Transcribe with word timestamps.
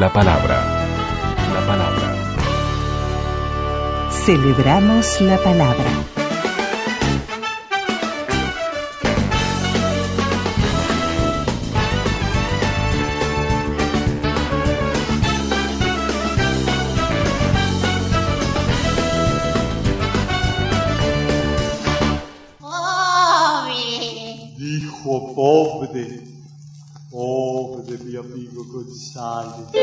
La 0.00 0.10
palabra. 0.10 0.56
La 1.52 1.66
palabra. 1.66 2.08
Celebramos 4.24 5.20
la 5.20 5.36
palabra. 5.36 5.90
Pobre, 25.34 26.20
pobre 27.10 27.98
mi 28.04 28.16
amigo 28.16 28.64
González. 28.64 29.79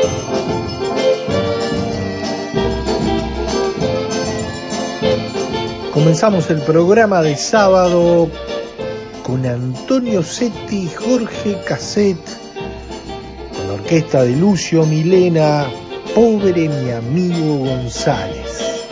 Comenzamos 5.98 6.48
el 6.50 6.60
programa 6.60 7.22
de 7.22 7.36
sábado 7.36 8.30
con 9.24 9.44
Antonio 9.44 10.22
Setti 10.22 10.88
Jorge 10.88 11.60
Casset, 11.66 12.20
con 13.52 13.66
la 13.66 13.72
orquesta 13.74 14.22
de 14.22 14.36
Lucio 14.36 14.86
Milena, 14.86 15.66
Pobre 16.14 16.68
mi 16.68 16.92
amigo 16.92 17.56
González. 17.64 18.86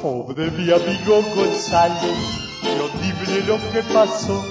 Pobre 0.00 0.50
mi 0.52 0.72
amigo 0.72 1.22
González, 1.34 2.16
qué 2.62 2.80
horrible 2.80 3.46
lo 3.46 3.56
que 3.70 3.82
pasó. 3.92 4.42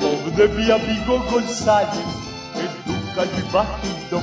Pobre 0.00 0.48
mi 0.48 0.70
amigo 0.70 1.24
González, 1.30 2.04
que 2.52 2.92
nunca 2.92 3.24
lo 3.24 3.38
imaginó. 3.48 4.22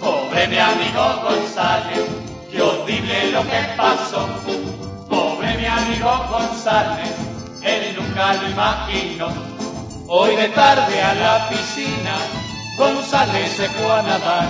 Pobre 0.00 0.48
mi 0.48 0.56
amigo 0.58 1.22
González, 1.22 2.06
qué 2.50 2.62
horrible 2.62 3.32
lo 3.32 3.42
que 3.42 3.76
pasó. 3.76 4.71
Mi 5.62 5.68
amigo 5.68 6.10
González, 6.28 7.14
él 7.62 7.94
nunca 7.96 8.34
lo 8.34 8.50
imaginó. 8.50 9.28
Hoy 10.08 10.34
de 10.34 10.48
tarde 10.48 11.00
a 11.00 11.14
la 11.14 11.48
piscina, 11.48 12.16
González 12.76 13.52
se 13.52 13.68
fue 13.68 13.92
a 13.92 14.02
nadar, 14.02 14.48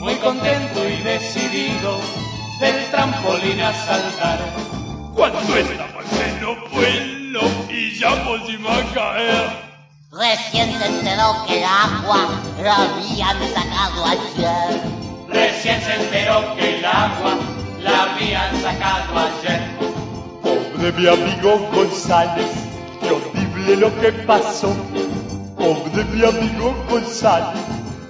muy 0.00 0.16
contento 0.16 0.88
y 0.88 0.96
decidido 1.02 2.00
del 2.58 2.90
trampolín 2.90 3.60
a 3.60 3.72
saltar. 3.72 4.40
Cuando 5.14 5.38
en 5.38 5.68
pleno 5.68 6.56
vuelo 6.72 7.40
y 7.70 7.96
ya 7.96 8.10
a 8.10 8.92
caer. 8.92 9.50
Recién 10.10 10.76
se 10.80 10.86
enteró 10.86 11.44
que 11.46 11.58
el 11.58 11.64
agua 11.64 12.28
la 12.60 12.74
habían 12.74 13.38
sacado 13.54 14.04
ayer. 14.04 14.82
Recién 15.28 15.80
se 15.80 15.94
enteró 15.94 16.56
que 16.56 16.78
el 16.78 16.84
agua 16.84 17.38
la 17.78 18.02
habían 18.02 18.60
sacado 18.60 19.16
ayer. 19.16 19.93
Pobre 20.54 20.92
mi 20.92 21.08
amigo 21.08 21.68
González, 21.74 22.46
qué 23.00 23.10
horrible 23.10 23.76
lo 23.76 24.00
que 24.00 24.12
pasó. 24.24 24.72
Pobre 25.56 26.04
mi 26.12 26.24
amigo 26.24 26.76
González, 26.88 27.60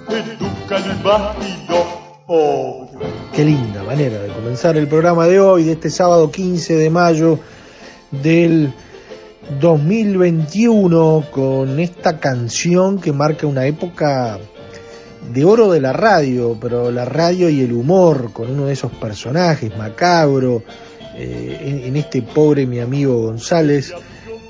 que 0.07 0.21
nunca 0.39 0.79
lo 0.79 0.93
imaginó. 0.93 1.85
Pobre. 2.27 3.07
Qué 3.33 3.45
linda 3.45 3.81
manera 3.81 4.21
de 4.21 4.29
comenzar 4.29 4.77
el 4.77 4.87
programa 4.87 5.25
de 5.25 5.39
hoy, 5.39 5.63
de 5.63 5.71
este 5.71 5.89
sábado 5.89 6.29
15 6.29 6.75
de 6.75 6.89
mayo 6.91 7.39
del 8.11 8.71
2021, 9.59 11.25
con 11.31 11.79
esta 11.79 12.19
canción 12.19 12.99
que 12.99 13.11
marca 13.11 13.47
una 13.47 13.65
época 13.65 14.37
de 15.33 15.45
oro 15.45 15.71
de 15.71 15.81
la 15.81 15.93
radio, 15.93 16.55
pero 16.61 16.91
la 16.91 17.05
radio 17.05 17.49
y 17.49 17.61
el 17.61 17.73
humor, 17.73 18.31
con 18.33 18.51
uno 18.51 18.67
de 18.67 18.73
esos 18.73 18.91
personajes 18.91 19.75
macabro, 19.75 20.61
eh, 21.17 21.83
en, 21.85 21.95
este 21.95 22.21
pobre 22.21 22.65
mi 22.65 22.79
amigo 22.79 23.21
González, 23.21 23.93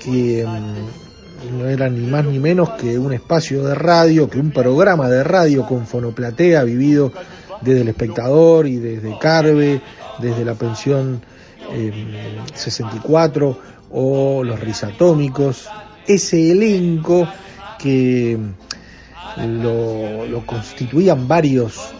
que 0.02 0.44
mm, 0.44 1.58
no 1.58 1.68
era 1.68 1.88
ni 1.88 2.06
más 2.06 2.24
ni 2.24 2.40
menos 2.40 2.70
que 2.70 2.98
un 2.98 3.12
espacio 3.12 3.64
de 3.64 3.74
radio, 3.74 4.28
que 4.28 4.40
un 4.40 4.50
programa 4.50 5.08
de 5.08 5.22
radio 5.22 5.64
con 5.64 5.86
fonoplatea 5.86 6.64
vivido 6.64 7.12
desde 7.60 7.82
el 7.82 7.88
espectador 7.88 8.66
y 8.66 8.76
desde 8.76 9.16
Carve, 9.18 9.80
desde 10.18 10.44
la 10.44 10.54
pensión 10.54 11.22
eh, 11.72 11.92
64 12.54 13.58
o 13.92 14.42
los 14.42 14.58
risatómicos, 14.58 15.68
ese 16.06 16.50
elenco 16.50 17.28
que 17.78 18.36
lo, 19.36 20.26
lo 20.26 20.46
constituían 20.46 21.28
varios 21.28 21.94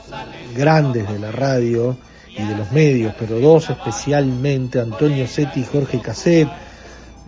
grandes 0.57 1.09
de 1.09 1.19
la 1.21 1.31
radio 1.31 1.97
y 2.37 2.43
de 2.45 2.57
los 2.57 2.71
medios, 2.73 3.15
pero 3.19 3.39
dos 3.41 3.71
especialmente, 3.71 4.81
Antonio 4.81 5.27
Setti 5.27 5.61
y 5.61 5.65
Jorge 5.65 6.01
Casset, 6.01 6.49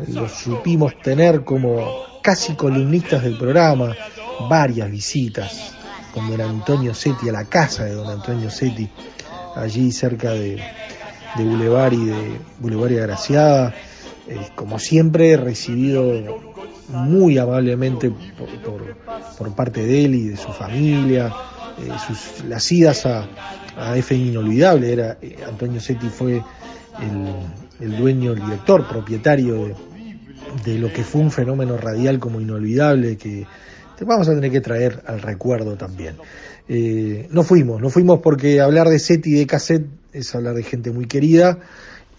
los 0.09 0.33
supimos 0.33 1.01
tener 1.03 1.45
como 1.45 1.87
casi 2.23 2.55
columnistas 2.55 3.23
del 3.23 3.39
programa, 3.39 3.97
varias 4.49 4.91
visitas 4.91 5.73
con 6.13 6.31
don 6.31 6.41
Antonio 6.41 6.95
Setti 6.95 7.29
a 7.29 7.33
la 7.33 7.45
casa 7.45 7.85
de 7.85 7.95
don 7.95 8.09
Antonio 8.09 8.51
Setti, 8.51 8.89
allí 9.57 9.91
cerca 9.93 10.31
de, 10.31 10.63
de 11.37 11.45
Boulevard 11.45 11.93
y 11.93 12.05
de 12.07 12.41
Boulevard 12.59 12.93
y 12.93 12.99
Agraciada, 12.99 13.75
eh, 14.29 14.49
como 14.55 14.79
siempre 14.79 15.37
recibido 15.37 16.39
muy 16.89 17.39
amablemente 17.39 18.11
por, 18.11 18.97
por, 19.37 19.55
parte 19.55 19.85
de 19.85 20.05
él 20.05 20.15
y 20.15 20.29
de 20.29 20.37
su 20.37 20.53
familia, 20.53 21.33
eh, 21.81 21.93
sus, 22.07 22.45
las 22.45 22.71
idas 22.73 23.07
a, 23.07 23.29
F 23.97 24.15
inolvidable, 24.15 24.93
era, 24.93 25.19
eh, 25.23 25.37
Antonio 25.47 25.81
Setti 25.81 26.09
fue 26.09 26.43
el, 27.01 27.35
el, 27.81 27.97
dueño, 27.97 28.33
el 28.33 28.41
director, 28.45 28.89
propietario 28.89 29.67
de, 29.67 29.75
de, 30.65 30.79
lo 30.79 30.93
que 30.93 31.05
fue 31.05 31.21
un 31.21 31.31
fenómeno 31.31 31.77
radial 31.77 32.19
como 32.19 32.41
inolvidable 32.41 33.17
que 33.17 33.47
te 33.99 34.05
vamos 34.05 34.29
a 34.29 34.35
tener 34.35 34.51
que 34.51 34.61
traer 34.61 35.03
al 35.07 35.21
recuerdo 35.21 35.77
también. 35.77 36.17
Eh, 36.69 37.29
no 37.31 37.43
fuimos, 37.43 37.81
no 37.81 37.89
fuimos 37.91 38.21
porque 38.21 38.61
hablar 38.61 38.89
de 38.89 38.99
Setti 38.99 39.31
y 39.31 39.39
de 39.39 39.47
cassette 39.47 39.87
es 40.13 40.35
hablar 40.35 40.55
de 40.55 40.63
gente 40.63 40.93
muy 40.93 41.07
querida 41.07 41.59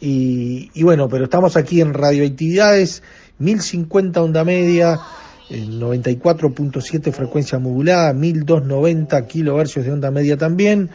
y, 0.02 0.72
y 0.74 0.84
bueno, 0.84 1.08
pero 1.08 1.26
estamos 1.26 1.56
aquí 1.56 1.81
en 1.81 1.94
Radioactividades, 1.94 3.03
1050 3.38 4.22
onda 4.22 4.44
media, 4.44 5.00
94.7 5.49 7.11
frecuencia 7.11 7.59
modulada, 7.59 8.13
1290 8.13 9.25
kilohercios 9.25 9.85
de 9.85 9.91
onda 9.91 10.11
media 10.11 10.37
también, 10.37 10.89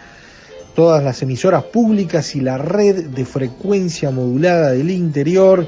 todas 0.75 1.03
las 1.03 1.23
emisoras 1.23 1.65
públicas 1.65 2.35
y 2.37 2.41
la 2.41 2.59
red 2.59 3.07
de 3.07 3.25
frecuencia 3.25 4.11
modulada 4.11 4.73
del 4.73 4.91
interior. 4.91 5.67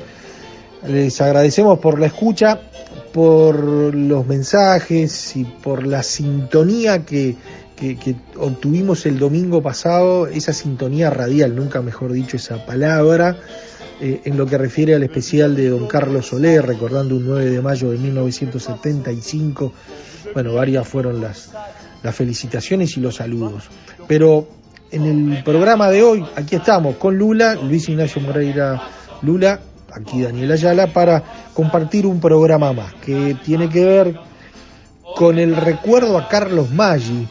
Les 0.86 1.20
agradecemos 1.20 1.78
por 1.78 1.98
la 1.98 2.06
escucha, 2.06 2.60
por 3.12 3.94
los 3.94 4.26
mensajes 4.26 5.36
y 5.36 5.44
por 5.44 5.86
la 5.86 6.02
sintonía 6.02 7.04
que, 7.04 7.36
que, 7.76 8.16
obtuvimos 8.36 9.06
el 9.06 9.18
domingo 9.18 9.62
pasado, 9.62 10.26
esa 10.26 10.52
sintonía 10.52 11.10
radial, 11.10 11.54
nunca 11.54 11.82
mejor 11.82 12.12
dicho 12.12 12.36
esa 12.36 12.64
palabra, 12.64 13.36
eh, 14.00 14.22
en 14.24 14.36
lo 14.36 14.46
que 14.46 14.58
refiere 14.58 14.94
al 14.94 15.02
especial 15.02 15.54
de 15.54 15.68
don 15.68 15.86
Carlos 15.86 16.26
Soler, 16.26 16.66
recordando 16.66 17.16
un 17.16 17.26
9 17.26 17.50
de 17.50 17.62
mayo 17.62 17.90
de 17.90 17.98
1975. 17.98 19.72
Bueno, 20.32 20.54
varias 20.54 20.88
fueron 20.88 21.20
las, 21.20 21.50
las 22.02 22.14
felicitaciones 22.14 22.96
y 22.96 23.00
los 23.00 23.16
saludos. 23.16 23.64
Pero 24.08 24.48
en 24.90 25.04
el 25.34 25.44
programa 25.44 25.90
de 25.90 26.02
hoy, 26.02 26.24
aquí 26.34 26.56
estamos 26.56 26.96
con 26.96 27.16
Lula, 27.16 27.54
Luis 27.54 27.88
Ignacio 27.88 28.22
Moreira 28.22 28.80
Lula, 29.22 29.60
aquí 29.92 30.22
Daniel 30.22 30.52
Ayala, 30.52 30.86
para 30.88 31.22
compartir 31.52 32.06
un 32.06 32.20
programa 32.20 32.72
más 32.72 32.94
que 32.94 33.36
tiene 33.44 33.68
que 33.68 33.84
ver 33.84 34.14
con 35.16 35.38
el 35.38 35.56
recuerdo 35.56 36.18
a 36.18 36.28
Carlos 36.28 36.70
Maggi, 36.70 37.26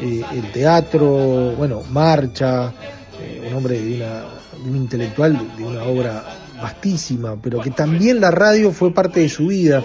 eh, 0.00 0.22
el 0.32 0.52
teatro, 0.52 1.54
bueno, 1.56 1.82
marcha, 1.90 2.72
eh, 3.20 3.46
un 3.48 3.56
hombre 3.56 3.80
de, 3.80 3.96
una, 3.96 4.24
de 4.62 4.70
un 4.70 4.76
intelectual 4.76 5.56
de 5.56 5.64
una 5.64 5.82
obra 5.84 6.24
vastísima, 6.60 7.36
pero 7.40 7.60
que 7.60 7.70
también 7.70 8.20
la 8.20 8.30
radio 8.30 8.72
fue 8.72 8.92
parte 8.92 9.20
de 9.20 9.28
su 9.28 9.46
vida 9.48 9.82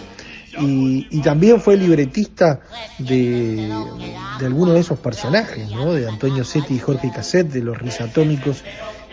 y, 0.60 1.22
también 1.22 1.60
fue 1.60 1.76
libretista 1.76 2.62
de, 3.00 3.70
de 4.40 4.46
algunos 4.46 4.76
de 4.76 4.80
esos 4.80 5.00
personajes, 5.00 5.70
¿no? 5.72 5.94
de 5.94 6.08
Antonio 6.08 6.44
Setti 6.44 6.76
y 6.76 6.80
Jorge 6.80 7.12
Casset, 7.14 7.48
de 7.48 7.62
los 7.62 7.78
Risatómicos 7.78 8.64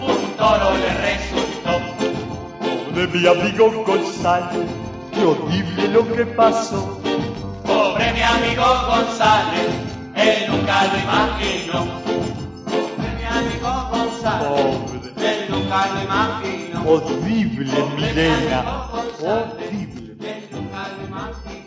un 0.00 0.36
toro 0.36 0.76
le 0.76 0.88
resultó. 1.02 1.80
Pobre 2.60 3.08
mi 3.08 3.26
amigo 3.26 3.84
González, 3.84 4.70
qué 5.12 5.24
horrible 5.24 5.88
lo 5.88 6.14
que 6.14 6.26
pasó. 6.26 7.00
Pobre 7.66 8.12
mi 8.12 8.22
amigo 8.22 8.64
González, 8.86 9.70
él 10.14 10.46
nunca 10.48 10.84
lo 10.84 10.96
imaginó. 10.96 11.86
Pobre 12.66 13.08
mi 13.18 13.24
amigo 13.24 13.88
González, 13.90 14.48
Pobre. 14.48 15.28
él 15.28 15.50
nunca 15.50 15.86
lo 15.88 16.02
imaginó. 16.04 16.88
Horrible, 16.88 17.72
Pobre 17.72 18.12
mi 18.12 19.26
horrible. 19.26 20.07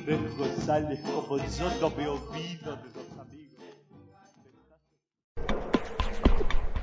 Él 0.07 0.19
nunca 0.21 0.37
lo 0.37 0.45
imaginó. 0.45 0.47
Ves 0.47 0.55
González 0.55 0.99
como 1.01 1.37
yo 1.37 1.71
no 1.81 1.89
me 1.95 2.07
olvido 2.07 2.75
de 2.75 2.89
los 2.93 3.19
amigos. 3.19 3.41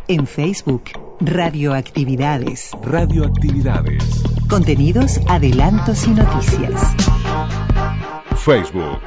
En 0.09 0.27
Facebook, 0.27 0.85
Radioactividades. 1.21 2.71
Radioactividades. 2.83 4.05
Contenidos, 4.49 5.21
adelantos 5.29 6.07
y 6.07 6.11
noticias. 6.11 6.81
Facebook. 8.37 9.01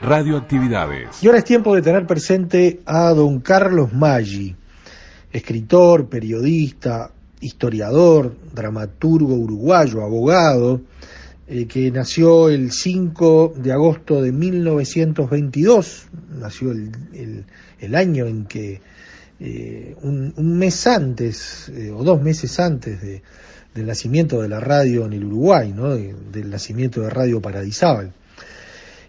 Radioactividades. 0.00 1.22
Y 1.22 1.26
ahora 1.26 1.38
es 1.38 1.44
tiempo 1.44 1.74
de 1.74 1.82
tener 1.82 2.06
presente 2.06 2.80
a 2.86 3.10
don 3.10 3.40
Carlos 3.40 3.92
Maggi, 3.92 4.54
escritor, 5.32 6.08
periodista, 6.08 7.10
historiador, 7.40 8.34
dramaturgo 8.54 9.34
uruguayo, 9.34 10.02
abogado, 10.02 10.80
eh, 11.48 11.66
que 11.66 11.90
nació 11.90 12.48
el 12.48 12.72
5 12.72 13.54
de 13.56 13.72
agosto 13.72 14.20
de 14.22 14.32
1922, 14.32 16.06
nació 16.38 16.72
el, 16.72 16.90
el- 17.80 17.94
año 17.94 18.26
en 18.26 18.46
que, 18.46 18.80
eh, 19.38 19.94
un, 20.02 20.32
un 20.36 20.58
mes 20.58 20.86
antes, 20.86 21.68
eh, 21.74 21.90
o 21.90 22.02
dos 22.04 22.20
meses 22.22 22.58
antes 22.58 23.00
de- 23.00 23.22
del 23.74 23.86
nacimiento 23.86 24.40
de 24.42 24.48
la 24.48 24.58
radio 24.60 25.04
en 25.06 25.12
el 25.12 25.24
Uruguay, 25.24 25.72
¿no? 25.72 25.94
De- 25.94 26.14
del 26.32 26.50
nacimiento 26.50 27.00
de 27.02 27.10
Radio 27.10 27.40
Paradisábal 27.40 28.12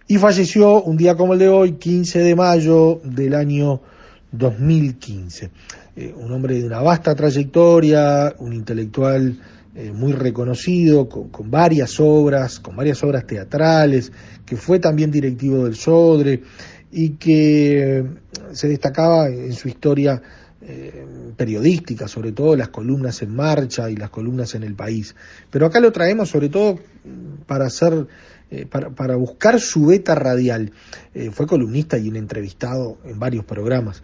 y 0.09 0.17
falleció 0.17 0.81
un 0.83 0.95
día 0.95 1.15
como 1.15 1.33
el 1.33 1.39
de 1.39 1.49
hoy, 1.49 1.73
15 1.73 2.19
de 2.19 2.35
mayo 2.35 3.01
del 3.03 3.33
año 3.35 3.81
2015. 4.31 5.49
Eh, 5.95 6.13
un 6.15 6.31
hombre 6.31 6.59
de 6.59 6.65
una 6.67 6.81
vasta 6.81 7.15
trayectoria, 7.15 8.33
un 8.39 8.53
intelectual 8.53 9.37
eh, 9.79 9.91
muy 9.91 10.11
reconocido, 10.11 11.07
con, 11.07 11.51
varias 11.51 11.99
obras, 11.99 12.59
con 12.59 12.75
varias 12.75 13.03
obras 13.03 13.27
teatrales, 13.27 14.11
que 14.43 14.57
fue 14.57 14.79
también 14.79 15.11
directivo 15.11 15.65
del 15.65 15.75
Sodre 15.75 16.41
y 16.91 17.11
que 17.11 17.99
eh, 17.99 18.03
se 18.53 18.69
destacaba 18.69 19.27
en 19.29 19.53
su 19.53 19.67
historia 19.67 20.19
eh, 20.61 21.05
periodística, 21.37 22.07
sobre 22.07 22.31
todo 22.31 22.55
las 22.55 22.69
columnas 22.69 23.21
en 23.21 23.35
marcha 23.35 23.87
y 23.91 23.95
las 23.95 24.09
columnas 24.09 24.55
en 24.55 24.63
el 24.63 24.73
país. 24.73 25.15
Pero 25.51 25.67
acá 25.67 25.79
lo 25.79 25.91
traemos 25.91 26.29
sobre 26.29 26.49
todo 26.49 26.79
para 27.45 27.67
hacer, 27.67 28.07
para, 28.71 28.89
para 28.89 29.15
buscar 29.15 29.59
su 29.59 29.85
beta 29.85 30.15
radial. 30.15 30.71
Fue 31.33 31.45
columnista 31.45 31.99
y 31.99 32.09
un 32.09 32.15
entrevistado 32.15 32.97
en 33.05 33.19
varios 33.19 33.45
programas 33.45 34.01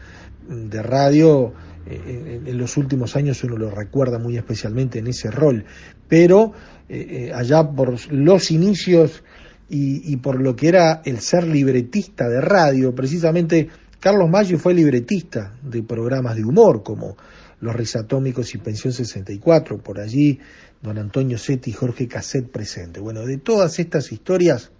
de 0.47 0.83
radio. 0.83 1.51
Eh, 1.85 2.41
en, 2.45 2.57
los 2.57 2.77
últimos 2.77 3.15
años 3.15 3.43
uno 3.43 3.57
lo 3.57 3.69
recuerda 3.69 4.17
muy 4.17 4.37
especialmente 4.37 4.99
en 4.99 5.07
ese 5.07 5.29
rol, 5.29 5.65
pero 6.07 6.53
eh, 6.87 7.27
eh, 7.27 7.33
allá 7.33 7.69
por 7.69 8.11
los 8.11 8.51
inicios 8.51 9.23
y, 9.69 10.17
por 10.17 10.39
lo 10.39 10.55
que 10.55 10.67
era 10.67 11.01
el 11.03 11.19
ser 11.19 11.47
libretista 11.47 12.29
de 12.29 12.39
radio, 12.39 12.93
precisamente 12.93 13.69
Carlos 13.99 14.29
Maggi 14.29 14.55
fue 14.55 14.75
libretista 14.75 15.55
de 15.63 15.81
programas 15.81 16.35
de 16.35 16.43
humor 16.43 16.83
como 16.83 17.17
Los 17.59 17.75
Risatómicos 17.75 18.53
y 18.53 18.59
Pensión 18.59 18.93
64, 18.93 19.79
por 19.79 19.99
allí 19.99 20.39
don 20.83 20.99
Antonio 20.99 21.39
Setti 21.39 21.71
y 21.71 21.73
Jorge 21.73 22.07
Casset 22.07 22.51
presente. 22.51 22.99
Bueno, 22.99 23.25
de 23.25 23.37
todas 23.37 23.79
estas 23.79 24.11
historias 24.11 24.71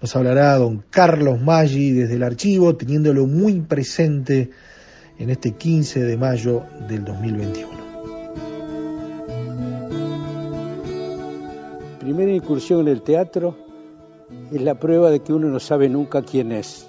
nos 0.00 0.16
hablará 0.16 0.56
don 0.56 0.82
Carlos 0.88 1.38
Maggi 1.42 1.90
desde 1.90 2.14
el 2.14 2.22
archivo, 2.22 2.76
teniéndolo 2.76 3.26
muy 3.26 3.60
presente 3.60 4.50
en 5.20 5.28
este 5.28 5.52
15 5.52 6.00
de 6.00 6.16
mayo 6.16 6.62
del 6.88 7.04
2021. 7.04 7.68
Primera 12.00 12.32
incursión 12.32 12.80
en 12.80 12.88
el 12.88 13.02
teatro 13.02 13.54
es 14.50 14.62
la 14.62 14.76
prueba 14.76 15.10
de 15.10 15.20
que 15.20 15.34
uno 15.34 15.48
no 15.48 15.60
sabe 15.60 15.90
nunca 15.90 16.22
quién 16.22 16.52
es. 16.52 16.88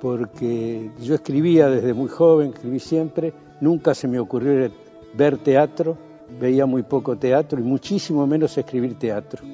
Porque 0.00 0.90
yo 1.02 1.14
escribía 1.14 1.68
desde 1.68 1.92
muy 1.92 2.08
joven, 2.08 2.54
escribí 2.54 2.80
siempre, 2.80 3.34
nunca 3.60 3.94
se 3.94 4.08
me 4.08 4.18
ocurrió 4.18 4.70
ver 5.12 5.36
teatro, 5.36 5.98
veía 6.40 6.64
muy 6.64 6.84
poco 6.84 7.18
teatro 7.18 7.60
y 7.60 7.62
muchísimo 7.62 8.26
menos 8.26 8.56
escribir 8.56 8.98
teatro. 8.98 9.44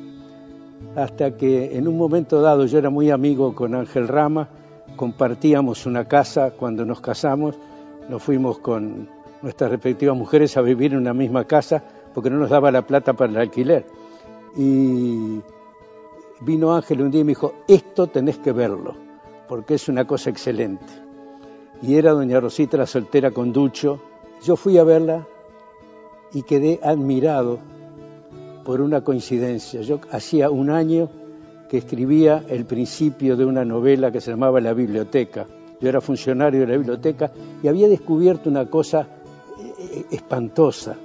Hasta 0.94 1.36
que 1.36 1.76
en 1.76 1.88
un 1.88 1.98
momento 1.98 2.40
dado 2.40 2.64
yo 2.66 2.78
era 2.78 2.90
muy 2.90 3.10
amigo 3.10 3.56
con 3.56 3.74
Ángel 3.74 4.06
Rama, 4.06 4.50
compartíamos 4.96 5.86
una 5.86 6.06
casa 6.06 6.52
cuando 6.52 6.84
nos 6.84 7.00
casamos, 7.00 7.56
nos 8.08 8.22
fuimos 8.22 8.58
con 8.58 9.08
nuestras 9.42 9.70
respectivas 9.70 10.16
mujeres 10.16 10.56
a 10.56 10.62
vivir 10.62 10.92
en 10.92 10.98
una 10.98 11.14
misma 11.14 11.44
casa 11.44 11.82
porque 12.14 12.30
no 12.30 12.38
nos 12.38 12.50
daba 12.50 12.70
la 12.70 12.86
plata 12.86 13.12
para 13.12 13.30
el 13.30 13.38
alquiler. 13.38 13.86
Y 14.56 15.40
vino 16.40 16.74
Ángel 16.74 17.02
un 17.02 17.10
día 17.10 17.20
y 17.20 17.24
me 17.24 17.32
dijo, 17.32 17.52
esto 17.68 18.06
tenés 18.06 18.38
que 18.38 18.52
verlo, 18.52 18.94
porque 19.48 19.74
es 19.74 19.88
una 19.88 20.06
cosa 20.06 20.30
excelente. 20.30 20.86
Y 21.82 21.96
era 21.96 22.12
doña 22.12 22.40
Rosita 22.40 22.78
la 22.78 22.86
soltera 22.86 23.30
con 23.30 23.52
Ducho. 23.52 24.00
Yo 24.42 24.56
fui 24.56 24.78
a 24.78 24.84
verla 24.84 25.26
y 26.32 26.42
quedé 26.42 26.80
admirado 26.82 27.58
por 28.64 28.80
una 28.80 29.02
coincidencia. 29.02 29.82
Yo 29.82 30.00
hacía 30.10 30.50
un 30.50 30.70
año 30.70 31.10
que 31.68 31.78
escribía 31.78 32.44
el 32.48 32.64
principio 32.64 33.36
de 33.36 33.44
una 33.44 33.64
novela 33.64 34.10
que 34.10 34.20
se 34.20 34.30
llamaba 34.30 34.60
La 34.60 34.72
Biblioteca. 34.72 35.46
Yo 35.80 35.88
era 35.88 36.00
funcionario 36.00 36.60
de 36.60 36.66
la 36.66 36.76
biblioteca 36.76 37.30
y 37.62 37.68
había 37.68 37.88
descubierto 37.88 38.48
una 38.48 38.66
cosa 38.66 39.08
eh, 39.58 40.04
espantosa, 40.10 40.96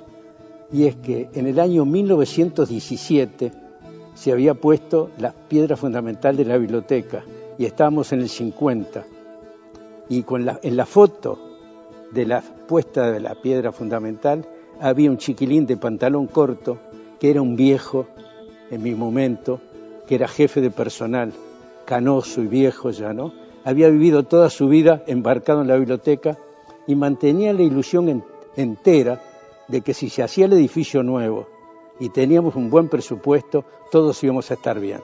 y 0.72 0.86
es 0.86 0.96
que 0.96 1.30
en 1.34 1.48
el 1.48 1.60
año 1.60 1.86
1917 1.86 3.52
se 4.14 4.32
había 4.32 4.54
puesto 4.54 5.10
la 5.18 5.34
piedra 5.34 5.76
fundamental 5.76 6.38
de 6.38 6.46
la 6.46 6.58
biblioteca 6.58 7.24
y 7.58 7.66
estábamos 7.66 8.14
en 8.14 8.22
el 8.22 8.30
50. 8.30 9.06
Y 10.10 10.24
con 10.24 10.46
la, 10.46 10.60
en 10.64 10.78
la 10.78 10.86
foto 10.86 11.40
de 12.12 12.26
la 12.26 12.42
puesta 12.42 13.12
de 13.12 13.20
la 13.20 13.36
piedra 13.36 13.72
fundamental 13.72 14.46
había 14.80 15.10
un 15.10 15.18
chiquilín 15.18 15.66
de 15.66 15.78
pantalón 15.78 16.28
corto 16.28 16.80
que 17.20 17.30
era 17.30 17.42
un 17.42 17.56
viejo 17.56 18.08
en 18.70 18.82
mi 18.82 18.96
momento, 18.96 19.60
que 20.12 20.16
era 20.16 20.28
jefe 20.28 20.60
de 20.60 20.72
personal, 20.72 21.32
canoso 21.86 22.42
y 22.42 22.48
viejo 22.48 22.90
ya, 22.90 23.14
¿no? 23.14 23.32
Había 23.64 23.88
vivido 23.88 24.24
toda 24.24 24.50
su 24.50 24.68
vida 24.68 25.06
embarcado 25.08 25.62
en 25.62 25.70
la 25.70 25.78
biblioteca 25.78 26.38
y 26.86 26.96
mantenía 26.96 27.54
la 27.54 27.62
ilusión 27.62 28.22
entera 28.58 29.22
de 29.70 29.80
que 29.80 29.94
si 29.94 30.10
se 30.10 30.22
hacía 30.22 30.48
el 30.48 30.52
edificio 30.52 31.02
nuevo 31.02 31.48
y 31.98 32.10
teníamos 32.10 32.58
un 32.58 32.70
buen 32.70 32.90
presupuesto, 32.90 33.64
todos 33.90 34.22
íbamos 34.22 34.52
a 34.52 34.56
estar 34.56 34.82
bien. 34.82 35.00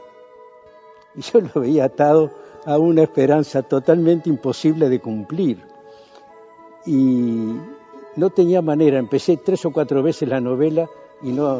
Y 1.15 1.21
yo 1.21 1.39
lo 1.39 1.61
veía 1.61 1.85
atado 1.85 2.29
a 2.65 2.77
una 2.77 3.03
esperanza 3.03 3.61
totalmente 3.61 4.29
imposible 4.29 4.89
de 4.89 4.99
cumplir. 4.99 5.63
Y 6.85 7.53
no 8.17 8.29
tenía 8.31 8.61
manera, 8.61 8.99
empecé 8.99 9.37
tres 9.37 9.65
o 9.65 9.71
cuatro 9.71 10.03
veces 10.03 10.27
la 10.27 10.41
novela 10.41 10.89
y 11.21 11.31
no, 11.31 11.59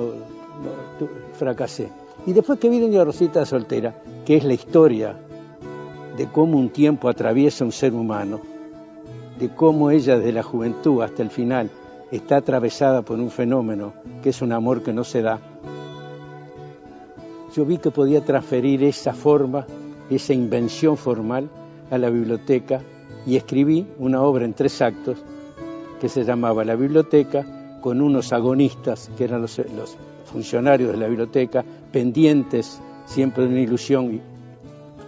fracasé. 1.32 2.07
Y 2.28 2.34
después 2.34 2.60
que 2.60 2.70
vi 2.70 2.80
Doña 2.80 3.06
Rosita 3.06 3.46
Soltera, 3.46 3.96
que 4.26 4.36
es 4.36 4.44
la 4.44 4.54
historia 4.54 5.16
de 6.18 6.28
cómo 6.28 6.58
un 6.60 6.70
tiempo 6.70 7.08
atraviesa 7.08 7.64
un 7.64 7.72
ser 7.72 7.94
humano, 7.94 8.42
de 9.40 9.48
cómo 9.50 9.92
ella 9.92 10.18
desde 10.18 10.34
la 10.34 10.44
juventud 10.44 11.02
hasta 11.02 11.24
el 11.24 11.30
final 11.30 11.72
está 12.12 12.38
atravesada 12.38 13.02
por 13.02 13.18
un 13.18 13.32
fenómeno 13.32 13.94
que 14.22 14.30
es 14.30 14.42
un 14.42 14.52
amor 14.52 14.84
que 14.84 14.92
no 14.92 15.06
se 15.06 15.22
da, 15.22 15.40
yo 17.56 17.66
vi 17.66 17.78
que 17.78 17.92
podía 17.92 18.24
transferir 18.24 18.84
esa 18.84 19.14
forma, 19.14 19.66
esa 20.10 20.34
invención 20.34 20.98
formal 20.98 21.50
a 21.90 21.98
la 21.98 22.10
biblioteca 22.10 22.82
y 23.26 23.38
escribí 23.38 23.88
una 24.00 24.22
obra 24.22 24.44
en 24.44 24.54
tres 24.54 24.82
actos 24.82 25.18
que 26.02 26.10
se 26.10 26.24
llamaba 26.24 26.66
La 26.66 26.76
biblioteca, 26.76 27.80
con 27.82 28.02
unos 28.02 28.34
agonistas 28.34 29.10
que 29.18 29.24
eran 29.24 29.42
los, 29.42 29.60
funcionarios 30.38 30.92
de 30.92 30.98
la 30.98 31.08
biblioteca, 31.08 31.66
pendientes 31.92 32.80
siempre 33.06 33.46
de 33.46 33.50
una 33.50 33.62
ilusión 33.62 34.22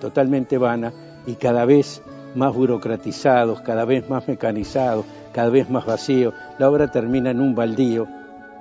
totalmente 0.01 0.57
vana 0.57 0.91
y 1.27 1.33
cada 1.35 1.65
vez 1.65 2.01
más 2.33 2.55
burocratizados, 2.55 3.61
cada 3.61 3.85
vez 3.85 4.09
más 4.09 4.27
mecanizados, 4.27 5.05
cada 5.31 5.49
vez 5.49 5.69
más 5.69 5.85
vacíos. 5.85 6.33
La 6.57 6.67
obra 6.67 6.89
termina 6.89 7.29
en 7.29 7.41
un 7.41 7.53
baldío 7.53 8.07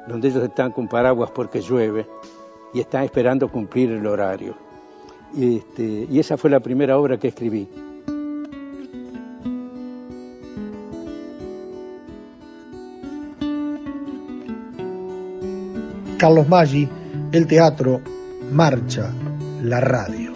donde 0.07 0.29
ellos 0.29 0.45
están 0.45 0.73
con 0.73 0.89
paraguas 0.89 1.31
porque 1.31 1.63
llueve 1.63 2.07
y 2.75 2.81
están 2.81 3.05
esperando 3.05 3.49
cumplir 3.49 3.91
el 3.93 4.07
horario. 4.07 4.55
Y, 5.35 5.57
este, 5.57 6.21
esa 6.21 6.37
fue 6.37 6.51
la 6.51 6.61
primera 6.61 6.99
obra 6.99 7.17
que 7.17 7.29
escribí. 7.29 7.67
Carlos 16.19 16.49
Maggi, 16.49 16.89
el 17.33 17.47
teatro, 17.47 18.01
marcha, 18.51 19.13
la 19.63 19.81
radio. 19.81 20.29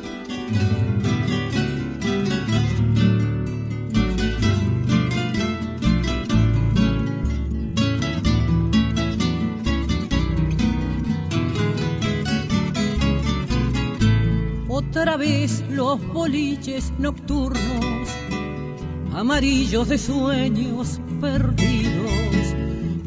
otra 14.69 15.17
vez 15.17 15.65
los 15.69 16.01
boliches 16.13 16.93
nocturnos, 16.99 18.09
amarillos 19.15 19.89
de 19.89 19.99
sueños 19.99 21.01
perdidos, 21.21 21.92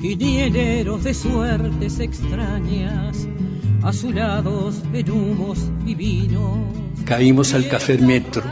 de 0.01 1.13
suertes 1.13 1.99
extrañas, 1.99 3.27
azulados 3.81 4.81
en 4.93 5.11
humos. 5.11 5.71
Caímos 7.05 7.53
al 7.53 7.67
café 7.67 7.97
Metro, 7.97 8.43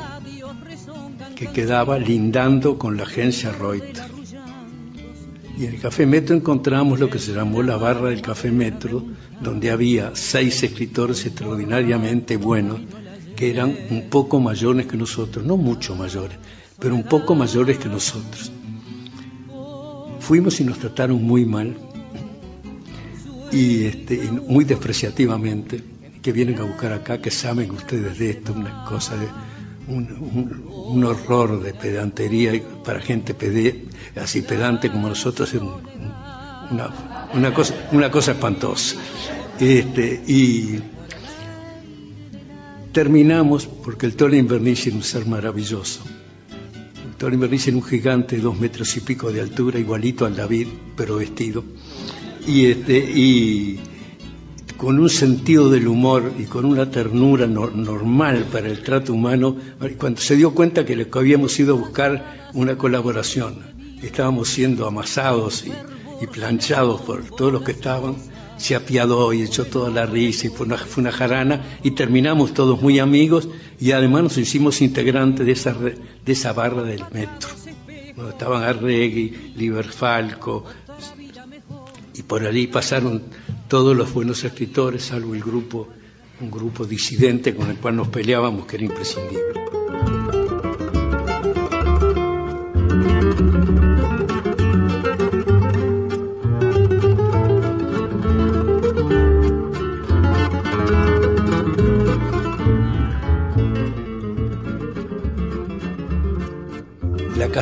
que 1.36 1.48
quedaba 1.48 1.98
lindando 2.00 2.78
con 2.78 2.98
la 2.98 3.04
agencia 3.04 3.52
Reuters. 3.52 4.14
Y 5.56 5.66
en 5.66 5.76
el 5.76 5.80
Café 5.80 6.08
Metro 6.08 6.36
encontramos 6.36 7.00
lo 7.00 7.12
que 7.12 7.20
se 7.20 7.32
llamó 7.32 7.62
la 7.62 7.78
barra 7.78 8.10
del 8.10 8.24
Café 8.24 8.52
Metro, 8.52 9.06
donde 9.40 9.70
había 9.70 10.16
seis 10.16 10.64
escritores 10.64 11.24
extraordinariamente 11.28 12.38
buenos 12.38 12.80
que 13.36 13.52
eran 13.52 13.76
un 13.92 14.10
poco 14.10 14.40
mayores 14.40 14.88
que 14.88 14.98
nosotros, 14.98 15.46
no 15.46 15.58
mucho 15.58 15.96
mayores, 15.96 16.38
pero 16.80 16.96
un 16.96 17.04
poco 17.04 17.36
mayores 17.36 17.78
que 17.78 17.90
nosotros. 17.90 18.52
Fuimos 20.24 20.62
y 20.62 20.64
nos 20.64 20.80
trataron 20.80 21.22
muy 21.22 21.46
mal 21.46 21.76
y 23.52 23.84
este, 23.84 24.32
muy 24.32 24.64
despreciativamente, 24.64 25.84
que 26.22 26.32
vienen 26.32 26.58
a 26.60 26.64
buscar 26.64 26.94
acá, 26.94 27.22
que 27.22 27.30
saben 27.30 27.70
ustedes 27.72 28.18
de 28.18 28.30
esto, 28.30 28.54
una 28.54 28.86
cosa 28.86 29.18
de 29.18 29.28
un, 29.90 31.04
horror 31.04 31.62
de 31.62 31.74
pedantería 31.74 32.54
para 32.86 33.02
gente 33.02 33.36
así 34.16 34.42
pedante 34.44 34.90
como 34.90 35.10
nosotros, 35.10 35.54
es 35.54 35.62
una, 35.62 37.54
cosa, 37.54 38.32
espantosa. 38.32 38.96
Este, 39.60 40.24
y 40.26 40.80
terminamos 42.94 43.66
porque 43.66 44.06
el 44.06 44.16
Tony 44.16 44.38
Invernici 44.38 44.88
era 44.88 44.96
un 44.96 45.04
ser 45.04 45.26
maravilloso. 45.26 46.02
Tony 47.24 47.36
Invernici 47.36 47.70
era 47.70 47.78
un 47.78 47.84
gigante 47.86 48.36
de 48.36 48.42
dos 48.42 48.60
metros 48.60 48.98
y 48.98 49.00
pico 49.00 49.32
de 49.32 49.40
altura, 49.40 49.80
igualito 49.80 50.26
al 50.26 50.36
David, 50.36 50.68
pero 50.98 51.16
vestido. 51.16 51.64
Y, 52.46 52.66
este, 52.66 52.98
y 52.98 53.80
con 54.76 55.00
un 55.00 55.10
sentido 55.10 55.70
del 55.70 55.88
humor 55.88 56.34
y 56.38 56.44
con 56.44 56.66
una 56.66 56.92
ternura 56.92 57.48
normal 57.48 58.48
para 58.52 58.68
el 58.68 58.84
trato 58.84 59.14
humano, 59.14 59.56
cuando 59.98 60.20
se 60.20 60.36
dio 60.36 60.54
cuenta 60.54 60.84
que, 60.84 61.08
habíamos 61.14 61.58
ido 61.58 61.76
a 61.76 61.80
buscar 61.80 62.50
una 62.56 62.78
colaboración, 62.78 63.56
estábamos 64.02 64.50
siendo 64.50 64.86
amasados 64.86 65.64
y 66.20 66.28
planchados 66.28 67.04
por 67.04 67.24
todos 67.24 67.54
los 67.54 67.62
que 67.62 67.72
estaban, 67.72 68.18
se 68.58 68.76
apiadó 68.76 69.34
y 69.34 69.42
echó 69.42 69.66
toda 69.66 69.90
la 69.90 70.06
risa 70.06 70.48
y 70.48 70.50
fue 70.50 70.66
una, 70.66 70.78
fue 70.78 71.02
una 71.02 71.12
jarana 71.12 71.80
y 71.84 71.92
terminamos 71.92 72.54
todos 72.54 72.82
muy 72.82 73.00
amigos 73.00 73.50
y 73.80 73.92
además 73.92 74.24
nos 74.24 74.38
hicimos 74.38 74.82
integrantes 74.82 75.46
de 75.46 75.52
esa, 75.52 75.74
de 75.74 76.32
esa 76.32 76.54
barra 76.54 76.84
del 76.84 77.04
metro. 77.12 77.50
estaban 78.30 78.64
Arregui, 78.64 79.54
Liberfalco 79.56 80.66
y 82.16 82.22
por 82.24 82.46
allí 82.46 82.68
pasaron 82.68 83.24
todos 83.68 83.96
los 83.96 84.14
buenos 84.14 84.44
escritores, 84.44 85.04
salvo 85.04 85.34
el 85.34 85.42
grupo, 85.42 85.88
un 86.40 86.52
grupo 86.52 86.86
disidente 86.86 87.56
con 87.56 87.70
el 87.70 87.78
cual 87.78 87.96
nos 87.96 88.10
peleábamos 88.10 88.68
que 88.68 88.76
era 88.76 88.86
imprescindible. 88.86 89.83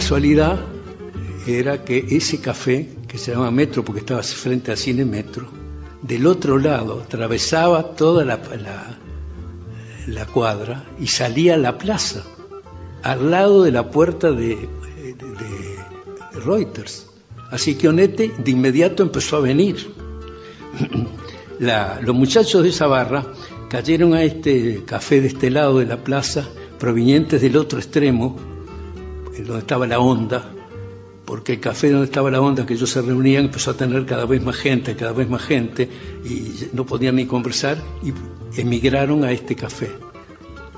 Casualidad 0.02 0.60
era 1.46 1.86
que 1.86 2.04
ese 2.10 2.42
café, 2.42 2.90
que 3.08 3.20
se 3.20 3.34
llama 3.34 3.52
Metro 3.52 3.86
porque 3.86 4.00
estaba 4.00 4.24
frente 4.24 4.72
al 4.72 4.78
cine 4.78 5.06
Metro, 5.06 5.48
del 6.02 6.26
otro 6.26 6.58
lado 6.58 7.02
atravesaba 7.02 7.96
toda 7.96 8.26
la, 8.26 8.40
la, 10.08 10.26
cuadra 10.26 10.86
y 11.00 11.06
salía 11.06 11.54
a 11.54 11.58
la 11.58 11.78
plaza, 11.78 12.24
al 13.04 13.30
lado 13.30 13.62
de 13.62 13.72
la 13.72 13.92
puerta 13.92 14.32
de, 14.32 14.68
Reuters. 16.34 17.06
Así 17.52 17.76
que 17.76 17.88
Onete 17.88 18.34
de 18.40 18.52
inmediato 18.52 19.04
empezó 19.04 19.38
a 19.38 19.42
venir. 19.42 19.94
los 21.60 22.16
muchachos 22.16 22.64
de 22.64 22.70
esa 22.70 22.88
barra 22.88 23.24
cayeron 23.70 24.16
a 24.16 24.24
este 24.24 24.84
café 24.84 25.22
de 25.22 25.28
este 25.28 25.52
lado 25.52 25.78
de 25.78 25.86
la 25.86 26.04
plaza, 26.04 26.50
provenientes 26.80 27.40
del 27.40 27.56
otro 27.56 27.78
extremo, 27.78 28.51
donde 29.46 29.60
estaba 29.60 29.88
la 29.88 30.00
onda, 30.00 30.44
porque 31.26 31.54
el 31.54 31.60
café 31.60 31.90
donde 31.90 32.06
estaba 32.06 32.32
la 32.32 32.42
onda 32.42 32.66
que 32.66 32.74
ellos 32.74 32.90
se 32.90 33.02
reunían 33.02 33.46
empezó 33.46 33.72
a 33.72 33.74
tener 33.76 34.06
cada 34.06 34.26
vez 34.26 34.44
más 34.44 34.56
gente, 34.56 34.96
cada 34.96 35.14
vez 35.14 35.30
más 35.30 35.42
gente, 35.42 35.90
y 36.26 36.68
no 36.74 36.86
podían 36.86 37.16
ni 37.16 37.26
conversar, 37.26 37.78
y 38.04 38.14
emigraron 38.60 39.24
a 39.24 39.32
este 39.32 39.56
café. 39.56 39.92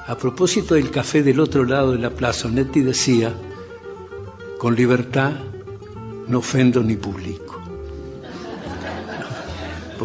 A 0.05 0.17
propósito 0.17 0.75
del 0.75 0.91
café 0.91 1.23
del 1.23 1.39
otro 1.39 1.63
lado 1.63 1.93
de 1.93 1.99
la 1.99 2.09
plaza, 2.09 2.49
Netti 2.49 2.81
decía, 2.81 3.33
con 4.57 4.75
libertad 4.75 5.33
no 6.27 6.39
ofendo 6.39 6.83
ni 6.83 6.95
publico 6.95 7.52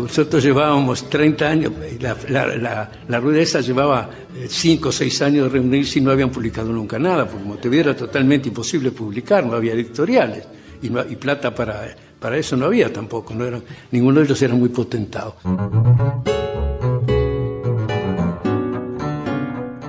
nosotros 0.00 0.42
llevábamos 0.42 1.08
30 1.08 1.48
años, 1.48 1.72
la, 2.00 2.16
la, 2.28 2.90
la, 3.08 3.20
rueda 3.20 3.40
esa 3.40 3.60
llevaba 3.60 4.10
5 4.48 4.88
o 4.88 4.92
6 4.92 5.22
años 5.22 5.44
de 5.44 5.58
reunirse 5.58 5.98
y 5.98 6.02
no 6.02 6.10
habían 6.10 6.30
publicado 6.30 6.72
nunca 6.72 6.98
nada, 6.98 7.26
porque 7.26 7.44
Montevideo 7.44 7.90
era 7.90 7.96
totalmente 7.96 8.48
imposible 8.48 8.90
publicar, 8.90 9.44
no 9.44 9.54
había 9.54 9.74
editoriales 9.74 10.46
y, 10.82 10.86
y 10.86 11.16
plata 11.16 11.54
para, 11.54 11.94
para 12.20 12.36
eso 12.36 12.56
no 12.56 12.66
había 12.66 12.92
tampoco, 12.92 13.34
no 13.34 13.44
eran, 13.44 13.62
ninguno 13.90 14.20
de 14.20 14.26
ellos 14.26 14.42
era 14.42 14.54
muy 14.54 14.68
potentado. 14.68 15.36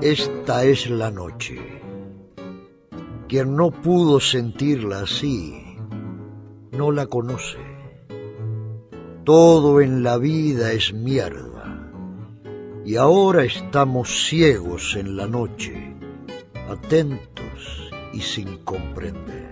Esta 0.02 0.64
es 0.64 0.90
la 0.90 1.12
noche. 1.12 1.60
Quien 3.28 3.56
no 3.56 3.70
pudo 3.70 4.20
sentirla 4.20 5.02
así, 5.02 5.78
no 6.72 6.92
la 6.92 7.06
conoce. 7.06 7.69
Todo 9.24 9.82
en 9.82 10.04
la 10.04 10.18
vida 10.18 10.72
es 10.72 10.94
mierda. 10.94 11.92
Y 12.86 12.96
ahora 12.96 13.44
estamos 13.44 14.28
ciegos 14.28 14.96
en 14.96 15.16
la 15.16 15.28
noche, 15.28 15.96
atentos 16.70 17.92
y 18.14 18.22
sin 18.22 18.58
comprender. 18.60 19.50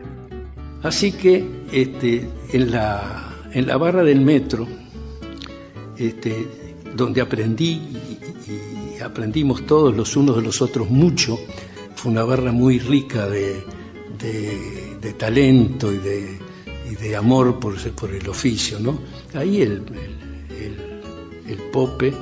Así 0.83 1.12
que 1.12 1.45
este, 1.71 2.27
en, 2.51 2.71
la, 2.71 3.33
en 3.51 3.67
la 3.67 3.77
barra 3.77 4.03
del 4.03 4.21
metro, 4.21 4.67
este, 5.97 6.47
donde 6.95 7.21
aprendí 7.21 7.74
y, 7.74 9.01
aprendimos 9.03 9.65
todos 9.65 9.95
los 9.95 10.15
unos 10.15 10.38
de 10.38 10.41
los 10.41 10.62
otros 10.62 10.89
mucho, 10.89 11.38
fue 11.95 12.12
una 12.12 12.24
barra 12.24 12.51
muy 12.51 12.79
rica 12.79 13.27
de, 13.27 13.63
de, 14.19 15.13
talento 15.13 15.93
y 15.93 15.97
de, 15.97 16.39
y 16.89 16.96
de 16.96 17.15
amor 17.15 17.60
por, 17.60 17.77
por, 17.91 18.13
el 18.13 18.27
oficio. 18.29 18.79
¿no? 18.79 19.00
Ahí 19.34 19.62
el, 19.62 19.84
el, 20.50 21.01
el 21.48 21.58
Pope 21.72 22.13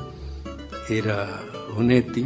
era 0.90 1.42
Onetti, 1.76 2.26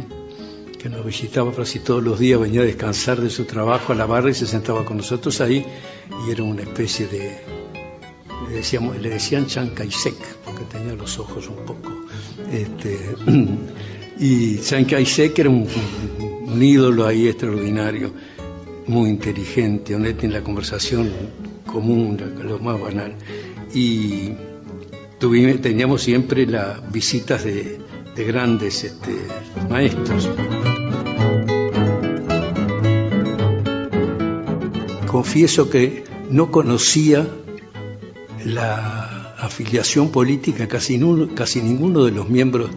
que 0.78 0.88
nos 0.88 1.04
visitaba 1.04 1.52
casi 1.52 1.78
todos 1.80 2.02
los 2.02 2.18
días, 2.18 2.40
venía 2.40 2.62
a 2.62 2.64
descansar 2.64 3.20
de 3.20 3.30
su 3.30 3.44
trabajo 3.44 3.92
a 3.92 3.96
la 3.96 4.06
barra 4.06 4.30
y 4.30 4.34
se 4.34 4.46
sentaba 4.46 4.84
con 4.84 4.96
nosotros 4.96 5.40
ahí 5.40 5.64
y 6.26 6.30
era 6.30 6.42
una 6.42 6.62
especie 6.62 7.06
de, 7.06 7.38
le, 8.48 8.56
decíamos, 8.56 8.98
le 9.00 9.10
decían 9.10 9.46
porque 10.44 10.64
tenía 10.70 10.94
los 10.94 11.18
ojos 11.18 11.48
un 11.48 11.66
poco, 11.66 11.90
este, 12.50 12.98
y 14.18 14.58
Chancay-Sec 14.58 15.38
era 15.38 15.50
un, 15.50 15.66
ídolo 16.62 17.06
ahí 17.06 17.28
extraordinario, 17.28 18.12
muy 18.86 19.10
inteligente, 19.10 19.94
honesto 19.94 20.26
en 20.26 20.32
la 20.32 20.42
conversación 20.42 21.10
común, 21.70 22.18
lo 22.42 22.58
más 22.58 22.80
banal, 22.80 23.14
y 23.74 24.32
teníamos 25.18 26.02
siempre 26.02 26.46
las 26.46 26.90
visitas 26.90 27.44
de, 27.44 27.78
de 28.16 28.24
grandes 28.24 28.84
este, 28.84 29.14
maestros. 29.68 30.28
confieso 35.10 35.68
que 35.68 36.04
no 36.30 36.50
conocía 36.50 37.28
la 38.44 39.34
afiliación 39.38 40.10
política 40.10 40.68
casi, 40.68 41.00
casi 41.34 41.60
ninguno 41.60 42.04
de 42.04 42.12
los 42.12 42.28
miembros 42.28 42.70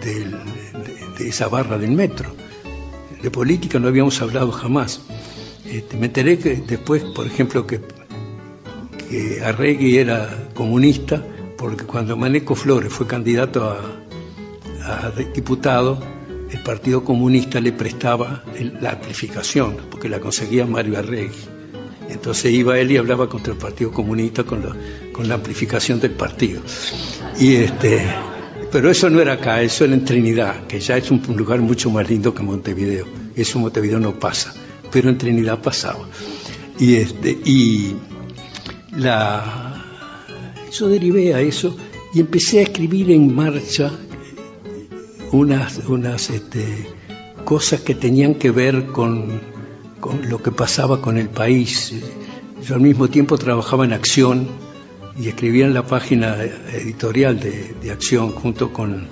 de, 0.00 1.28
esa 1.28 1.48
barra 1.48 1.78
del 1.78 1.90
metro. 1.90 2.34
De 3.20 3.30
política 3.30 3.78
no 3.78 3.88
habíamos 3.88 4.22
hablado 4.22 4.52
jamás. 4.52 5.00
Este, 5.66 5.96
me 5.96 6.06
enteré 6.06 6.38
que 6.38 6.54
después, 6.56 7.02
por 7.02 7.26
ejemplo, 7.26 7.66
que, 7.66 7.80
Arregui 9.44 9.98
era 9.98 10.48
comunista, 10.54 11.22
porque 11.56 11.84
cuando 11.84 12.16
Maneco 12.16 12.54
Flores 12.54 12.92
fue 12.92 13.06
candidato 13.06 13.64
a, 13.64 15.12
diputado, 15.34 16.02
el 16.50 16.58
Partido 16.60 17.04
Comunista 17.04 17.60
le 17.60 17.72
prestaba 17.72 18.44
la 18.80 18.92
amplificación, 18.92 19.76
porque 19.90 20.08
la 20.08 20.20
conseguía 20.20 20.66
Mario 20.66 20.98
Arregui. 20.98 21.38
Entonces 22.08 22.52
iba 22.52 22.78
él 22.78 22.90
y 22.90 22.96
hablaba 22.96 23.28
contra 23.28 23.52
el 23.52 23.58
Partido 23.58 23.90
Comunista 23.90 24.44
con, 24.44 24.62
con 25.12 25.28
la 25.28 25.36
amplificación 25.36 26.00
del 26.00 26.10
partido. 26.12 26.60
Y 27.38 27.54
este, 27.54 28.02
pero 28.72 28.90
eso 28.90 29.10
no 29.10 29.20
era 29.20 29.34
acá, 29.34 29.60
eso 29.60 29.84
era 29.84 29.92
en 29.92 30.04
Trinidad, 30.04 30.66
que 30.66 30.80
ya 30.80 30.96
es 30.96 31.10
un, 31.10 31.22
lugar 31.36 31.60
mucho 31.60 31.90
más 31.90 32.08
lindo 32.08 32.34
que 32.34 32.42
Montevideo. 32.42 33.06
Eso 33.36 33.58
en 33.58 33.64
Montevideo 33.64 34.00
no 34.00 34.18
pasa, 34.18 34.54
pero 34.90 35.10
en 35.10 35.18
Trinidad 35.18 35.60
pasaba. 35.60 36.08
Y, 36.78 36.94
este, 36.94 37.30
y 37.44 37.94
la, 38.92 39.84
yo 40.72 40.88
derivé 40.88 41.34
a 41.34 41.40
eso 41.40 41.76
y 42.14 42.20
empecé 42.20 42.60
a 42.60 42.62
escribir 42.62 43.10
en 43.10 43.34
marcha 43.34 43.90
unas, 45.32 45.78
unas 45.88 46.30
este, 46.30 46.86
cosas 47.44 47.80
que 47.80 47.94
tenían 47.94 48.34
que 48.34 48.50
ver 48.50 48.86
con 48.86 49.52
con 50.02 50.28
lo 50.28 50.42
que 50.42 50.50
pasaba 50.50 51.00
con 51.00 51.16
el 51.16 51.28
país. 51.28 51.94
Yo 52.66 52.74
al 52.74 52.80
mismo 52.80 53.08
tiempo 53.08 53.38
trabajaba 53.38 53.84
en 53.84 53.92
Acción 53.92 54.48
y 55.16 55.28
escribía 55.28 55.64
en 55.64 55.74
la 55.74 55.86
página 55.86 56.42
editorial 56.42 57.38
de, 57.38 57.90
Acción 57.90 58.32
junto 58.32 58.72
con, 58.72 59.06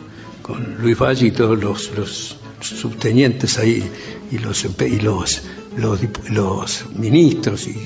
Luis 0.80 0.98
Valle 0.98 1.28
y 1.28 1.30
todos 1.30 1.62
los, 1.62 2.36
subtenientes 2.60 3.58
ahí 3.58 3.88
y 4.30 4.38
los 4.38 4.64
y 4.64 5.00
los, 5.00 5.42
los, 6.30 6.86
ministros 6.96 7.66
y 7.66 7.76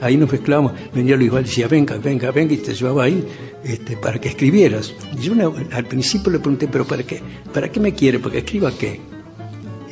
ahí 0.00 0.16
nos 0.16 0.30
mezclamos 0.30 0.72
venía 0.92 1.16
Luis 1.16 1.32
Valle 1.32 1.46
y 1.46 1.48
decía 1.50 1.68
venga 1.68 1.96
venga 1.96 2.30
venga 2.30 2.54
y 2.54 2.58
te 2.58 2.74
llevaba 2.74 3.04
ahí 3.04 3.24
este, 3.64 3.96
para 3.96 4.20
que 4.20 4.28
escribieras 4.28 4.94
y 5.16 5.22
yo 5.22 5.34
al 5.72 5.84
principio 5.86 6.32
le 6.32 6.38
pregunté 6.38 6.68
pero 6.68 6.84
para 6.84 7.02
qué 7.02 7.22
para 7.52 7.70
qué 7.70 7.80
me 7.80 7.94
quiere 7.94 8.18
para 8.18 8.32
que 8.32 8.38
escriba 8.38 8.72
qué 8.72 9.00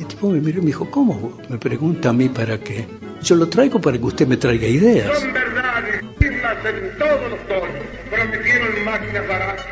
tipo 0.07 0.29
me 0.29 0.39
miró 0.39 0.59
y 0.59 0.61
me 0.61 0.67
dijo, 0.67 0.89
¿cómo? 0.89 1.37
Me 1.49 1.57
pregunta 1.57 2.09
a 2.09 2.13
mí 2.13 2.29
para 2.29 2.57
qué. 2.57 2.87
Yo 3.21 3.35
lo 3.35 3.47
traigo 3.49 3.79
para 3.79 3.97
que 3.97 4.03
usted 4.03 4.27
me 4.27 4.37
traiga 4.37 4.67
ideas. 4.67 5.19
Son 5.19 5.33
verdades, 5.33 6.01
en 6.19 6.97
todos 6.97 7.29
los 7.29 7.47
tonos. 7.47 7.69
Prometieron 8.09 8.85
máquinas 8.85 9.27
baratas 9.27 9.65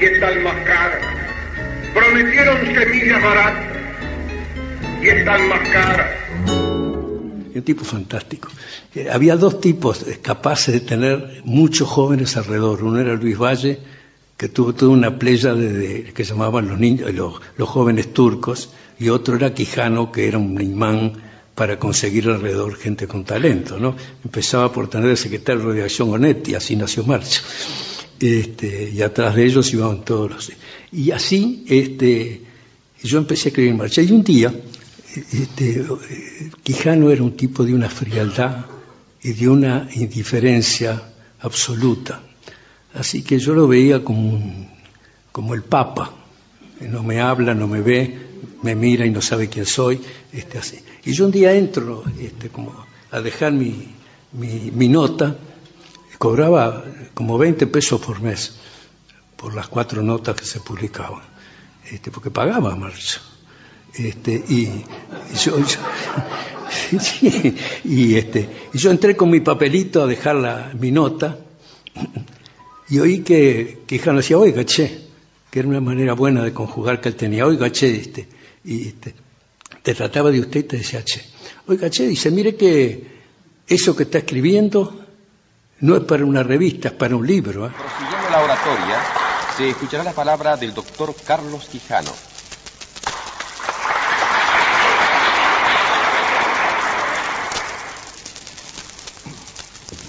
y 0.00 0.04
están 0.04 0.42
más 0.42 0.56
caras. 0.66 1.35
Prometieron 1.96 2.58
semillas 2.74 3.22
baratas 3.22 3.64
y 5.02 5.08
están 5.08 5.48
más 5.48 5.66
caras. 5.70 6.10
Un 6.46 7.62
tipo 7.64 7.84
fantástico. 7.84 8.50
Eh, 8.94 9.08
había 9.10 9.34
dos 9.36 9.62
tipos 9.62 10.04
capaces 10.20 10.74
de 10.74 10.80
tener 10.80 11.40
muchos 11.44 11.88
jóvenes 11.88 12.36
alrededor. 12.36 12.84
Uno 12.84 13.00
era 13.00 13.14
Luis 13.14 13.38
Valle, 13.38 13.78
que 14.36 14.50
tuvo 14.50 14.74
toda 14.74 14.92
una 14.92 15.18
playa 15.18 15.54
de, 15.54 16.12
que 16.14 16.22
llamaban 16.22 16.68
los, 16.68 16.78
niños, 16.78 17.10
los 17.14 17.68
jóvenes 17.68 18.12
turcos, 18.12 18.68
y 18.98 19.08
otro 19.08 19.36
era 19.36 19.54
Quijano, 19.54 20.12
que 20.12 20.28
era 20.28 20.36
un 20.36 20.60
imán 20.60 21.14
para 21.54 21.78
conseguir 21.78 22.28
alrededor 22.28 22.76
gente 22.76 23.06
con 23.06 23.24
talento, 23.24 23.78
¿no? 23.78 23.96
Empezaba 24.22 24.70
por 24.70 24.90
tener 24.90 25.08
el 25.08 25.16
secretario 25.16 25.62
de 25.62 25.72
redacción 25.72 26.12
Onetti, 26.12 26.54
así 26.54 26.76
nació 26.76 27.04
Marcha. 27.04 27.40
Este, 28.20 28.90
y 28.94 29.00
atrás 29.00 29.34
de 29.34 29.44
ellos 29.46 29.72
iban 29.72 30.04
todos 30.04 30.30
los... 30.30 30.52
Y 30.96 31.10
así 31.10 31.62
este, 31.68 32.40
yo 33.02 33.18
empecé 33.18 33.48
a 33.48 33.50
escribir 33.50 33.74
Marcha. 33.74 34.00
Y 34.00 34.10
un 34.12 34.24
día, 34.24 34.50
este, 35.14 35.84
Quijano 36.62 37.10
era 37.10 37.22
un 37.22 37.36
tipo 37.36 37.66
de 37.66 37.74
una 37.74 37.90
frialdad 37.90 38.64
y 39.22 39.34
de 39.34 39.46
una 39.46 39.90
indiferencia 39.92 41.02
absoluta. 41.40 42.22
Así 42.94 43.22
que 43.22 43.38
yo 43.38 43.52
lo 43.52 43.68
veía 43.68 44.02
como, 44.02 44.40
como 45.32 45.52
el 45.52 45.64
Papa. 45.64 46.14
No 46.80 47.02
me 47.02 47.20
habla, 47.20 47.52
no 47.52 47.68
me 47.68 47.82
ve, 47.82 48.18
me 48.62 48.74
mira 48.74 49.04
y 49.04 49.10
no 49.10 49.20
sabe 49.20 49.50
quién 49.50 49.66
soy, 49.66 50.00
este, 50.32 50.56
así. 50.56 50.78
Y 51.04 51.12
yo 51.12 51.26
un 51.26 51.30
día 51.30 51.52
entro 51.52 52.04
este, 52.18 52.48
como 52.48 52.72
a 53.10 53.20
dejar 53.20 53.52
mi, 53.52 53.86
mi, 54.32 54.88
nota, 54.88 55.36
cobraba 56.16 56.84
como 57.12 57.36
20 57.36 57.66
pesos 57.66 58.00
por 58.00 58.22
mes 58.22 58.54
por 59.36 59.54
las 59.54 59.68
cuatro 59.68 60.02
notas 60.02 60.36
que 60.36 60.44
se 60.44 60.60
publicaban, 60.60 61.22
este, 61.90 62.10
porque 62.10 62.30
pagaba 62.30 62.74
marcha. 62.74 63.20
Este, 63.94 64.44
y, 64.48 64.84
yo, 65.42 65.58
y, 67.84 68.14
este, 68.14 68.48
y 68.72 68.78
yo 68.78 68.90
entré 68.90 69.16
con 69.16 69.30
mi 69.30 69.40
papelito 69.40 70.02
a 70.02 70.06
dejar 70.06 70.36
la, 70.36 70.72
mi 70.78 70.90
nota 70.90 71.38
y 72.88 72.98
oí 72.98 73.20
que, 73.20 73.80
que 73.86 73.98
decía, 73.98 74.38
oiga, 74.38 74.64
che, 74.64 75.06
que 75.50 75.60
era 75.60 75.68
una 75.68 75.80
manera 75.80 76.12
buena 76.12 76.44
de 76.44 76.52
conjugar 76.52 77.00
que 77.00 77.08
él 77.08 77.16
tenía, 77.16 77.46
oiga, 77.46 77.70
che, 77.72 77.96
este, 77.96 78.28
y 78.64 78.92
te, 78.92 79.14
trataba 79.94 80.30
de 80.30 80.40
usted 80.40 80.60
y 80.60 80.62
te 80.64 80.76
decía, 80.78 81.04
che, 81.04 81.24
oiga, 81.66 81.90
che, 81.90 82.06
dice, 82.06 82.30
mire 82.30 82.54
que 82.54 83.16
eso 83.66 83.96
que 83.96 84.04
está 84.04 84.18
escribiendo 84.18 85.04
no 85.80 85.96
es 85.96 86.04
para 86.04 86.24
una 86.24 86.42
revista, 86.42 86.88
es 86.88 86.94
para 86.94 87.16
un 87.16 87.26
libro. 87.26 87.66
¿eh? 87.66 87.70
Prosiguiendo 87.70 88.30
la 88.30 88.44
oratoria, 88.44 89.25
se 89.56 89.70
escuchará 89.70 90.04
la 90.04 90.12
palabra 90.12 90.56
del 90.56 90.74
doctor 90.74 91.14
Carlos 91.24 91.64
Quijano. 91.66 92.12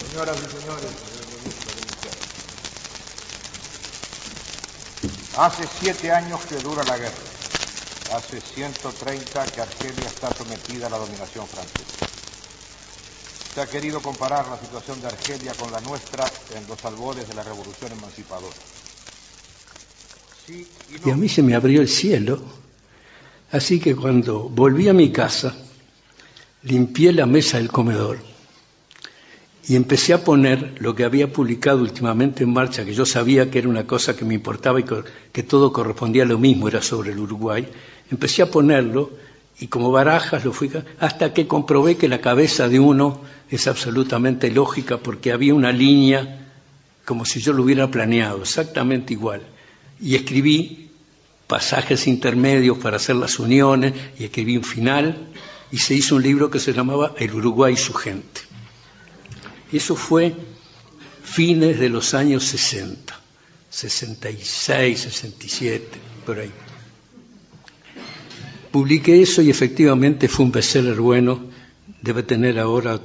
Señoras 0.10 0.38
y 0.38 0.60
señores, 0.60 0.92
hace 5.38 5.68
siete 5.80 6.12
años 6.12 6.42
que 6.42 6.58
dura 6.58 6.84
la 6.84 6.98
guerra 6.98 7.14
hace 8.14 8.42
130 8.42 9.46
que 9.48 9.62
Argelia 9.62 10.08
está 10.08 10.34
sometida 10.34 10.88
a 10.88 10.90
la 10.90 10.98
dominación 10.98 11.46
francesa. 11.48 12.06
Se 13.54 13.62
ha 13.62 13.68
querido 13.68 14.02
comparar 14.02 14.48
la 14.48 14.58
situación 14.60 15.02
de 15.02 15.08
Argelia 15.08 15.54
con 15.54 15.72
la 15.72 15.82
nuestra 15.82 16.26
en 16.56 16.68
los 16.68 16.84
albores 16.86 17.28
de 17.28 17.34
la 17.34 17.44
revolución 17.44 17.92
emancipadora. 17.92 18.56
Y 21.06 21.10
a 21.10 21.16
mí 21.16 21.28
se 21.28 21.44
me 21.44 21.56
abrió 21.56 21.82
el 21.82 21.90
cielo, 21.90 22.42
así 23.52 23.80
que 23.80 23.96
cuando 23.96 24.48
volví 24.48 24.88
a 24.88 24.94
mi 24.94 25.12
casa, 25.12 25.56
limpié 26.64 27.12
la 27.12 27.26
mesa 27.26 27.58
del 27.58 27.70
comedor 27.70 28.18
y 29.68 29.76
empecé 29.76 30.14
a 30.14 30.24
poner 30.24 30.76
lo 30.80 30.96
que 30.96 31.04
había 31.04 31.34
publicado 31.34 31.82
últimamente 31.82 32.44
en 32.44 32.54
marcha, 32.54 32.86
que 32.86 32.94
yo 32.94 33.06
sabía 33.06 33.52
que 33.52 33.60
era 33.60 33.68
una 33.68 33.86
cosa 33.86 34.16
que 34.16 34.24
me 34.24 34.36
importaba 34.36 34.80
y 34.80 34.86
que 35.34 35.44
todo 35.44 35.74
correspondía 35.74 36.24
a 36.24 36.28
lo 36.28 36.38
mismo, 36.38 36.70
era 36.70 36.82
sobre 36.82 37.12
el 37.12 37.20
Uruguay. 37.20 37.68
Empecé 38.10 38.42
a 38.42 38.50
ponerlo 38.50 39.12
y 39.60 39.68
como 39.68 39.92
barajas 39.92 40.46
lo 40.46 40.54
fui 40.54 40.72
hasta 41.00 41.34
que 41.34 41.48
comprobé 41.48 41.98
que 41.98 42.08
la 42.08 42.22
cabeza 42.22 42.70
de 42.70 42.80
uno 42.80 43.20
es 43.50 43.68
absolutamente 43.68 44.50
lógica 44.50 44.98
porque 44.98 45.34
había 45.34 45.54
una 45.54 45.74
línea 45.74 46.48
como 47.04 47.26
si 47.26 47.42
yo 47.42 47.52
lo 47.52 47.64
hubiera 47.64 47.92
planeado, 47.92 48.44
exactamente 48.44 49.12
igual. 49.12 49.42
Y 50.00 50.16
escribí 50.16 50.90
pasajes 51.48 52.08
intermedios 52.08 52.78
para 52.78 52.98
hacer 52.98 53.16
las 53.16 53.40
uniones 53.40 53.94
y 54.20 54.26
escribí 54.26 54.58
un 54.58 54.64
final 54.64 55.30
y 55.72 55.78
se 55.78 55.96
hizo 55.96 56.16
un 56.16 56.24
libro 56.24 56.50
que 56.50 56.60
se 56.60 56.74
llamaba 56.74 57.14
El 57.18 57.34
Uruguay 57.34 57.74
y 57.74 57.78
su 57.78 57.94
gente. 57.94 58.42
Eso 59.72 59.96
fue 59.96 60.36
fines 61.24 61.80
de 61.80 61.90
los 61.90 62.14
años 62.14 62.44
60, 62.46 63.20
66, 63.70 65.00
67, 65.00 65.86
por 66.26 66.40
ahí. 66.40 66.52
Publiqué 68.72 69.22
eso 69.22 69.42
y 69.42 69.50
efectivamente 69.50 70.28
fue 70.28 70.46
un 70.46 70.52
bestseller 70.52 70.96
bueno, 70.96 71.46
debe 72.02 72.24
tener 72.24 72.60
ahora 72.60 73.00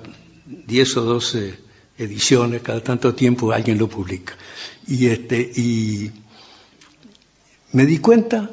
10 0.47 0.97
o 0.99 1.03
12 1.03 1.55
ediciones, 1.99 2.63
cada 2.63 2.83
tanto 2.83 3.15
tiempo 3.15 3.53
alguien 3.53 3.79
lo 3.79 3.89
publica. 3.89 4.35
Y, 4.87 5.07
este, 5.07 5.41
y 5.41 6.11
me 7.73 7.87
di 7.87 7.99
cuenta 7.99 8.51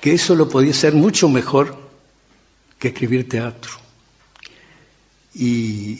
que 0.00 0.14
eso 0.14 0.34
lo 0.34 0.48
podía 0.48 0.70
hacer 0.70 0.94
mucho 0.94 1.28
mejor 1.28 1.76
que 2.78 2.88
escribir 2.88 3.28
teatro. 3.28 3.72
Y 5.34 5.98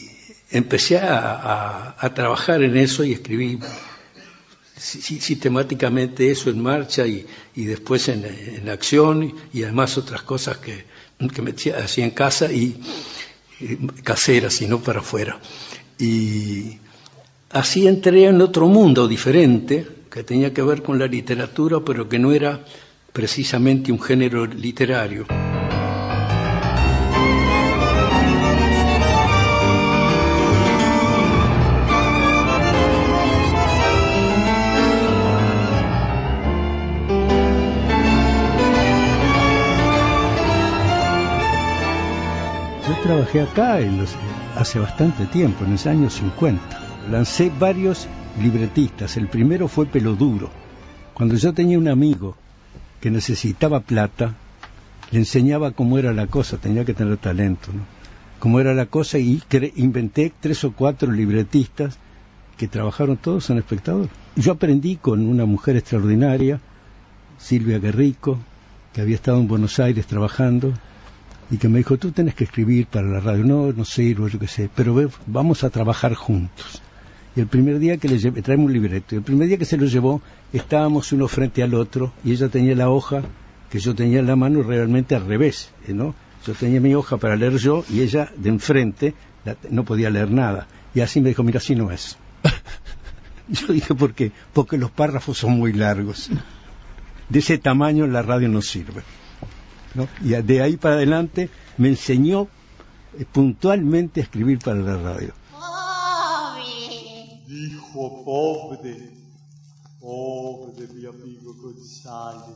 empecé 0.51 0.97
a, 0.97 2.11
trabajar 2.15 2.63
en 2.63 2.75
eso 2.77 3.03
y 3.03 3.13
escribí 3.13 3.59
sistemáticamente 4.75 6.31
eso 6.31 6.49
en 6.49 6.61
marcha 6.61 7.05
y, 7.05 7.25
después 7.55 8.07
en, 8.09 8.69
acción 8.69 9.33
y 9.53 9.63
además 9.63 9.97
otras 9.97 10.23
cosas 10.23 10.57
que, 10.57 10.85
me 11.19 11.51
hacía 11.51 12.05
en 12.05 12.11
casa 12.11 12.51
y, 12.51 12.81
caseras 14.03 14.61
y 14.61 14.67
no 14.67 14.81
para 14.81 14.99
afuera. 14.99 15.39
Y 15.99 16.79
así 17.49 17.87
entré 17.87 18.25
en 18.25 18.41
otro 18.41 18.67
mundo 18.67 19.07
diferente 19.07 19.98
que 20.09 20.23
tenía 20.23 20.53
que 20.53 20.61
ver 20.61 20.81
con 20.81 20.99
la 20.99 21.07
literatura 21.07 21.79
pero 21.85 22.09
que 22.09 22.19
no 22.19 22.31
era 22.31 22.63
precisamente 23.13 23.91
un 23.91 24.01
género 24.01 24.45
literario. 24.45 25.25
trabajé 43.09 43.41
acá 43.41 43.79
hace 44.55 44.77
bastante 44.77 45.25
tiempo, 45.25 45.65
en 45.65 45.71
los 45.71 45.87
años 45.87 46.13
50. 46.13 46.61
Lancé 47.09 47.51
varios 47.59 48.07
libretistas. 48.39 49.17
El 49.17 49.27
primero 49.27 49.67
fue 49.67 49.85
Peloduro. 49.85 50.49
Cuando 51.13 51.35
yo 51.35 51.53
tenía 51.53 51.77
un 51.77 51.87
amigo 51.87 52.35
que 53.01 53.11
necesitaba 53.11 53.81
plata, 53.81 54.35
le 55.11 55.19
enseñaba 55.19 55.71
cómo 55.71 55.97
era 55.97 56.13
la 56.13 56.27
cosa, 56.27 56.57
tenía 56.57 56.85
que 56.85 56.93
tener 56.93 57.17
talento, 57.17 57.71
¿no? 57.73 57.81
Cómo 58.39 58.59
era 58.59 58.73
la 58.73 58.85
cosa 58.85 59.17
y 59.17 59.41
inventé 59.75 60.31
tres 60.39 60.63
o 60.63 60.71
cuatro 60.71 61.11
libretistas 61.11 61.97
que 62.57 62.69
trabajaron 62.69 63.17
todos 63.17 63.49
en 63.49 63.57
espectador. 63.57 64.07
Yo 64.35 64.53
aprendí 64.53 64.95
con 64.95 65.27
una 65.27 65.45
mujer 65.45 65.75
extraordinaria, 65.75 66.61
Silvia 67.37 67.79
Guerrico, 67.79 68.37
que 68.93 69.01
había 69.01 69.15
estado 69.15 69.39
en 69.39 69.47
Buenos 69.49 69.79
Aires 69.79 70.07
trabajando, 70.07 70.73
y 71.51 71.57
que 71.57 71.67
me 71.67 71.79
dijo, 71.79 71.97
tú 71.97 72.11
tienes 72.11 72.35
que 72.35 72.43
escribir 72.43 72.87
para 72.87 73.07
la 73.07 73.19
radio. 73.19 73.43
No, 73.43 73.73
no 73.73 73.83
sirvo, 73.83 74.27
yo 74.27 74.39
qué 74.39 74.47
sé, 74.47 74.69
pero 74.73 75.09
vamos 75.25 75.63
a 75.63 75.69
trabajar 75.69 76.13
juntos. 76.13 76.81
Y 77.35 77.41
el 77.41 77.47
primer 77.47 77.79
día 77.79 77.97
que 77.97 78.07
le 78.07 78.17
llevé, 78.17 78.41
traemos 78.41 78.67
un 78.67 78.73
libreto, 78.73 79.15
y 79.15 79.17
el 79.19 79.23
primer 79.23 79.47
día 79.47 79.57
que 79.57 79.65
se 79.65 79.77
lo 79.77 79.85
llevó, 79.85 80.21
estábamos 80.51 81.11
uno 81.11 81.27
frente 81.27 81.61
al 81.63 81.73
otro, 81.73 82.11
y 82.23 82.31
ella 82.31 82.49
tenía 82.49 82.75
la 82.75 82.89
hoja 82.89 83.21
que 83.69 83.79
yo 83.79 83.93
tenía 83.93 84.19
en 84.19 84.27
la 84.27 84.35
mano 84.35 84.63
realmente 84.63 85.15
al 85.15 85.25
revés, 85.25 85.71
¿eh, 85.87 85.93
¿no? 85.93 86.15
Yo 86.45 86.53
tenía 86.53 86.81
mi 86.81 86.95
hoja 86.95 87.17
para 87.17 87.35
leer 87.35 87.57
yo, 87.57 87.83
y 87.89 88.01
ella 88.01 88.31
de 88.35 88.49
enfrente 88.49 89.13
no 89.69 89.83
podía 89.83 90.09
leer 90.09 90.31
nada. 90.31 90.67
Y 90.93 91.01
así 91.01 91.21
me 91.21 91.29
dijo, 91.29 91.43
mira, 91.43 91.57
así 91.57 91.75
no 91.75 91.91
es. 91.91 92.17
yo 93.49 93.73
dije, 93.73 93.93
¿por 93.93 94.13
qué? 94.13 94.31
Porque 94.53 94.77
los 94.77 94.91
párrafos 94.91 95.37
son 95.37 95.57
muy 95.57 95.73
largos. 95.73 96.29
De 97.29 97.39
ese 97.39 97.57
tamaño 97.57 98.07
la 98.07 98.21
radio 98.21 98.49
no 98.49 98.61
sirve. 98.61 99.03
Y 100.23 100.29
de 100.29 100.61
ahí 100.61 100.77
para 100.77 100.95
adelante 100.95 101.49
me 101.77 101.89
enseñó 101.89 102.47
eh, 103.17 103.25
puntualmente 103.31 104.21
a 104.21 104.23
escribir 104.23 104.59
para 104.59 104.79
la 104.79 104.97
radio. 104.97 105.33
Hijo 107.91 108.23
pobre, 108.23 108.95
pobre 109.99 110.87
mi 110.93 111.05
amigo 111.07 111.55
González. 111.55 112.55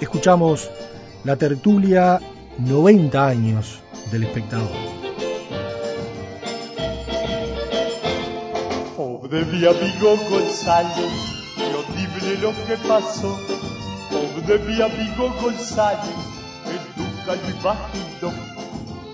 Escuchamos 0.00 0.70
la 1.24 1.34
tertulia 1.34 2.20
90 2.58 3.26
años 3.26 3.80
del 4.12 4.22
espectador. 4.24 4.70
de 9.28 9.44
mi 9.44 9.64
amigo 9.64 10.16
González, 10.28 11.12
qué 11.56 11.74
horrible 11.74 12.38
lo 12.42 12.50
que 12.66 12.76
pasó. 12.88 13.59
Pobre 14.20 14.58
mi 14.58 14.74
amigo 14.74 15.34
González, 15.40 16.14
lo 17.26 17.34
imaginó. 17.34 18.32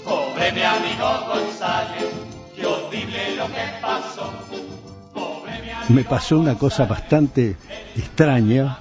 Pobre 0.05 0.53
mi 0.53 0.62
amigo 0.62 1.09
González, 1.29 2.07
qué 2.57 2.66
horrible 2.66 3.37
lo 3.37 3.47
que 3.47 3.64
pasó. 3.81 4.33
Me 5.90 6.03
pasó 6.03 6.40
una 6.40 6.57
cosa 6.57 6.87
bastante 6.87 7.55
extraña 7.95 8.81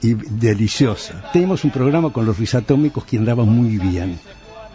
y 0.00 0.14
deliciosa. 0.14 1.30
Teníamos 1.34 1.64
un 1.64 1.70
programa 1.70 2.10
con 2.14 2.24
los 2.24 2.38
risatómicos 2.38 3.04
que 3.04 3.18
andaba 3.18 3.44
muy 3.44 3.76
bien, 3.76 4.18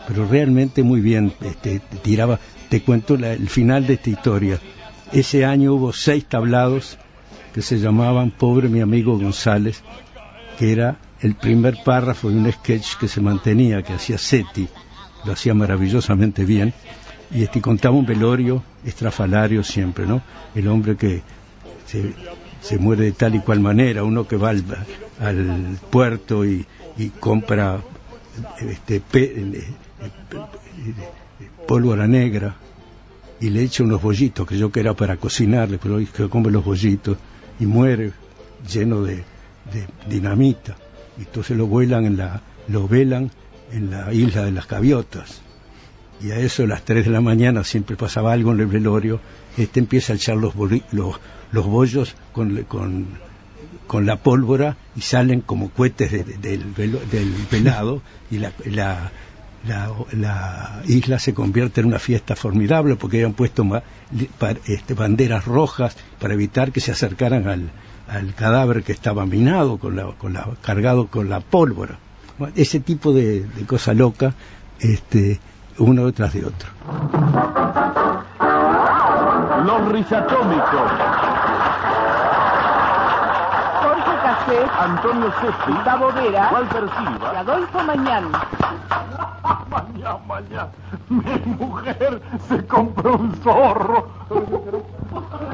pero 0.08 0.28
realmente 0.28 0.84
muy 0.84 1.02
bien. 1.02 1.34
Este, 1.42 1.80
tiraba, 2.04 2.40
te 2.70 2.84
cuento 2.84 3.16
el 3.16 3.50
final 3.50 3.88
de 3.88 3.96
esta 3.96 4.12
historia. 4.12 4.60
Ese 5.12 5.44
año 5.44 5.74
hubo 5.74 5.92
seis 5.92 6.26
tablados 6.26 7.00
que 7.52 7.64
se 7.64 7.80
llamaban 7.80 8.30
Pobre 8.32 8.68
mi 8.68 8.82
amigo 8.82 9.18
González, 9.18 9.84
era 10.71 10.97
el 11.21 11.36
primer 11.36 11.84
párrafo 11.84 12.30
de 12.30 12.38
un 12.38 12.52
sketch 12.52 12.97
que 12.97 13.08
se 13.08 13.21
mantenía, 13.21 13.82
que 13.82 13.93
hacía 13.93 14.17
Seti, 14.17 14.67
lo 15.26 15.34
hacía 15.34 15.54
maravillosamente 15.54 16.45
bien, 16.45 16.73
y 17.32 17.43
este 17.43 17.62
contaba 17.62 17.95
un 17.95 18.06
velorio 18.06 18.63
estrafalario 18.86 19.63
siempre, 19.63 20.06
¿no? 20.06 20.21
El 20.54 20.67
hombre 20.67 20.95
que 20.95 21.21
se, 22.62 22.78
muere 22.78 23.06
de 23.06 23.12
tal 23.13 23.36
y 23.36 23.39
cual 23.39 23.60
manera, 23.60 24.04
uno 24.04 24.28
que 24.28 24.36
va 24.36 24.49
al, 24.49 25.78
puerto 25.89 26.45
y, 26.45 26.65
compra 27.19 27.80
este, 28.60 29.02
eh, 29.13 29.63
pólvora 31.67 32.08
negra 32.08 32.56
y 33.39 33.49
le 33.49 33.63
echa 33.63 33.84
unos 33.84 34.02
bollitos 34.02 34.47
que 34.47 34.58
yo 34.58 34.71
que 34.71 34.80
era 34.80 34.93
para 34.93 35.17
cocinarle, 35.17 35.78
pero 35.82 35.97
que 35.97 36.30
come 36.30 36.52
los 36.52 36.63
bollitos 36.63 37.17
y 37.60 37.65
muere 37.65 38.12
lleno 38.71 39.02
de, 39.04 39.23
dinamita. 40.08 40.76
Y 41.17 41.21
entonces 41.21 41.58
lo 41.58 41.67
vuelan 41.67 42.06
en 42.06 42.17
la, 42.17 42.41
lo 42.67 42.88
velan 42.88 43.32
en 43.71 43.91
la 43.91 44.13
isla 44.13 44.43
de 44.43 44.52
las 44.52 44.67
gaviotas. 44.67 45.41
Y 46.21 46.32
a 46.32 46.38
eso 46.38 46.63
a 46.63 46.67
las 46.67 46.84
3 46.84 47.06
de 47.06 47.12
la 47.12 47.21
mañana 47.21 47.63
siempre 47.63 47.95
pasaba 47.95 48.34
algo 48.34 48.52
en 48.54 48.62
el 48.62 48.67
velorio, 48.67 49.19
este 49.58 49.80
empieza 49.80 50.13
a 50.13 50.15
echar 50.15 50.38
los, 50.38 50.54
los, 50.91 51.19
los 51.52 51.65
bollos 51.65 52.15
con, 52.32 52.63
con, 52.63 53.08
con, 53.88 54.06
la 54.06 54.17
pólvora 54.17 54.78
y 54.95 55.02
salen 55.02 55.41
como 55.41 55.69
cohetes 55.69 56.12
del, 56.12 56.73
del 56.73 57.34
velado 57.52 58.02
y 58.32 58.38
la, 58.38 58.54
la 58.65 59.12
la, 59.67 59.89
la 60.12 60.82
isla 60.88 61.19
se 61.19 61.34
convierte 61.34 61.82
en 61.82 61.88
una 61.88 61.99
fiesta 61.99 62.36
formidable 62.36 62.95
porque 62.95 63.17
habían 63.17 63.34
puesto 63.34 63.63
ma- 63.63 63.84
este, 64.65 64.93
banderas 64.93 65.45
rojas 65.45 65.95
para 66.24 66.36
evitar 66.36 66.72
que 66.72 66.80
se 66.80 66.94
acercaran 66.94 67.50
al, 67.50 67.70
al 68.08 68.34
cadáver 68.34 68.84
que 68.84 68.94
estaba 68.94 69.26
minado, 69.26 69.76
con 69.78 69.98
la, 69.98 70.06
con 70.18 70.32
la, 70.32 70.48
cargado 70.62 71.08
con 71.08 71.30
la 71.30 71.42
pólvora. 71.42 72.00
Ese 72.56 72.80
tipo 72.80 73.12
de, 73.12 73.42
de 73.42 73.66
cosa 73.66 73.94
loca, 73.94 74.34
este, 74.80 75.42
uno 75.80 76.06
detrás 76.06 76.32
de 76.32 76.46
otro. 76.46 76.70
Los. 79.66 81.23
Antonio 84.52 85.32
Setti. 85.40 85.72
Gustavo 85.72 86.12
Vera 86.12 86.50
Walter 86.52 86.84
y 86.84 86.90
Silva. 86.98 87.40
Adolfo 87.40 87.84
Mañán. 87.84 88.32
Mañana, 89.70 90.18
mañana. 90.28 90.68
Mi 91.10 91.56
mujer 91.56 92.22
se 92.48 92.66
compró 92.68 93.16
un 93.16 93.34
zorro. 93.38 94.08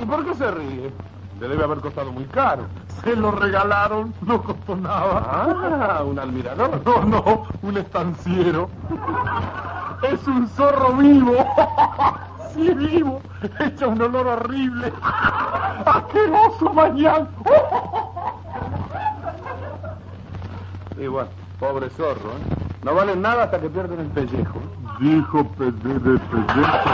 ¿Y 0.01 0.05
por 0.05 0.25
qué 0.25 0.33
se 0.35 0.51
ríe? 0.51 0.93
Le 1.39 1.47
debe 1.47 1.63
haber 1.63 1.79
costado 1.79 2.11
muy 2.11 2.25
caro. 2.25 2.63
Se 3.03 3.15
lo 3.15 3.31
regalaron, 3.31 4.13
no 4.21 4.41
costó 4.41 4.75
nada. 4.75 5.45
Ah, 5.99 6.03
un 6.03 6.19
almirador. 6.19 6.81
No, 6.83 7.03
no, 7.05 7.43
un 7.61 7.77
estanciero. 7.77 8.69
Es 10.01 10.27
un 10.27 10.47
zorro 10.49 10.93
vivo. 10.93 11.35
Sí, 12.53 12.73
vivo. 12.73 13.21
Echa 13.59 13.87
un 13.87 14.01
olor 14.01 14.25
horrible. 14.27 14.91
Asqueroso 15.85 16.73
mañana. 16.73 17.27
Bueno, 21.07 21.29
pobre 21.59 21.89
zorro, 21.91 22.31
¿eh? 22.31 22.67
No 22.83 22.93
valen 22.93 23.21
nada 23.21 23.43
hasta 23.43 23.59
que 23.59 23.69
pierden 23.69 24.01
el 24.01 24.07
pellejo. 24.07 24.59
Dijo 24.99 25.45
perder 25.51 25.95
el 25.95 26.19
pellejo. 26.19 26.89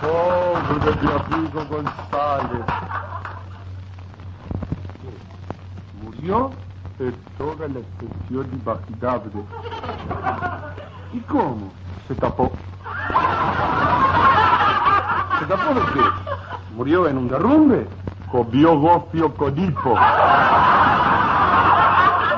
Pobre 0.00 0.78
de 0.84 1.02
mi 1.02 1.12
amigo 1.12 1.66
González. 1.68 2.64
Murió 6.02 6.50
en 6.98 7.14
toda 7.36 7.68
la 7.68 7.80
extensión 7.80 8.60
imaginable. 8.62 9.44
¿Y 11.12 11.20
cómo? 11.20 11.70
Se 12.08 12.14
tapó. 12.14 12.50
¿Se 15.38 15.46
tapó 15.46 15.74
de 15.74 15.80
qué? 15.92 16.29
¿Murió 16.76 17.08
en 17.08 17.18
un 17.18 17.28
derrumbe? 17.28 17.86
Comió 18.30 18.78
gofio 18.78 19.34
con 19.34 19.58
hipo. 19.58 19.90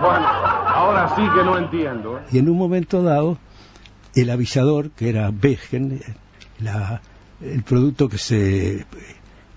Bueno, 0.01 0.27
ahora 0.75 1.13
sí 1.17 1.23
que 1.35 1.45
no 1.45 1.59
entiendo. 1.59 2.19
¿eh? 2.19 2.23
Y 2.33 2.39
en 2.39 2.49
un 2.49 2.59
momento 2.59 3.03
dado, 3.03 3.39
el 4.15 4.31
avisador, 4.31 4.91
que 4.91 5.09
era 5.11 5.31
Begen, 5.33 6.01
la- 6.61 7.01
el 7.41 7.63
producto 7.63 8.09
que 8.09 8.19
se 8.19 8.87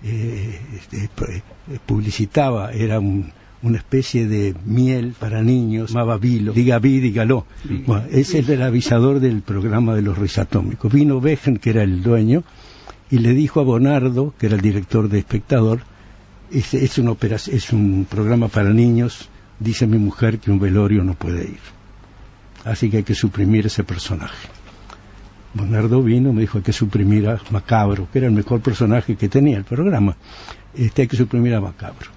eh, 0.04 0.60
este, 0.74 1.04
eh, 1.04 1.42
publicitaba 1.84 2.70
era 2.72 3.00
un- 3.00 3.32
una 3.62 3.78
especie 3.78 4.28
de 4.28 4.54
miel 4.64 5.14
para 5.18 5.42
niños, 5.42 5.90
llamaba 5.90 6.16
Vilo, 6.18 6.52
diga 6.52 6.78
vi, 6.78 7.00
dígalo. 7.00 7.46
Bueno, 7.86 8.04
ese 8.12 8.38
es 8.40 8.48
el 8.50 8.62
avisador 8.62 9.18
del 9.18 9.40
programa 9.42 9.94
de 9.94 10.02
los 10.02 10.16
risatómicos. 10.18 10.92
Vino 10.92 11.20
Begen, 11.20 11.56
que 11.56 11.70
era 11.70 11.82
el 11.82 12.02
dueño, 12.02 12.44
y 13.10 13.18
le 13.18 13.34
dijo 13.34 13.60
a 13.60 13.64
Bonardo, 13.64 14.34
que 14.38 14.46
era 14.46 14.56
el 14.56 14.60
director 14.62 15.08
de 15.08 15.18
Espectador, 15.18 15.80
es, 16.50 16.74
es, 16.74 16.98
un 16.98 18.06
programa 18.08 18.48
para 18.48 18.70
niños, 18.70 19.28
dice 19.60 19.86
mi 19.86 19.98
mujer 19.98 20.38
que 20.38 20.50
un 20.50 20.58
velorio 20.58 21.02
no 21.04 21.14
puede 21.14 21.44
ir. 21.44 21.60
Así 22.64 22.90
que 22.90 22.98
hay 22.98 23.02
que 23.04 23.14
suprimir 23.14 23.66
ese 23.66 23.84
personaje. 23.84 24.48
Bonardo 25.54 26.02
vino, 26.02 26.32
me 26.32 26.40
dijo 26.42 26.58
hay 26.58 26.64
que 26.64 26.72
suprimir 26.72 27.28
a 27.28 27.40
Macabro, 27.50 28.08
que 28.12 28.18
era 28.18 28.26
el 28.26 28.34
mejor 28.34 28.60
personaje 28.60 29.16
que 29.16 29.28
tenía 29.28 29.56
el 29.56 29.64
programa. 29.64 30.16
Este 30.74 31.02
hay 31.02 31.08
que 31.08 31.16
suprimir 31.16 31.54
a 31.54 31.60
Macabro. 31.60 32.10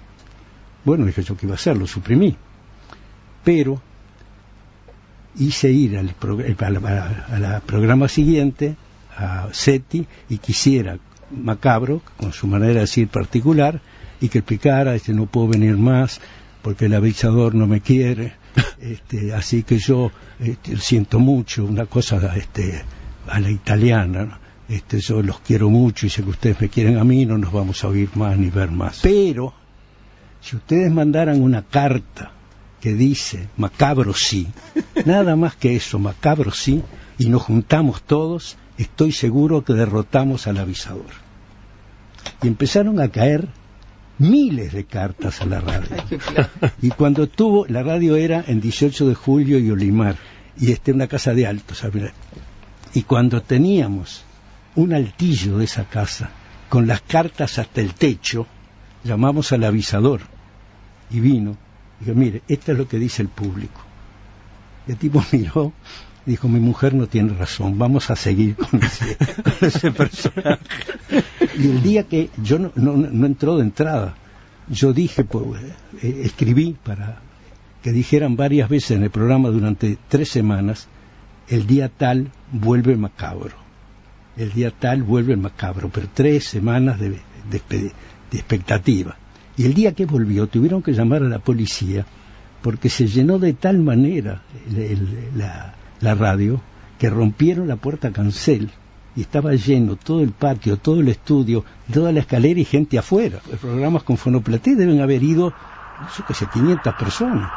Bueno, 0.84 1.06
dije 1.06 1.22
yo 1.22 1.36
que 1.36 1.46
iba 1.46 1.54
a 1.54 1.56
hacer, 1.56 1.76
lo 1.76 1.86
suprimí. 1.86 2.36
Pero 3.44 3.80
hice 5.36 5.70
ir 5.70 5.96
al 5.96 6.14
prog- 6.18 6.62
a 6.62 6.70
la, 6.70 7.26
a 7.28 7.38
la 7.38 7.60
programa 7.60 8.08
siguiente 8.08 8.76
a 9.20 9.48
SETI 9.52 10.06
y 10.28 10.38
quisiera 10.38 10.98
Macabro, 11.30 12.02
con 12.16 12.32
su 12.32 12.46
manera 12.46 12.74
de 12.74 12.80
decir 12.80 13.08
particular, 13.08 13.80
y 14.20 14.28
que 14.28 14.38
explicara, 14.38 14.94
este, 14.94 15.12
no 15.12 15.26
puedo 15.26 15.48
venir 15.48 15.76
más 15.76 16.20
porque 16.62 16.86
el 16.86 16.94
avisador 16.94 17.54
no 17.54 17.66
me 17.66 17.80
quiere, 17.80 18.34
este, 18.80 19.32
así 19.32 19.62
que 19.62 19.78
yo 19.78 20.10
este, 20.38 20.76
siento 20.76 21.18
mucho, 21.18 21.64
una 21.64 21.86
cosa 21.86 22.34
este, 22.36 22.82
a 23.28 23.40
la 23.40 23.50
italiana, 23.50 24.24
¿no? 24.24 24.38
este, 24.68 25.00
yo 25.00 25.22
los 25.22 25.40
quiero 25.40 25.70
mucho 25.70 26.06
y 26.06 26.10
sé 26.10 26.22
que 26.22 26.30
ustedes 26.30 26.60
me 26.60 26.68
quieren 26.68 26.98
a 26.98 27.04
mí, 27.04 27.26
no 27.26 27.38
nos 27.38 27.52
vamos 27.52 27.82
a 27.84 27.88
oír 27.88 28.10
más 28.14 28.36
ni 28.36 28.50
ver 28.50 28.70
más. 28.70 29.00
Pero, 29.02 29.52
si 30.40 30.56
ustedes 30.56 30.92
mandaran 30.92 31.40
una 31.42 31.62
carta 31.62 32.32
que 32.80 32.94
dice 32.94 33.48
macabro 33.56 34.14
sí, 34.14 34.48
nada 35.04 35.36
más 35.36 35.56
que 35.56 35.76
eso, 35.76 35.98
macabro 35.98 36.50
sí, 36.50 36.82
y 37.18 37.28
nos 37.28 37.42
juntamos 37.42 38.02
todos, 38.02 38.56
estoy 38.82 39.12
seguro 39.12 39.64
que 39.64 39.74
derrotamos 39.74 40.46
al 40.46 40.58
avisador. 40.58 41.10
Y 42.42 42.48
empezaron 42.48 43.00
a 43.00 43.08
caer 43.08 43.48
miles 44.18 44.72
de 44.72 44.84
cartas 44.84 45.40
a 45.40 45.46
la 45.46 45.60
radio. 45.60 45.96
Y 46.82 46.90
cuando 46.90 47.28
tuvo, 47.28 47.66
la 47.66 47.82
radio 47.82 48.16
era 48.16 48.44
en 48.46 48.60
18 48.60 49.08
de 49.08 49.14
julio 49.14 49.58
y 49.58 49.70
Olimar, 49.70 50.16
y 50.58 50.72
este 50.72 50.92
una 50.92 51.06
casa 51.06 51.34
de 51.34 51.46
altos. 51.46 51.82
Y 52.94 53.02
cuando 53.02 53.42
teníamos 53.42 54.24
un 54.76 54.92
altillo 54.92 55.58
de 55.58 55.64
esa 55.64 55.84
casa, 55.84 56.30
con 56.68 56.86
las 56.86 57.00
cartas 57.00 57.58
hasta 57.58 57.80
el 57.80 57.94
techo, 57.94 58.46
llamamos 59.04 59.52
al 59.52 59.64
avisador, 59.64 60.20
y 61.10 61.20
vino, 61.20 61.56
y 62.00 62.04
dijo, 62.04 62.16
mire, 62.16 62.42
esto 62.46 62.72
es 62.72 62.78
lo 62.78 62.86
que 62.86 62.98
dice 62.98 63.22
el 63.22 63.28
público. 63.28 63.80
Y 64.86 64.92
el 64.92 64.98
tipo 64.98 65.24
miró, 65.32 65.72
dijo, 66.26 66.48
mi 66.48 66.60
mujer 66.60 66.94
no 66.94 67.06
tiene 67.06 67.34
razón, 67.34 67.78
vamos 67.78 68.10
a 68.10 68.16
seguir 68.16 68.56
con 68.56 68.80
ese, 68.82 69.90
personaje. 69.96 70.58
Y 71.58 71.68
el 71.68 71.82
día 71.82 72.04
que 72.04 72.30
yo 72.42 72.58
no, 72.58 72.72
no, 72.74 72.96
no 72.96 73.26
entró 73.26 73.56
de 73.56 73.62
entrada, 73.62 74.14
yo 74.68 74.92
dije, 74.92 75.24
pues, 75.24 75.62
eh, 76.02 76.22
escribí 76.24 76.76
para 76.82 77.20
que 77.82 77.92
dijeran 77.92 78.36
varias 78.36 78.68
veces 78.68 78.92
en 78.92 79.02
el 79.02 79.10
programa 79.10 79.48
durante 79.48 79.98
tres 80.08 80.30
semanas, 80.30 80.88
el 81.48 81.66
día 81.66 81.88
tal 81.88 82.30
vuelve 82.52 82.96
macabro, 82.96 83.56
el 84.36 84.52
día 84.52 84.70
tal 84.70 85.02
vuelve 85.02 85.36
macabro, 85.36 85.88
pero 85.88 86.08
tres 86.12 86.44
semanas 86.44 87.00
de, 87.00 87.18
expectativa. 88.32 89.16
Y 89.56 89.64
el 89.64 89.74
día 89.74 89.92
que 89.92 90.06
volvió 90.06 90.46
tuvieron 90.46 90.82
que 90.82 90.92
llamar 90.92 91.22
a 91.22 91.28
la 91.28 91.40
policía 91.40 92.06
porque 92.62 92.88
se 92.88 93.06
llenó 93.06 93.38
de 93.38 93.54
tal 93.54 93.80
manera 93.80 94.42
el, 94.68 94.78
el, 94.78 95.08
la, 95.34 95.74
la 96.00 96.14
radio 96.14 96.60
que 96.98 97.10
rompieron 97.10 97.68
la 97.68 97.76
puerta 97.76 98.12
cancel 98.12 98.70
y 99.16 99.22
estaba 99.22 99.52
lleno 99.52 99.96
todo 99.96 100.20
el 100.20 100.32
patio, 100.32 100.76
todo 100.76 101.00
el 101.00 101.08
estudio, 101.08 101.64
toda 101.92 102.12
la 102.12 102.20
escalera 102.20 102.60
y 102.60 102.64
gente 102.64 102.98
afuera. 102.98 103.38
Los 103.50 103.60
programas 103.60 104.02
con 104.02 104.16
Fonoplaté 104.16 104.76
deben 104.76 105.00
haber 105.00 105.22
ido, 105.22 105.52
yo 106.16 106.24
qué 106.26 106.34
sé, 106.34 106.46
500 106.46 106.94
personas. 106.94 107.50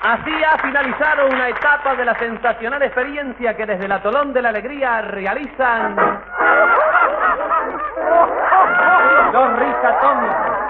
Así 0.00 0.30
ha 0.30 0.56
finalizado 0.62 1.26
una 1.26 1.48
etapa 1.48 1.96
de 1.96 2.04
la 2.04 2.16
sensacional 2.18 2.82
experiencia 2.82 3.56
que 3.56 3.66
desde 3.66 3.84
el 3.84 3.92
Atolón 3.92 4.32
de 4.32 4.40
la 4.40 4.50
Alegría 4.50 5.02
realizan 5.02 5.96
los 9.32 9.58
risatómicos. 9.58 10.67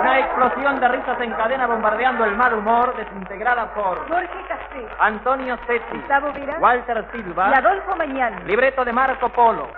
Una 0.00 0.18
explosión 0.18 0.80
de 0.80 0.88
risas 0.88 1.20
en 1.20 1.30
cadena 1.32 1.66
bombardeando 1.66 2.24
el 2.24 2.34
mal 2.34 2.54
humor, 2.54 2.96
desintegrada 2.96 3.74
por 3.74 4.08
Jorge 4.08 4.46
Casté, 4.48 4.88
Antonio 4.98 5.58
Setti, 5.66 5.98
Gustavo 5.98 6.32
Vera 6.32 6.58
Walter 6.58 7.06
Silva 7.12 7.50
y 7.50 7.58
Adolfo 7.58 7.96
Mañán. 7.96 8.46
Libreto 8.46 8.82
de 8.82 8.92
Marco 8.94 9.28
Polo. 9.28 9.68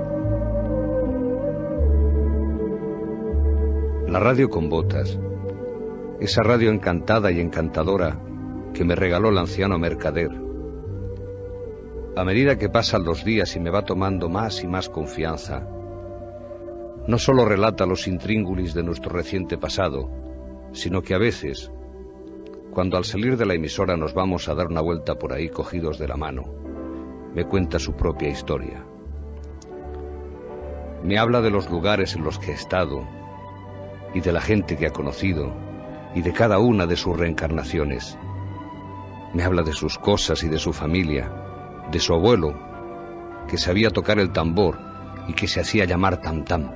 La 4.09 4.21
radio 4.21 4.49
con 4.49 4.69
botas, 4.69 5.19
esa 6.21 6.43
radio 6.43 6.71
encantada 6.71 7.33
y 7.33 7.41
encantadora 7.41 8.19
que 8.73 8.85
me 8.85 8.95
regaló 8.95 9.31
el 9.31 9.39
anciano 9.39 9.79
mercader. 9.79 10.46
A 12.17 12.25
medida 12.25 12.57
que 12.57 12.71
pasan 12.71 13.05
los 13.05 13.25
días 13.25 13.57
y 13.57 13.61
me 13.61 13.69
va 13.69 13.85
tomando 13.85 14.31
más 14.31 14.65
y 14.65 14.67
más 14.67 14.89
confianza, 14.89 15.69
no 17.07 17.19
solo 17.19 17.45
relata 17.45 17.85
los 17.85 18.09
intríngulis 18.09 18.73
de 18.73 18.83
nuestro 18.83 19.11
reciente 19.11 19.59
pasado, 19.59 20.09
sino 20.73 21.03
que 21.03 21.15
a 21.15 21.19
veces, 21.19 21.71
cuando 22.73 22.97
al 22.97 23.05
salir 23.05 23.37
de 23.37 23.45
la 23.45 23.53
emisora 23.53 23.99
nos 23.99 24.15
vamos 24.15 24.49
a 24.49 24.55
dar 24.55 24.69
una 24.69 24.81
vuelta 24.81 25.17
por 25.17 25.35
ahí 25.35 25.51
cogidos 25.51 25.99
de 25.99 26.09
la 26.09 26.17
mano, 26.17 26.45
me 27.35 27.45
cuenta 27.45 27.79
su 27.79 27.93
propia 27.93 28.31
historia. 28.31 28.83
Me 31.05 31.19
habla 31.19 31.43
de 31.43 31.51
los 31.51 31.71
lugares 31.71 32.17
en 32.17 32.25
los 32.25 32.39
que 32.39 32.53
he 32.53 32.55
estado 32.55 33.07
y 34.15 34.21
de 34.21 34.33
la 34.33 34.41
gente 34.41 34.79
que 34.79 34.87
ha 34.87 34.91
conocido 34.91 35.53
y 36.15 36.23
de 36.23 36.33
cada 36.33 36.61
una 36.61 36.87
de 36.87 36.97
sus 36.97 37.15
reencarnaciones. 37.15 38.17
Me 39.35 39.43
habla 39.43 39.63
de 39.63 39.75
sus 39.75 39.99
cosas 39.99 40.43
y 40.45 40.49
de 40.49 40.59
su 40.59 40.73
familia, 40.73 41.46
de 41.91 42.01
su 42.01 42.15
abuelo, 42.15 42.55
que 43.49 43.59
sabía 43.59 43.91
tocar 43.91 44.19
el 44.19 44.33
tambor 44.33 44.79
y 45.29 45.33
que 45.35 45.47
se 45.47 45.61
hacía 45.61 45.85
llamar 45.85 46.21
tam 46.21 46.45
tam. 46.45 46.71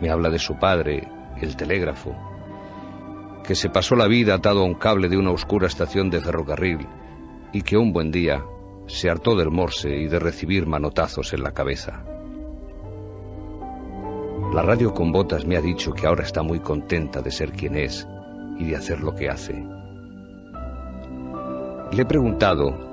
Me 0.00 0.10
habla 0.10 0.30
de 0.30 0.38
su 0.38 0.58
padre, 0.58 1.08
el 1.40 1.56
telégrafo, 1.56 2.16
que 3.44 3.54
se 3.54 3.70
pasó 3.70 3.96
la 3.96 4.06
vida 4.06 4.34
atado 4.34 4.60
a 4.60 4.64
un 4.64 4.74
cable 4.74 5.08
de 5.08 5.16
una 5.16 5.30
oscura 5.30 5.66
estación 5.66 6.10
de 6.10 6.20
ferrocarril 6.20 6.86
y 7.52 7.62
que 7.62 7.76
un 7.76 7.92
buen 7.92 8.10
día 8.10 8.42
se 8.86 9.10
hartó 9.10 9.36
del 9.36 9.50
morse 9.50 9.90
y 9.90 10.06
de 10.08 10.18
recibir 10.18 10.66
manotazos 10.66 11.32
en 11.32 11.42
la 11.42 11.52
cabeza. 11.52 12.04
La 14.52 14.62
radio 14.62 14.94
con 14.94 15.12
botas 15.12 15.44
me 15.44 15.56
ha 15.56 15.60
dicho 15.60 15.92
que 15.92 16.06
ahora 16.06 16.24
está 16.24 16.42
muy 16.42 16.60
contenta 16.60 17.20
de 17.20 17.30
ser 17.30 17.52
quien 17.52 17.76
es 17.76 18.08
y 18.58 18.64
de 18.64 18.76
hacer 18.76 19.00
lo 19.00 19.14
que 19.14 19.28
hace. 19.28 19.62
Le 21.92 22.02
he 22.02 22.06
preguntado 22.06 22.87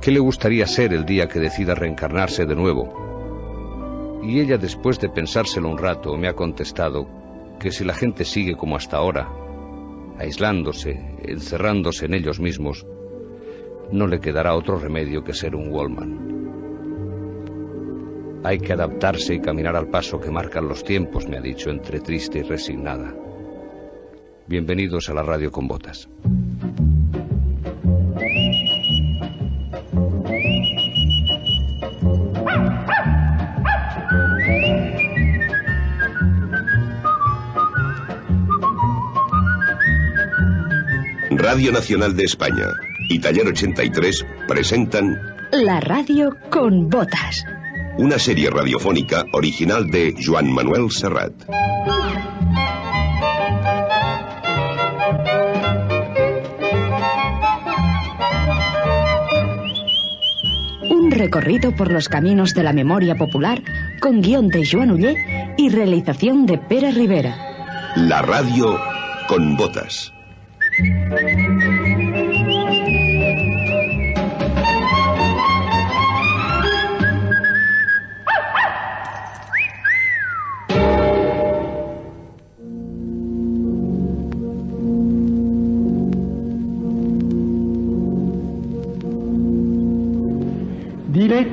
qué 0.00 0.10
le 0.10 0.18
gustaría 0.20 0.66
ser 0.66 0.92
el 0.92 1.04
día 1.04 1.26
que 1.28 1.40
decida 1.40 1.74
reencarnarse 1.74 2.46
de 2.46 2.54
nuevo. 2.54 4.20
Y 4.22 4.40
ella, 4.40 4.58
después 4.58 4.98
de 5.00 5.08
pensárselo 5.08 5.68
un 5.68 5.78
rato, 5.78 6.16
me 6.16 6.28
ha 6.28 6.34
contestado 6.34 7.08
que 7.58 7.70
si 7.70 7.84
la 7.84 7.94
gente 7.94 8.24
sigue 8.24 8.56
como 8.56 8.76
hasta 8.76 8.96
ahora, 8.96 9.28
aislándose, 10.18 11.16
encerrándose 11.22 12.06
en 12.06 12.14
ellos 12.14 12.40
mismos, 12.40 12.86
no 13.90 14.06
le 14.06 14.20
quedará 14.20 14.54
otro 14.54 14.78
remedio 14.78 15.24
que 15.24 15.32
ser 15.32 15.54
un 15.54 15.72
Wallman. 15.72 16.28
Hay 18.44 18.58
que 18.58 18.72
adaptarse 18.72 19.34
y 19.34 19.40
caminar 19.40 19.74
al 19.76 19.88
paso 19.88 20.20
que 20.20 20.30
marcan 20.30 20.68
los 20.68 20.84
tiempos, 20.84 21.26
me 21.26 21.38
ha 21.38 21.40
dicho 21.40 21.70
entre 21.70 22.00
triste 22.00 22.38
y 22.38 22.42
resignada. 22.42 23.14
Bienvenidos 24.46 25.08
a 25.08 25.14
la 25.14 25.22
radio 25.22 25.50
con 25.50 25.66
botas. 25.66 26.08
Radio 41.50 41.72
Nacional 41.72 42.14
de 42.14 42.24
España 42.24 42.66
y 43.08 43.20
Taller 43.20 43.46
83 43.46 44.26
presentan 44.46 45.18
La 45.50 45.80
radio 45.80 46.36
con 46.50 46.90
botas. 46.90 47.42
una 47.96 48.18
serie 48.18 48.50
radiofónica 48.50 49.24
original 49.32 49.90
de 49.90 50.14
Joan 50.22 50.52
Manuel 50.52 50.90
Serrat. 50.90 51.32
Un 60.90 61.10
recorrido 61.10 61.74
por 61.74 61.90
los 61.90 62.08
caminos 62.08 62.52
de 62.54 62.62
la 62.62 62.72
memoria 62.72 63.14
popular 63.14 63.62
con 64.00 64.20
guion 64.20 64.48
de 64.48 64.68
Joan 64.70 64.90
Ullé 64.90 65.54
y 65.56 65.68
realización 65.70 66.46
de 66.46 66.58
Pere 66.58 66.92
Rivera. 66.92 67.36
La 67.96 68.22
radio 68.22 68.78
con 69.26 69.56
botas. 69.56 70.12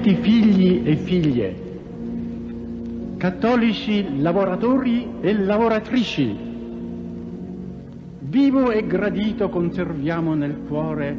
Diletti 0.05 0.21
figli 0.21 0.81
e 0.85 0.95
figlie, 0.97 1.55
cattolici 3.17 4.21
lavoratori 4.21 5.13
e 5.19 5.33
lavoratrici, 5.33 6.37
vivo 8.19 8.69
e 8.69 8.85
gradito 8.85 9.49
conserviamo 9.49 10.35
nel 10.35 10.59
cuore 10.67 11.17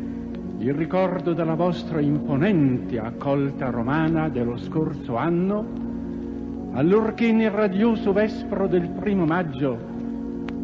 il 0.58 0.72
ricordo 0.72 1.32
della 1.32 1.54
vostra 1.54 2.00
imponente 2.00 3.00
accolta 3.00 3.70
romana 3.70 4.28
dello 4.28 4.56
scorso 4.56 5.16
anno, 5.16 6.70
allorché 6.74 7.32
nel 7.32 7.50
radioso 7.50 8.12
vespro 8.12 8.68
del 8.68 8.88
primo 8.90 9.24
maggio, 9.24 9.76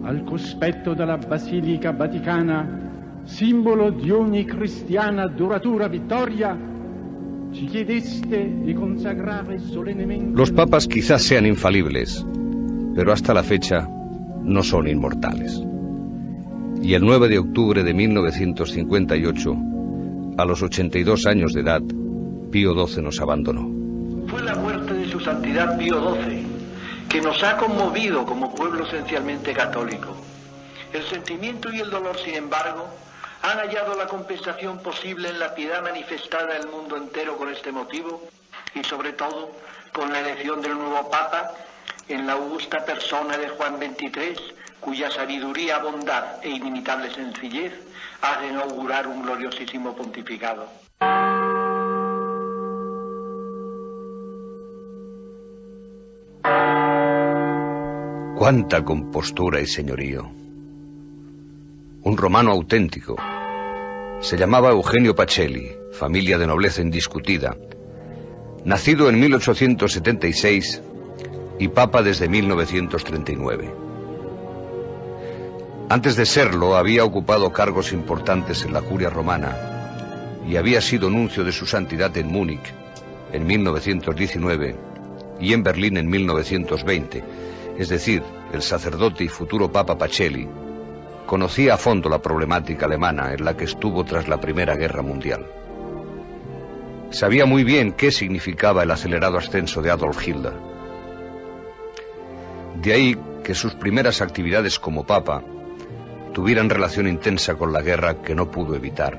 al 0.02 0.22
cospetto 0.22 0.94
della 0.94 1.18
Basilica 1.18 1.90
Vaticana, 1.90 2.78
simbolo 3.24 3.90
di 3.90 4.12
ogni 4.12 4.44
cristiana 4.44 5.26
duratura 5.26 5.88
vittoria, 5.88 6.70
Los 10.34 10.50
papas 10.52 10.88
quizás 10.88 11.22
sean 11.22 11.46
infalibles, 11.46 12.24
pero 12.94 13.12
hasta 13.12 13.34
la 13.34 13.42
fecha 13.42 13.86
no 14.42 14.62
son 14.62 14.88
inmortales. 14.88 15.62
Y 16.82 16.94
el 16.94 17.04
9 17.04 17.28
de 17.28 17.38
octubre 17.38 17.82
de 17.84 17.94
1958, 17.94 19.56
a 20.38 20.44
los 20.44 20.62
82 20.62 21.26
años 21.26 21.52
de 21.52 21.60
edad, 21.60 21.82
Pío 22.50 22.86
XII 22.86 23.02
nos 23.02 23.20
abandonó. 23.20 23.70
Fue 24.26 24.42
la 24.42 24.54
muerte 24.56 24.94
de 24.94 25.08
su 25.08 25.20
santidad 25.20 25.78
Pío 25.78 26.14
XII 26.14 26.52
que 27.12 27.20
nos 27.20 27.42
ha 27.42 27.58
conmovido 27.58 28.24
como 28.24 28.54
pueblo 28.54 28.86
esencialmente 28.86 29.52
católico. 29.52 30.16
El 30.94 31.02
sentimiento 31.04 31.70
y 31.70 31.80
el 31.80 31.90
dolor, 31.90 32.16
sin 32.18 32.34
embargo, 32.34 32.88
han 33.42 33.58
hallado 33.58 33.96
la 33.96 34.06
compensación 34.06 34.78
posible 34.78 35.28
en 35.28 35.38
la 35.38 35.54
piedad 35.54 35.82
manifestada 35.82 36.56
en 36.56 36.62
el 36.62 36.68
mundo 36.68 36.96
entero 36.96 37.36
con 37.36 37.52
este 37.52 37.72
motivo 37.72 38.22
y 38.74 38.84
sobre 38.84 39.12
todo 39.12 39.50
con 39.92 40.12
la 40.12 40.20
elección 40.20 40.62
del 40.62 40.74
nuevo 40.74 41.10
Papa 41.10 41.52
en 42.08 42.26
la 42.26 42.34
augusta 42.34 42.84
persona 42.84 43.36
de 43.36 43.48
Juan 43.48 43.78
XXIII, 43.78 44.54
cuya 44.80 45.10
sabiduría, 45.10 45.78
bondad 45.78 46.42
e 46.42 46.50
inimitable 46.50 47.12
sencillez 47.12 47.72
hacen 48.20 48.56
augurar 48.56 49.06
un 49.06 49.22
gloriosísimo 49.22 49.94
pontificado. 49.94 50.68
Cuánta 58.36 58.84
compostura 58.84 59.60
y 59.60 59.66
señorío. 59.66 60.41
Un 62.04 62.16
romano 62.16 62.50
auténtico. 62.50 63.14
Se 64.20 64.36
llamaba 64.36 64.70
Eugenio 64.70 65.14
Pacelli, 65.14 65.70
familia 65.92 66.36
de 66.36 66.48
nobleza 66.48 66.82
indiscutida. 66.82 67.56
Nacido 68.64 69.08
en 69.08 69.20
1876 69.20 70.82
y 71.60 71.68
papa 71.68 72.02
desde 72.02 72.28
1939. 72.28 73.72
Antes 75.90 76.16
de 76.16 76.26
serlo, 76.26 76.74
había 76.74 77.04
ocupado 77.04 77.52
cargos 77.52 77.92
importantes 77.92 78.64
en 78.64 78.72
la 78.72 78.82
curia 78.82 79.08
romana 79.08 79.56
y 80.44 80.56
había 80.56 80.80
sido 80.80 81.08
nuncio 81.08 81.44
de 81.44 81.52
su 81.52 81.66
santidad 81.66 82.16
en 82.16 82.26
Múnich 82.26 82.74
en 83.32 83.46
1919 83.46 84.74
y 85.38 85.52
en 85.52 85.62
Berlín 85.62 85.96
en 85.98 86.08
1920. 86.08 87.22
Es 87.78 87.88
decir, 87.90 88.24
el 88.52 88.62
sacerdote 88.62 89.22
y 89.22 89.28
futuro 89.28 89.70
papa 89.70 89.96
Pacelli 89.96 90.48
conocía 91.26 91.74
a 91.74 91.78
fondo 91.78 92.08
la 92.08 92.20
problemática 92.20 92.86
alemana 92.86 93.32
en 93.32 93.44
la 93.44 93.56
que 93.56 93.64
estuvo 93.64 94.04
tras 94.04 94.28
la 94.28 94.40
Primera 94.40 94.76
Guerra 94.76 95.02
Mundial. 95.02 95.46
Sabía 97.10 97.46
muy 97.46 97.64
bien 97.64 97.92
qué 97.92 98.10
significaba 98.10 98.82
el 98.82 98.90
acelerado 98.90 99.38
ascenso 99.38 99.82
de 99.82 99.90
Adolf 99.90 100.26
Hitler. 100.26 100.54
De 102.80 102.92
ahí 102.92 103.16
que 103.44 103.54
sus 103.54 103.74
primeras 103.74 104.22
actividades 104.22 104.78
como 104.78 105.04
papa 105.04 105.42
tuvieran 106.32 106.70
relación 106.70 107.06
intensa 107.06 107.54
con 107.54 107.72
la 107.72 107.82
guerra 107.82 108.22
que 108.22 108.34
no 108.34 108.50
pudo 108.50 108.74
evitar 108.74 109.18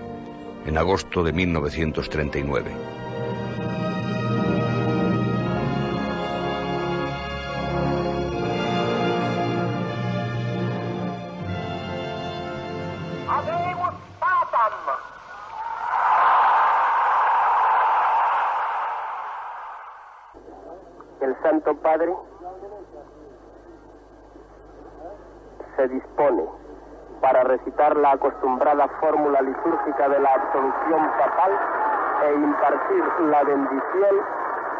en 0.65 0.77
agosto 0.77 1.23
de 1.23 1.33
1939. 1.33 3.02
El 21.21 21.41
Santo 21.41 21.75
Padre 21.75 22.13
se 25.75 25.87
dispone 25.87 26.43
para 27.21 27.43
recitar 27.43 27.95
la 27.97 28.11
acostumbrada 28.11 28.87
fórmula 28.99 29.41
litúrgica 29.41 30.09
de 30.09 30.19
la 30.19 30.33
absolución 30.33 31.09
papal 31.17 31.51
e 32.23 32.33
impartir 32.33 33.03
la 33.29 33.43
bendición 33.43 34.15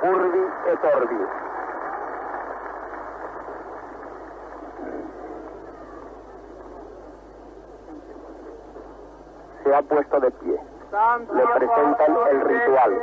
Urbi 0.04 0.46
et 0.68 0.96
Orbi. 0.96 1.53
Se 9.74 9.78
ha 9.78 9.82
puesto 9.82 10.20
de 10.20 10.30
pie. 10.30 10.60
Le 11.34 11.46
presentan 11.56 12.16
el 12.30 12.42
ritual. 12.42 12.94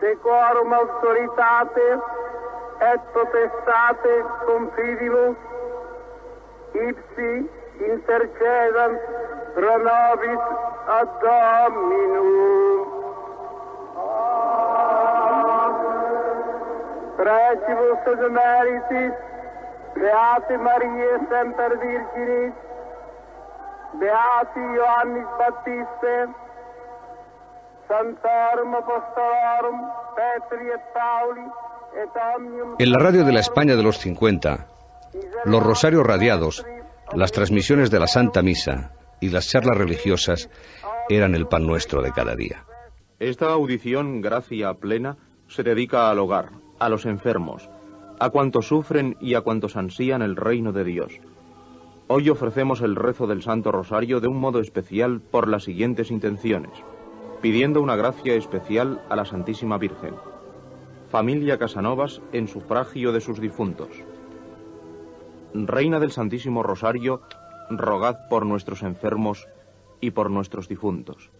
Secorum 0.00 0.72
autoritate 0.72 2.00
et 2.80 3.00
potestate 3.14 4.14
confidibus 4.48 5.36
ipsi 6.74 7.30
intercedant 7.92 8.98
pro 9.54 9.78
nobis 9.86 10.42
ad 10.98 11.08
Dominum. 11.22 12.28
Precibus 17.16 18.30
meritis 18.42 19.14
Beate 19.94 20.56
Maria 20.58 21.18
Semper 21.30 21.72
Virginis 21.78 22.65
Beati 23.98 24.60
Ioannis 24.76 25.28
Baptiste 25.38 26.14
Santorum 27.88 28.74
Apostolorum 28.74 29.78
Petri 30.16 30.68
et 30.76 30.84
Pauli 30.94 31.46
et 32.02 32.12
omnium 32.36 32.76
En 32.78 32.90
la 32.90 32.98
radio 32.98 33.24
de 33.24 33.32
la 33.32 33.40
España 33.40 33.76
de 33.76 33.82
los 33.82 33.98
50, 33.98 34.66
los 35.44 35.62
rosarios 35.62 36.06
radiados, 36.06 36.66
las 37.14 37.32
transmisiones 37.32 37.90
de 37.90 38.00
la 38.00 38.06
Santa 38.06 38.42
Misa 38.42 38.92
y 39.20 39.30
las 39.30 39.48
charlas 39.48 39.78
religiosas 39.78 40.50
eran 41.08 41.34
el 41.34 41.46
pan 41.46 41.66
nuestro 41.66 42.02
de 42.02 42.12
cada 42.12 42.34
día. 42.34 42.64
Esta 43.18 43.46
audición, 43.46 44.20
gracia 44.20 44.74
plena, 44.74 45.16
se 45.48 45.62
dedica 45.62 46.10
al 46.10 46.18
hogar, 46.18 46.50
a 46.78 46.88
los 46.88 47.06
enfermos, 47.06 47.70
a 48.18 48.30
cuantos 48.30 48.66
sufren 48.66 49.16
y 49.20 49.34
a 49.34 49.40
cuantos 49.40 49.76
ansían 49.76 50.22
el 50.22 50.36
reino 50.36 50.72
de 50.72 50.84
Dios. 50.84 51.20
Hoy 52.08 52.30
ofrecemos 52.30 52.82
el 52.82 52.94
rezo 52.94 53.26
del 53.26 53.42
Santo 53.42 53.72
Rosario 53.72 54.20
de 54.20 54.28
un 54.28 54.38
modo 54.38 54.60
especial 54.60 55.20
por 55.20 55.48
las 55.48 55.64
siguientes 55.64 56.12
intenciones, 56.12 56.70
pidiendo 57.42 57.82
una 57.82 57.96
gracia 57.96 58.34
especial 58.34 59.02
a 59.08 59.16
la 59.16 59.24
Santísima 59.24 59.76
Virgen. 59.76 60.14
Familia 61.10 61.58
Casanovas 61.58 62.22
en 62.32 62.46
sufragio 62.46 63.10
de 63.10 63.20
sus 63.20 63.40
difuntos. 63.40 63.88
Reina 65.52 65.98
del 65.98 66.12
Santísimo 66.12 66.62
Rosario, 66.62 67.22
rogad 67.70 68.28
por 68.28 68.46
nuestros 68.46 68.84
enfermos 68.84 69.48
y 70.00 70.12
por 70.12 70.30
nuestros 70.30 70.68
difuntos. 70.68 71.32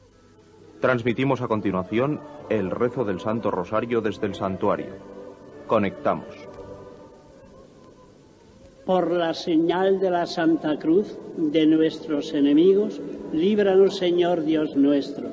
Transmitimos 0.81 1.43
a 1.43 1.49
continuación 1.49 2.21
el 2.49 2.73
rezo 2.73 3.05
del 3.05 3.21
Santo 3.21 3.53
Rosario 3.53 4.01
desde 4.01 4.27
el 4.27 4.35
santuario. 4.35 4.97
Conectamos. 5.69 6.46
Por 8.87 9.11
la 9.11 9.35
señal 9.35 9.99
de 9.99 10.11
la 10.11 10.27
Santa 10.27 10.79
Cruz 10.79 11.19
de 11.37 11.67
nuestros 11.67 12.33
enemigos, 12.33 13.01
líbranos 13.33 13.97
Señor 13.97 14.45
Dios 14.45 14.77
nuestro. 14.77 15.27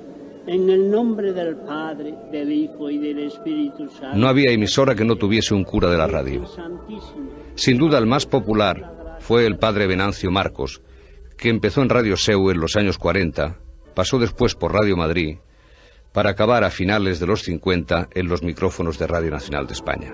En 0.48 0.72
el 0.72 0.90
nombre 0.90 1.34
del 1.34 1.58
Padre, 1.58 2.16
del 2.32 2.52
Hijo 2.52 2.90
y 2.90 2.98
del 2.98 3.20
Espíritu 3.20 3.88
Santo. 3.90 4.18
No 4.18 4.28
había 4.28 4.52
emisora 4.52 4.96
que 4.96 5.06
no 5.06 5.18
tuviese 5.18 5.54
un 5.54 5.64
cura 5.64 5.90
de 5.92 5.98
la 5.98 6.08
radio. 6.08 6.46
Sin 7.54 7.78
duda 7.78 8.00
el 8.00 8.08
más 8.08 8.26
popular 8.26 9.18
fue 9.20 9.46
el 9.46 9.58
padre 9.58 9.86
Venancio 9.86 10.32
Marcos, 10.32 10.82
que 11.38 11.50
empezó 11.50 11.84
en 11.84 11.90
Radio 11.90 12.18
Seu 12.18 12.50
en 12.50 12.60
los 12.60 12.76
años 12.76 12.98
40, 12.98 13.58
pasó 13.94 14.18
después 14.18 14.56
por 14.56 14.74
Radio 14.74 14.98
Madrid, 14.98 15.38
para 16.12 16.32
acabar 16.32 16.64
a 16.64 16.72
finales 16.72 17.20
de 17.20 17.28
los 17.28 17.44
50 17.44 18.10
en 18.16 18.28
los 18.28 18.42
micrófonos 18.42 18.98
de 18.98 19.06
Radio 19.06 19.30
Nacional 19.30 19.68
de 19.68 19.74
España. 19.74 20.12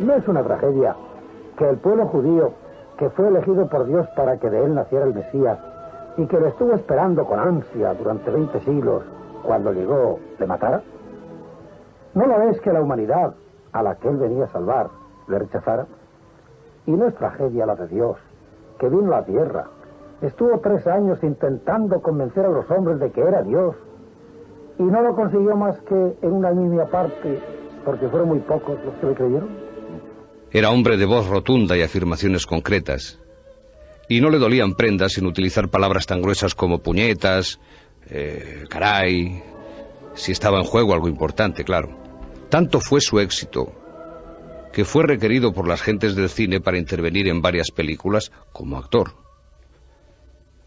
No 0.00 0.14
es 0.14 0.28
una 0.28 0.44
tragedia 0.44 0.94
que 1.58 1.64
el 1.68 1.78
pueblo 1.78 2.06
judío, 2.08 2.54
que 2.98 3.10
fue 3.10 3.28
elegido 3.28 3.66
por 3.68 3.86
Dios 3.86 4.06
para 4.16 4.38
que 4.38 4.50
de 4.50 4.64
él 4.64 4.74
naciera 4.74 5.06
el 5.06 5.14
Mesías, 5.14 5.58
y 6.16 6.26
que 6.26 6.38
lo 6.38 6.46
estuvo 6.48 6.74
esperando 6.74 7.24
con 7.24 7.40
ansia 7.40 7.94
durante 7.94 8.30
20 8.30 8.60
siglos, 8.60 9.02
cuando 9.42 9.72
llegó, 9.72 10.18
le 10.38 10.46
matara? 10.46 10.82
¿No 12.14 12.26
la 12.26 12.38
ves 12.38 12.60
que 12.60 12.72
la 12.72 12.80
humanidad, 12.80 13.34
a 13.72 13.82
la 13.82 13.96
que 13.96 14.08
él 14.08 14.16
venía 14.16 14.44
a 14.44 14.52
salvar, 14.52 14.88
le 15.26 15.38
rechazara? 15.40 15.86
Y 16.86 16.92
no 16.92 17.06
es 17.06 17.14
tragedia 17.16 17.66
la 17.66 17.74
de 17.74 17.88
Dios, 17.88 18.16
que 18.78 18.88
vino 18.88 19.12
a 19.12 19.20
la 19.20 19.24
tierra, 19.24 19.64
estuvo 20.20 20.58
tres 20.60 20.86
años 20.86 21.22
intentando 21.22 22.00
convencer 22.00 22.46
a 22.46 22.50
los 22.50 22.70
hombres 22.70 23.00
de 23.00 23.10
que 23.10 23.22
era 23.22 23.42
Dios, 23.42 23.74
y 24.78 24.82
no 24.82 25.02
lo 25.02 25.14
consiguió 25.14 25.56
más 25.56 25.78
que 25.82 26.16
en 26.22 26.32
una 26.32 26.50
mínima 26.50 26.86
parte, 26.86 27.40
porque 27.84 28.08
fueron 28.08 28.28
muy 28.28 28.40
pocos 28.40 28.76
los 28.84 28.94
que 28.94 29.06
le 29.06 29.14
creyeron. 29.14 29.63
Era 30.54 30.70
hombre 30.70 30.96
de 30.96 31.04
voz 31.04 31.26
rotunda 31.26 31.76
y 31.76 31.82
afirmaciones 31.82 32.46
concretas. 32.46 33.18
Y 34.08 34.20
no 34.20 34.30
le 34.30 34.38
dolían 34.38 34.74
prendas 34.74 35.14
sin 35.14 35.26
utilizar 35.26 35.68
palabras 35.68 36.06
tan 36.06 36.22
gruesas 36.22 36.54
como 36.54 36.78
puñetas, 36.78 37.58
eh, 38.08 38.62
caray, 38.70 39.42
si 40.14 40.30
estaba 40.30 40.58
en 40.58 40.64
juego 40.64 40.94
algo 40.94 41.08
importante, 41.08 41.64
claro. 41.64 41.98
Tanto 42.50 42.78
fue 42.78 43.00
su 43.00 43.18
éxito 43.18 43.72
que 44.72 44.84
fue 44.84 45.02
requerido 45.02 45.52
por 45.52 45.66
las 45.66 45.82
gentes 45.82 46.14
del 46.14 46.28
cine 46.28 46.60
para 46.60 46.78
intervenir 46.78 47.26
en 47.26 47.42
varias 47.42 47.72
películas 47.72 48.30
como 48.52 48.78
actor. 48.78 49.12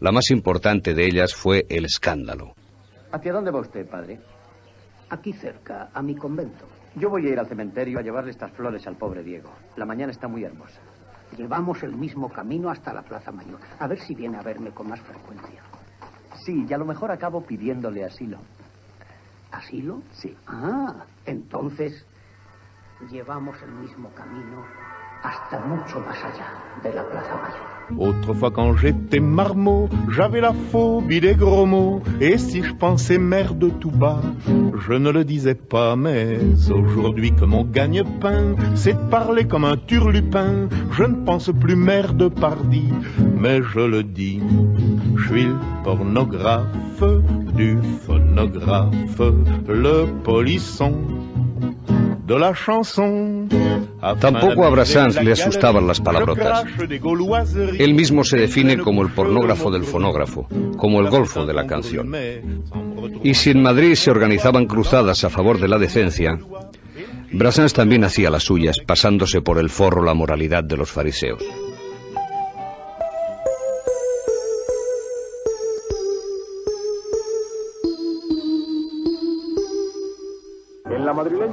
La 0.00 0.12
más 0.12 0.30
importante 0.30 0.92
de 0.92 1.06
ellas 1.06 1.34
fue 1.34 1.64
El 1.70 1.86
escándalo. 1.86 2.54
¿Hacia 3.10 3.32
dónde 3.32 3.50
va 3.50 3.60
usted, 3.60 3.88
padre? 3.88 4.20
Aquí 5.08 5.32
cerca, 5.32 5.88
a 5.94 6.02
mi 6.02 6.14
convento. 6.14 6.66
Yo 6.98 7.10
voy 7.10 7.26
a 7.26 7.30
ir 7.30 7.38
al 7.38 7.46
cementerio 7.46 7.98
a 7.98 8.02
llevarle 8.02 8.32
estas 8.32 8.50
flores 8.52 8.86
al 8.88 8.96
pobre 8.96 9.22
Diego. 9.22 9.50
La 9.76 9.86
mañana 9.86 10.10
está 10.10 10.26
muy 10.26 10.42
hermosa. 10.42 10.80
Llevamos 11.36 11.82
el 11.84 11.94
mismo 11.94 12.28
camino 12.28 12.70
hasta 12.70 12.92
la 12.92 13.02
Plaza 13.02 13.30
Mayor. 13.30 13.60
A 13.78 13.86
ver 13.86 14.00
si 14.00 14.14
viene 14.14 14.36
a 14.36 14.42
verme 14.42 14.70
con 14.70 14.88
más 14.88 15.00
frecuencia. 15.00 15.62
Sí, 16.44 16.66
y 16.68 16.72
a 16.72 16.78
lo 16.78 16.84
mejor 16.84 17.12
acabo 17.12 17.42
pidiéndole 17.42 18.04
asilo. 18.04 18.38
¿Asilo? 19.52 20.02
Sí. 20.12 20.36
Ah, 20.48 21.04
entonces 21.24 22.04
llevamos 23.10 23.62
el 23.62 23.70
mismo 23.72 24.10
camino 24.10 24.64
Autrefois 27.96 28.50
quand 28.50 28.76
j'étais 28.76 29.18
marmot, 29.20 29.88
j'avais 30.10 30.40
la 30.40 30.52
phobie 30.52 31.20
des 31.20 31.34
gros 31.34 31.66
mots, 31.66 32.02
et 32.20 32.36
si 32.36 32.62
je 32.62 32.74
pensais 32.74 33.18
merde 33.18 33.72
tout 33.80 33.90
bas, 33.90 34.20
je 34.86 34.92
ne 34.92 35.10
le 35.10 35.24
disais 35.24 35.54
pas, 35.54 35.96
mais 35.96 36.38
aujourd'hui 36.70 37.32
que 37.34 37.44
mon 37.44 37.64
gagne-pain, 37.64 38.56
c'est 38.74 38.92
de 38.92 39.10
parler 39.10 39.46
comme 39.46 39.64
un 39.64 39.76
turlupin, 39.76 40.68
je 40.92 41.04
ne 41.04 41.24
pense 41.24 41.50
plus 41.58 41.76
merde 41.76 42.28
pardi, 42.28 42.92
mais 43.40 43.62
je 43.62 43.80
le 43.80 44.02
dis, 44.02 44.40
je 45.16 45.28
suis 45.28 45.44
le 45.46 45.56
pornographe 45.82 47.02
du 47.54 47.78
phonographe, 48.06 49.20
le 49.66 50.06
polisson. 50.22 50.94
Tampoco 54.20 54.64
a 54.64 54.70
Brassens 54.70 55.22
le 55.22 55.32
asustaban 55.32 55.86
las 55.86 56.00
palabrotas. 56.00 56.64
Él 57.78 57.94
mismo 57.94 58.22
se 58.22 58.36
define 58.36 58.78
como 58.78 59.02
el 59.02 59.12
pornógrafo 59.12 59.70
del 59.70 59.84
fonógrafo, 59.84 60.46
como 60.76 61.00
el 61.00 61.08
golfo 61.08 61.46
de 61.46 61.54
la 61.54 61.66
canción. 61.66 62.14
Y 63.22 63.34
si 63.34 63.50
en 63.50 63.62
Madrid 63.62 63.94
se 63.94 64.10
organizaban 64.10 64.66
cruzadas 64.66 65.24
a 65.24 65.30
favor 65.30 65.58
de 65.58 65.68
la 65.68 65.78
decencia, 65.78 66.38
Brassens 67.32 67.72
también 67.72 68.04
hacía 68.04 68.30
las 68.30 68.44
suyas, 68.44 68.76
pasándose 68.86 69.40
por 69.40 69.58
el 69.58 69.70
forro 69.70 70.02
la 70.02 70.14
moralidad 70.14 70.64
de 70.64 70.76
los 70.76 70.90
fariseos. 70.90 71.42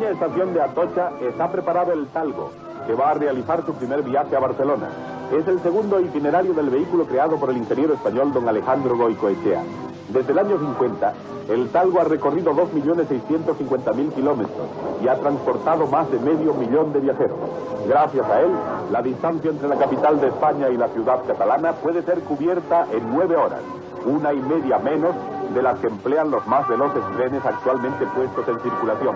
Madrileña 0.05 0.11
estación 0.11 0.53
de 0.53 0.61
Atocha 0.61 1.11
está 1.21 1.51
preparado 1.51 1.91
el 1.91 2.07
Talgo, 2.07 2.51
que 2.85 2.93
va 2.93 3.11
a 3.11 3.13
realizar 3.15 3.65
su 3.65 3.73
primer 3.73 4.03
viaje 4.03 4.35
a 4.35 4.39
Barcelona. 4.39 4.87
Es 5.31 5.47
el 5.47 5.59
segundo 5.61 5.99
itinerario 5.99 6.53
del 6.53 6.69
vehículo 6.69 7.05
creado 7.05 7.37
por 7.37 7.49
el 7.49 7.57
ingeniero 7.57 7.93
español 7.93 8.31
don 8.31 8.47
Alejandro 8.47 8.95
Goicoechea. 8.95 9.63
Desde 10.09 10.31
el 10.31 10.39
año 10.39 10.59
50, 10.59 11.13
el 11.49 11.69
Talgo 11.69 11.99
ha 11.99 12.03
recorrido 12.03 12.53
2.650.000 12.53 14.13
kilómetros 14.13 14.67
y 15.03 15.07
ha 15.07 15.15
transportado 15.15 15.87
más 15.87 16.11
de 16.11 16.19
medio 16.19 16.53
millón 16.53 16.93
de 16.93 16.99
viajeros. 16.99 17.39
Gracias 17.87 18.25
a 18.29 18.41
él, 18.41 18.51
la 18.91 19.01
distancia 19.01 19.49
entre 19.49 19.67
la 19.67 19.75
capital 19.75 20.21
de 20.21 20.27
España 20.27 20.69
y 20.69 20.77
la 20.77 20.89
ciudad 20.89 21.23
catalana 21.25 21.73
puede 21.73 22.03
ser 22.03 22.19
cubierta 22.21 22.85
en 22.91 23.11
nueve 23.11 23.35
horas, 23.35 23.61
una 24.05 24.31
y 24.33 24.39
media 24.39 24.77
menos 24.77 25.15
de 25.53 25.61
las 25.63 25.79
que 25.79 25.87
emplean 25.87 26.29
los 26.29 26.45
más 26.45 26.67
veloces 26.67 27.01
trenes 27.15 27.43
actualmente 27.43 28.05
puestos 28.07 28.47
en 28.47 28.59
circulación. 28.59 29.15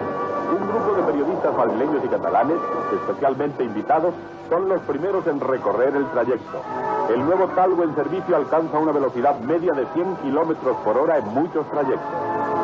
Un 0.50 0.68
grupo 0.68 0.94
de 0.96 1.04
periodistas 1.04 1.56
madrileños 1.56 2.04
y 2.04 2.08
catalanes, 2.08 2.58
especialmente 2.94 3.64
invitados, 3.64 4.14
son 4.50 4.68
los 4.68 4.82
primeros 4.82 5.26
en 5.28 5.40
recorrer 5.40 5.96
el 5.96 6.06
trayecto. 6.10 6.62
El 7.14 7.26
nuevo 7.26 7.48
Talgo 7.50 7.84
en 7.84 7.96
servicio 7.96 8.36
alcanza 8.36 8.80
una 8.80 8.92
velocidad 8.92 9.40
media 9.40 9.74
de 9.74 9.86
100 9.94 10.16
kilómetros 10.18 10.78
por 10.78 10.98
hora 10.98 11.18
en 11.18 11.26
muchos 11.28 11.70
trayectos. 11.70 12.10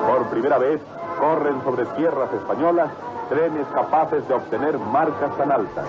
Por 0.08 0.26
primera 0.30 0.58
vez, 0.58 0.82
corren 1.20 1.64
sobre 1.64 1.86
tierras 1.98 2.34
españolas 2.34 2.90
trenes 3.30 3.68
capaces 3.74 4.28
de 4.28 4.34
obtener 4.34 4.78
marcas 4.78 5.36
tan 5.38 5.52
altas. 5.52 5.86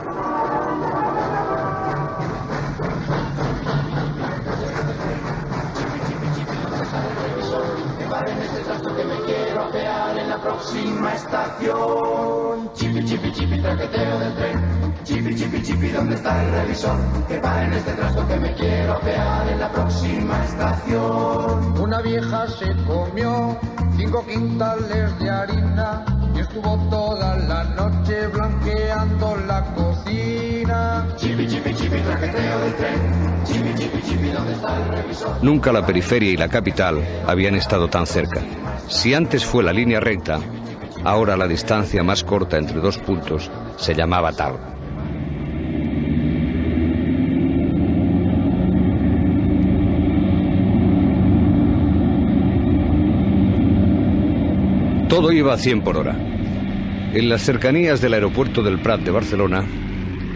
La 10.36 10.42
próxima 10.42 11.14
estación. 11.14 12.70
Chipi, 12.74 13.04
chipi, 13.04 13.32
chipi, 13.32 13.58
traqueteo 13.60 14.18
del 14.18 14.34
tren. 14.34 14.94
Chipi, 15.04 15.34
chipi, 15.34 15.62
chipi, 15.62 15.88
¿dónde 15.88 16.14
está 16.14 16.44
el 16.44 16.52
revisor? 16.52 16.96
Que 17.26 17.36
para 17.38 17.64
en 17.64 17.72
este 17.72 17.92
trasto 17.92 18.28
que 18.28 18.36
me 18.36 18.54
quiero 18.54 18.92
apear 18.94 19.48
en 19.48 19.60
la 19.60 19.72
próxima 19.72 20.44
estación. 20.44 21.80
Una 21.80 22.02
vieja 22.02 22.48
se 22.48 22.66
comió 22.84 23.58
cinco 23.96 24.26
quintales 24.26 25.18
de 25.18 25.30
harina 25.30 26.04
y 26.34 26.40
estuvo 26.40 26.76
toda 26.90 27.36
la 27.36 27.64
noche 27.64 28.26
blanqueando 28.26 29.36
la 29.46 29.62
cocina. 29.74 31.06
Chipi, 31.16 31.46
chipi, 31.46 31.74
chipi, 31.74 31.98
traqueteo 32.00 32.60
del 32.60 32.74
tren. 32.74 33.44
Chipi, 33.44 33.74
chipi, 33.74 34.02
chipi, 34.02 34.28
¿dónde 34.28 34.52
está 34.52 34.76
el 34.76 34.88
revisor? 34.88 35.42
Nunca 35.42 35.72
la 35.72 35.86
periferia 35.86 36.30
y 36.30 36.36
la 36.36 36.48
capital 36.48 37.02
habían 37.26 37.54
estado 37.54 37.88
tan 37.88 38.06
cerca. 38.06 38.42
Si 38.88 39.14
antes 39.14 39.44
fue 39.44 39.64
la 39.64 39.72
línea 39.72 39.98
recta, 39.98 40.25
ahora 41.04 41.36
la 41.36 41.46
distancia 41.46 42.02
más 42.02 42.24
corta 42.24 42.58
entre 42.58 42.80
dos 42.80 42.98
puntos 42.98 43.50
se 43.76 43.94
llamaba 43.94 44.32
tal. 44.32 44.76
Todo 55.08 55.32
iba 55.32 55.54
a 55.54 55.58
100 55.58 55.82
por 55.82 55.96
hora. 55.96 56.14
En 57.14 57.28
las 57.28 57.42
cercanías 57.42 58.00
del 58.00 58.14
aeropuerto 58.14 58.62
del 58.62 58.80
Prat 58.82 59.00
de 59.00 59.12
Barcelona, 59.12 59.64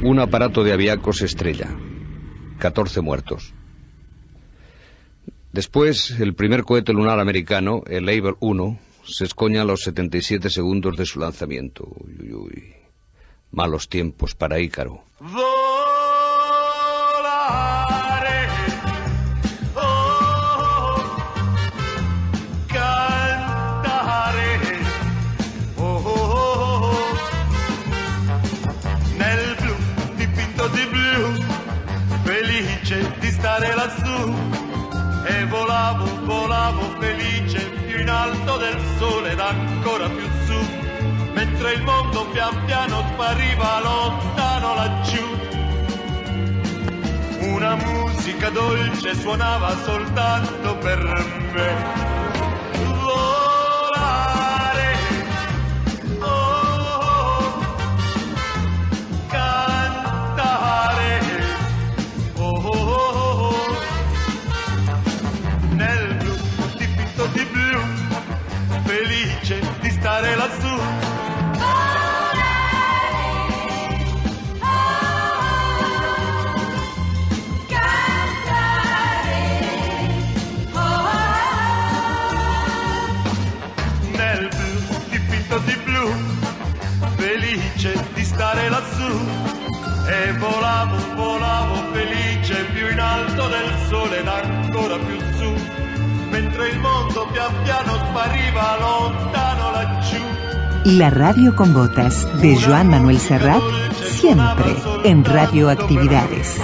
un 0.02 0.18
aparato 0.20 0.64
de 0.64 0.72
aviacos 0.72 1.20
estrella. 1.22 1.68
14 2.58 3.00
muertos. 3.00 3.52
Después, 5.52 6.18
el 6.20 6.34
primer 6.34 6.62
cohete 6.62 6.92
lunar 6.92 7.18
americano, 7.18 7.82
el 7.88 8.08
Able 8.08 8.36
1, 8.38 8.78
se 9.10 9.24
escoña 9.24 9.62
a 9.62 9.64
los 9.64 9.82
77 9.82 10.50
segundos 10.50 10.96
de 10.96 11.06
su 11.06 11.18
lanzamiento. 11.18 11.84
Uy, 11.84 12.16
uy, 12.20 12.32
uy. 12.34 12.74
Malos 13.50 13.88
tiempos 13.88 14.34
para 14.34 14.60
Ícaro. 14.60 15.04
Felice 32.24 33.12
di 33.18 33.30
stare 33.30 33.74
lassù. 33.74 34.34
E 35.26 35.44
volavo, 35.46 36.06
volavo 36.24 36.82
felice 37.00 37.39
sole 39.00 39.30
ed 39.32 39.40
ancora 39.40 40.08
più 40.10 40.28
su. 40.44 40.58
Mentre 41.32 41.72
il 41.72 41.82
mondo 41.82 42.26
pian 42.32 42.64
piano 42.66 43.02
spariva 43.12 43.80
lontano 43.80 44.74
laggiù. 44.74 45.26
Una 47.54 47.76
musica 47.76 48.50
dolce 48.50 49.14
suonava 49.14 49.74
soltanto 49.84 50.76
per 50.76 50.98
me. 51.54 52.19
Stare 70.10 70.34
lassù. 70.34 70.74
Nel 84.16 84.48
blu 84.48 84.98
dipinto 85.10 85.58
di 85.58 85.76
blu, 85.84 86.12
felice 87.14 88.04
di 88.14 88.24
stare 88.24 88.68
lassù. 88.68 89.12
E 90.08 90.32
volavo, 90.38 90.96
volavo 91.14 91.92
felice 91.92 92.64
più 92.72 92.90
in 92.90 92.98
alto 92.98 93.46
del 93.46 93.72
sole 93.88 94.18
ed 94.18 94.26
ancora 94.26 94.98
più 94.98 95.20
su. 95.36 95.54
Mentre 96.30 96.68
il 96.70 96.80
mondo 96.80 97.28
pian 97.30 97.62
piano 97.62 97.94
spariva 98.08 98.76
lontano. 98.80 99.49
La 100.84 101.10
radio 101.10 101.54
con 101.54 101.74
botas 101.74 102.40
de 102.40 102.56
Joan 102.56 102.88
Manuel 102.88 103.18
Serrat, 103.18 103.62
siempre 104.02 104.74
en 105.04 105.26
Radioactividades. 105.26 106.58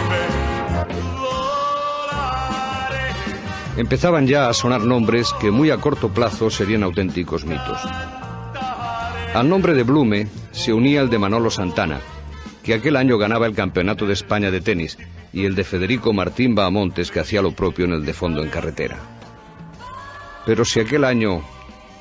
Empezaban 3.76 4.26
ya 4.26 4.48
a 4.48 4.54
sonar 4.54 4.80
nombres 4.80 5.34
que 5.38 5.50
muy 5.50 5.68
a 5.68 5.76
corto 5.76 6.08
plazo 6.08 6.48
serían 6.48 6.82
auténticos 6.82 7.44
mitos. 7.44 7.78
Al 9.34 9.50
nombre 9.50 9.74
de 9.74 9.82
Blume 9.82 10.28
se 10.50 10.72
unía 10.72 11.02
el 11.02 11.10
de 11.10 11.18
Manolo 11.18 11.50
Santana, 11.50 12.00
que 12.62 12.72
aquel 12.72 12.96
año 12.96 13.18
ganaba 13.18 13.46
el 13.46 13.54
Campeonato 13.54 14.06
de 14.06 14.14
España 14.14 14.50
de 14.50 14.62
tenis, 14.62 14.96
y 15.34 15.44
el 15.44 15.54
de 15.54 15.64
Federico 15.64 16.14
Martín 16.14 16.54
Bahamontes, 16.54 17.10
que 17.10 17.20
hacía 17.20 17.42
lo 17.42 17.52
propio 17.52 17.84
en 17.84 17.92
el 17.92 18.06
de 18.06 18.14
fondo 18.14 18.42
en 18.42 18.48
carretera. 18.48 18.96
Pero 20.46 20.64
si 20.64 20.80
aquel 20.80 21.04
año 21.04 21.42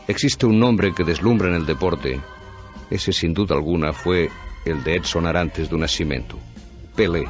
existe 0.08 0.45
un 0.45 0.60
nombre 0.60 0.93
que 0.93 1.03
deslumbra 1.03 1.49
en 1.49 1.56
el 1.56 1.66
deporte, 1.66 2.20
ese 2.89 3.12
sin 3.12 3.34
duda 3.34 3.56
alguna 3.56 3.93
fue 3.93 4.30
el 4.66 4.84
de 4.84 4.95
Edson 4.95 5.26
Arantes 5.26 5.70
de 5.70 5.78
Nascimento, 5.78 6.38
Pelé. 6.95 7.26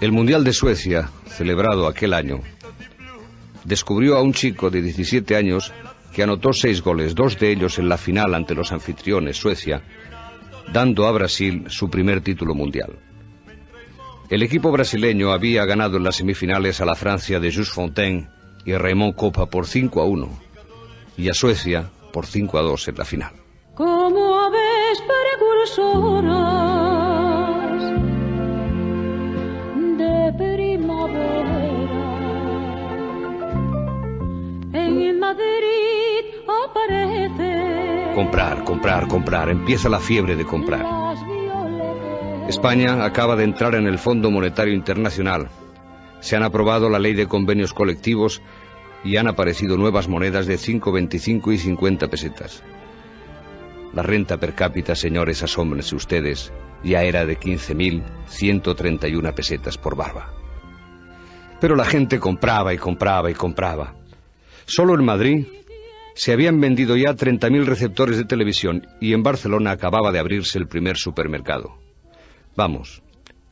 El 0.00 0.12
Mundial 0.12 0.44
de 0.44 0.52
Suecia, 0.52 1.10
celebrado 1.26 1.86
aquel 1.86 2.14
año, 2.14 2.40
descubrió 3.64 4.16
a 4.16 4.22
un 4.22 4.32
chico 4.32 4.70
de 4.70 4.82
17 4.82 5.36
años 5.36 5.72
que 6.14 6.22
anotó 6.22 6.52
seis 6.52 6.82
goles, 6.82 7.14
dos 7.14 7.38
de 7.38 7.52
ellos 7.52 7.78
en 7.78 7.88
la 7.88 7.98
final 7.98 8.34
ante 8.34 8.54
los 8.54 8.72
anfitriones 8.72 9.36
Suecia, 9.36 9.82
dando 10.72 11.06
a 11.06 11.12
Brasil 11.12 11.64
su 11.68 11.90
primer 11.90 12.22
título 12.22 12.54
mundial. 12.54 12.98
El 14.30 14.42
equipo 14.42 14.72
brasileño 14.72 15.30
había 15.30 15.64
ganado 15.66 15.98
en 15.98 16.04
las 16.04 16.16
semifinales 16.16 16.80
a 16.80 16.86
la 16.86 16.94
Francia 16.94 17.38
de 17.38 17.52
Just 17.52 17.72
Fontaine 17.72 18.28
y 18.64 18.72
Raymond 18.72 19.14
Copa 19.14 19.46
por 19.46 19.66
5 19.66 20.00
a 20.00 20.04
1 20.06 20.45
y 21.16 21.28
a 21.28 21.34
Suecia 21.34 21.90
por 22.12 22.26
5 22.26 22.58
a 22.58 22.62
2 22.62 22.88
en 22.88 22.94
la 22.96 23.04
final. 23.04 23.32
Como 23.74 24.40
aves 24.40 25.02
precursoras 25.06 26.36
de 29.98 30.32
primavera, 30.38 31.58
en 34.72 35.18
Madrid 35.18 36.24
aparece 36.64 38.12
Comprar, 38.14 38.64
comprar, 38.64 39.08
comprar. 39.08 39.50
Empieza 39.50 39.90
la 39.90 40.00
fiebre 40.00 40.36
de 40.36 40.46
comprar. 40.46 40.86
España 42.48 43.04
acaba 43.04 43.36
de 43.36 43.44
entrar 43.44 43.74
en 43.74 43.86
el 43.86 43.98
Fondo 43.98 44.30
Monetario 44.30 44.72
Internacional. 44.72 45.50
Se 46.20 46.34
han 46.34 46.42
aprobado 46.42 46.88
la 46.88 46.98
ley 46.98 47.12
de 47.12 47.26
convenios 47.26 47.74
colectivos 47.74 48.40
y 49.06 49.16
han 49.16 49.28
aparecido 49.28 49.76
nuevas 49.76 50.08
monedas 50.08 50.46
de 50.46 50.58
5, 50.58 50.90
25 50.90 51.52
y 51.52 51.58
50 51.58 52.08
pesetas. 52.08 52.64
La 53.92 54.02
renta 54.02 54.36
per 54.38 54.54
cápita, 54.54 54.96
señores, 54.96 55.44
asómbrense 55.44 55.94
ustedes, 55.94 56.52
ya 56.82 57.04
era 57.04 57.24
de 57.24 57.38
15.131 57.38 59.32
pesetas 59.32 59.78
por 59.78 59.96
barba. 59.96 60.34
Pero 61.60 61.76
la 61.76 61.84
gente 61.84 62.18
compraba 62.18 62.74
y 62.74 62.78
compraba 62.78 63.30
y 63.30 63.34
compraba. 63.34 63.94
Solo 64.66 64.94
en 64.94 65.04
Madrid 65.04 65.46
se 66.14 66.32
habían 66.32 66.60
vendido 66.60 66.96
ya 66.96 67.14
30.000 67.14 67.64
receptores 67.64 68.16
de 68.16 68.24
televisión 68.24 68.88
y 69.00 69.12
en 69.12 69.22
Barcelona 69.22 69.70
acababa 69.70 70.10
de 70.10 70.18
abrirse 70.18 70.58
el 70.58 70.66
primer 70.66 70.96
supermercado. 70.96 71.78
Vamos, 72.56 73.04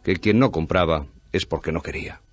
que 0.03 0.17
quien 0.17 0.41
no 0.41 0.51
compraba 0.51 1.07
es 1.31 1.47
porque 1.47 1.71
no 1.71 1.81
quería. 1.81 2.24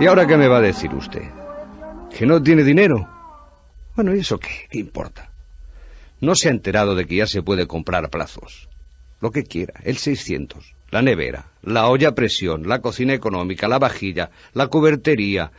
¿Y 0.00 0.06
ahora 0.06 0.26
qué 0.26 0.38
me 0.38 0.48
va 0.48 0.56
a 0.56 0.62
decir 0.62 0.94
usted? 0.94 1.28
¿Que 2.16 2.24
no 2.24 2.42
tiene 2.42 2.64
dinero? 2.64 3.06
Bueno, 3.94 4.16
¿y 4.16 4.20
eso 4.20 4.38
qué? 4.38 4.66
¿Qué 4.70 4.78
importa? 4.78 5.30
No 6.20 6.34
se 6.34 6.48
ha 6.48 6.52
enterado 6.52 6.94
de 6.94 7.04
que 7.04 7.16
ya 7.16 7.26
se 7.26 7.42
puede 7.42 7.66
comprar 7.66 8.08
plazos. 8.08 8.70
Lo 9.20 9.30
que 9.30 9.44
quiera, 9.44 9.74
el 9.84 9.98
600, 9.98 10.74
la 10.90 11.02
nevera, 11.02 11.48
la 11.62 11.88
olla 11.88 12.08
a 12.08 12.14
presión, 12.14 12.66
la 12.66 12.80
cocina 12.80 13.12
económica, 13.12 13.68
la 13.68 13.78
vajilla, 13.78 14.30
la 14.54 14.68
cubertería. 14.68 15.52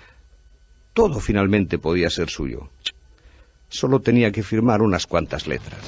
Todo 0.94 1.20
finalmente 1.20 1.78
podía 1.78 2.10
ser 2.10 2.32
suyo. 2.32 2.72
Solo 3.70 4.00
tenía 4.00 4.32
que 4.32 4.42
firmar 4.42 4.82
unas 4.82 5.06
cuantas 5.06 5.46
letras. 5.46 5.86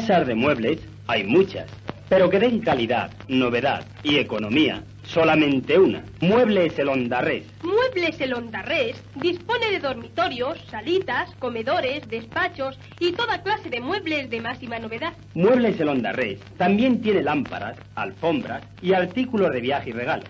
Casas 0.00 0.26
de 0.28 0.34
muebles 0.34 0.78
hay 1.08 1.24
muchas, 1.24 1.66
pero 2.08 2.30
que 2.30 2.38
den 2.38 2.60
calidad, 2.60 3.10
novedad 3.28 3.84
y 4.02 4.16
economía, 4.16 4.82
solamente 5.02 5.78
una. 5.78 6.02
Muebles 6.22 6.78
El 6.78 6.88
Ondarrés. 6.88 7.44
Muebles 7.62 8.18
El 8.18 8.32
Ondarrés 8.32 8.96
dispone 9.16 9.70
de 9.70 9.78
dormitorios, 9.78 10.58
salitas, 10.70 11.28
comedores, 11.38 12.08
despachos 12.08 12.78
y 12.98 13.12
toda 13.12 13.42
clase 13.42 13.68
de 13.68 13.80
muebles 13.80 14.30
de 14.30 14.40
máxima 14.40 14.78
novedad. 14.78 15.12
Muebles 15.34 15.78
El 15.78 15.90
Ondarrés 15.90 16.40
también 16.56 17.02
tiene 17.02 17.22
lámparas, 17.22 17.76
alfombras 17.94 18.62
y 18.80 18.94
artículos 18.94 19.52
de 19.52 19.60
viaje 19.60 19.90
y 19.90 19.92
regalo. 19.92 20.24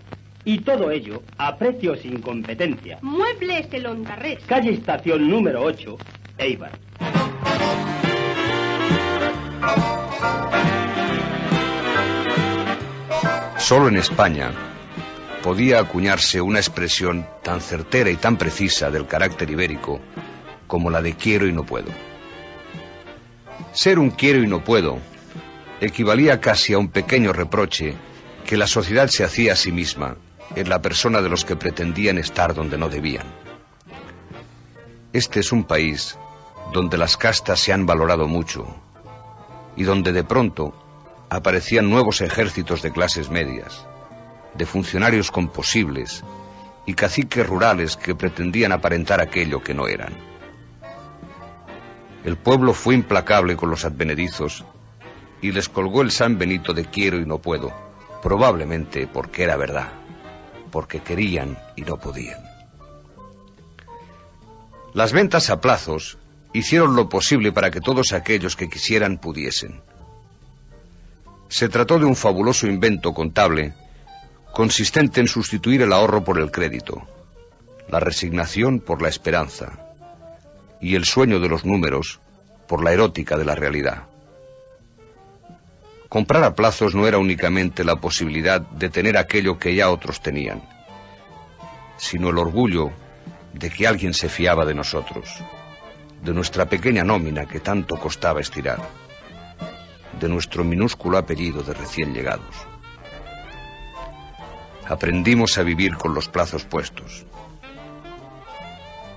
Y 0.44 0.58
todo 0.58 0.90
ello 0.90 1.22
a 1.38 1.56
precios 1.56 2.00
sin 2.00 2.20
competencia. 2.20 2.98
Muebles 3.02 3.68
El 3.72 3.86
Ondarrés. 3.86 4.40
Calle 4.46 4.72
Estación 4.72 5.30
número 5.30 5.62
8, 5.62 5.96
Eibar. 6.38 6.72
Solo 13.58 13.88
en 13.88 13.98
España 13.98 14.52
podía 15.42 15.78
acuñarse 15.78 16.40
una 16.40 16.58
expresión 16.58 17.26
tan 17.42 17.60
certera 17.60 18.10
y 18.10 18.16
tan 18.16 18.36
precisa 18.36 18.90
del 18.90 19.06
carácter 19.06 19.48
ibérico 19.50 20.00
como 20.66 20.90
la 20.90 21.00
de 21.00 21.14
quiero 21.14 21.46
y 21.46 21.52
no 21.52 21.64
puedo. 21.64 21.88
Ser 23.72 23.98
un 23.98 24.10
quiero 24.10 24.42
y 24.42 24.46
no 24.46 24.64
puedo 24.64 24.98
equivalía 25.80 26.40
casi 26.40 26.72
a 26.72 26.78
un 26.78 26.88
pequeño 26.88 27.32
reproche 27.32 27.94
que 28.44 28.56
la 28.56 28.66
sociedad 28.66 29.08
se 29.08 29.24
hacía 29.24 29.52
a 29.52 29.56
sí 29.56 29.70
misma 29.72 30.16
en 30.56 30.68
la 30.68 30.82
persona 30.82 31.22
de 31.22 31.28
los 31.28 31.44
que 31.44 31.56
pretendían 31.56 32.18
estar 32.18 32.54
donde 32.54 32.76
no 32.76 32.88
debían. 32.88 33.26
Este 35.12 35.40
es 35.40 35.52
un 35.52 35.64
país 35.64 36.18
donde 36.72 36.98
las 36.98 37.16
castas 37.16 37.60
se 37.60 37.72
han 37.72 37.86
valorado 37.86 38.26
mucho 38.26 38.89
y 39.76 39.84
donde 39.84 40.12
de 40.12 40.24
pronto 40.24 40.74
aparecían 41.28 41.88
nuevos 41.88 42.20
ejércitos 42.20 42.82
de 42.82 42.92
clases 42.92 43.30
medias, 43.30 43.86
de 44.54 44.66
funcionarios 44.66 45.30
composibles 45.30 46.24
y 46.86 46.94
caciques 46.94 47.46
rurales 47.46 47.96
que 47.96 48.14
pretendían 48.14 48.72
aparentar 48.72 49.20
aquello 49.20 49.62
que 49.62 49.74
no 49.74 49.86
eran. 49.86 50.12
El 52.24 52.36
pueblo 52.36 52.74
fue 52.74 52.94
implacable 52.94 53.56
con 53.56 53.70
los 53.70 53.84
advenedizos 53.84 54.64
y 55.40 55.52
les 55.52 55.68
colgó 55.68 56.02
el 56.02 56.10
San 56.10 56.36
Benito 56.36 56.74
de 56.74 56.84
quiero 56.84 57.18
y 57.18 57.24
no 57.24 57.38
puedo, 57.38 57.72
probablemente 58.22 59.06
porque 59.06 59.44
era 59.44 59.56
verdad, 59.56 59.92
porque 60.70 61.00
querían 61.00 61.58
y 61.76 61.82
no 61.82 61.98
podían. 61.98 62.38
Las 64.92 65.12
ventas 65.12 65.48
a 65.50 65.60
plazos 65.60 66.18
hicieron 66.52 66.96
lo 66.96 67.08
posible 67.08 67.52
para 67.52 67.70
que 67.70 67.80
todos 67.80 68.12
aquellos 68.12 68.56
que 68.56 68.68
quisieran 68.68 69.18
pudiesen. 69.18 69.80
Se 71.48 71.68
trató 71.68 71.98
de 71.98 72.04
un 72.04 72.16
fabuloso 72.16 72.66
invento 72.66 73.12
contable 73.12 73.74
consistente 74.52 75.20
en 75.20 75.28
sustituir 75.28 75.82
el 75.82 75.92
ahorro 75.92 76.24
por 76.24 76.38
el 76.38 76.50
crédito, 76.50 77.06
la 77.88 78.00
resignación 78.00 78.80
por 78.80 79.00
la 79.02 79.08
esperanza 79.08 79.78
y 80.80 80.96
el 80.96 81.04
sueño 81.04 81.40
de 81.40 81.48
los 81.48 81.64
números 81.64 82.20
por 82.66 82.82
la 82.82 82.92
erótica 82.92 83.36
de 83.36 83.44
la 83.44 83.54
realidad. 83.54 84.04
Comprar 86.08 86.42
a 86.42 86.54
plazos 86.54 86.94
no 86.94 87.06
era 87.06 87.18
únicamente 87.18 87.84
la 87.84 87.96
posibilidad 87.96 88.60
de 88.60 88.88
tener 88.88 89.16
aquello 89.16 89.58
que 89.58 89.74
ya 89.74 89.90
otros 89.90 90.20
tenían, 90.20 90.62
sino 91.96 92.30
el 92.30 92.38
orgullo 92.38 92.90
de 93.52 93.70
que 93.70 93.86
alguien 93.86 94.14
se 94.14 94.28
fiaba 94.28 94.64
de 94.64 94.74
nosotros, 94.74 95.28
de 96.22 96.34
nuestra 96.34 96.66
pequeña 96.66 97.02
nómina 97.02 97.46
que 97.46 97.60
tanto 97.60 97.96
costaba 97.96 98.40
estirar, 98.40 98.78
de 100.20 100.28
nuestro 100.28 100.64
minúsculo 100.64 101.16
apellido 101.16 101.62
de 101.62 101.72
recién 101.72 102.12
llegados. 102.12 102.54
Aprendimos 104.86 105.56
a 105.56 105.62
vivir 105.62 105.96
con 105.96 106.14
los 106.14 106.28
plazos 106.28 106.64
puestos. 106.64 107.24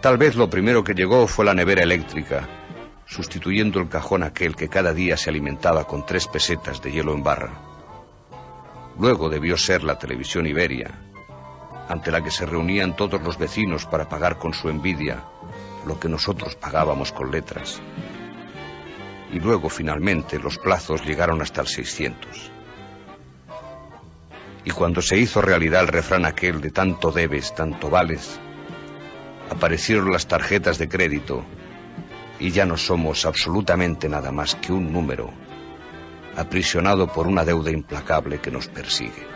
Tal 0.02 0.18
vez 0.18 0.36
lo 0.36 0.50
primero 0.50 0.84
que 0.84 0.94
llegó 0.94 1.28
fue 1.28 1.46
la 1.46 1.54
nevera 1.54 1.84
eléctrica, 1.84 2.48
sustituyendo 3.06 3.80
el 3.80 3.90
cajón 3.90 4.24
aquel 4.24 4.56
que 4.56 4.70
cada 4.70 4.94
día 4.94 5.18
se 5.18 5.30
alimentaba 5.30 5.86
con 5.86 6.06
tres 6.06 6.28
pesetas 6.28 6.82
de 6.82 6.92
hielo 6.92 7.14
en 7.14 7.24
barra. 7.24 7.52
Luego 9.00 9.30
debió 9.30 9.58
ser 9.58 9.84
la 9.84 9.98
televisión 9.98 10.46
Iberia, 10.46 10.92
ante 11.90 12.12
la 12.12 12.24
que 12.24 12.32
se 12.32 12.46
reunían 12.46 12.96
todos 12.96 13.22
los 13.22 13.38
vecinos 13.38 13.86
para 13.86 14.08
pagar 14.08 14.38
con 14.38 14.54
su 14.54 14.70
envidia 14.70 15.24
lo 15.86 16.00
que 16.00 16.10
nosotros 16.10 16.56
pagábamos 16.56 17.12
con 17.12 17.32
letras. 17.32 17.82
Y 19.32 19.40
luego, 19.40 19.70
finalmente, 19.70 20.40
los 20.40 20.58
plazos 20.58 21.04
llegaron 21.06 21.42
hasta 21.42 21.62
el 21.62 21.68
600. 21.68 22.52
Y 24.66 24.72
cuando 24.72 25.02
se 25.02 25.18
hizo 25.18 25.42
realidad 25.42 25.82
el 25.82 25.88
refrán 25.88 26.26
aquel 26.26 26.62
de 26.62 26.72
tanto 26.72 27.12
debes, 27.12 27.54
tanto 27.54 27.90
vales, 27.90 28.40
aparecieron 29.50 30.12
las 30.12 30.28
tarjetas 30.28 30.78
de 30.78 30.88
crédito 30.88 31.44
y 32.40 32.52
ya 32.52 32.66
no 32.66 32.78
somos 32.78 33.26
absolutamente 33.26 34.08
nada 34.08 34.32
más 34.32 34.56
que 34.56 34.72
un 34.72 34.92
número, 34.94 35.32
aprisionado 36.36 37.08
por 37.08 37.28
una 37.28 37.44
deuda 37.44 37.72
implacable 37.72 38.40
que 38.40 38.52
nos 38.52 38.68
persigue. 38.68 39.33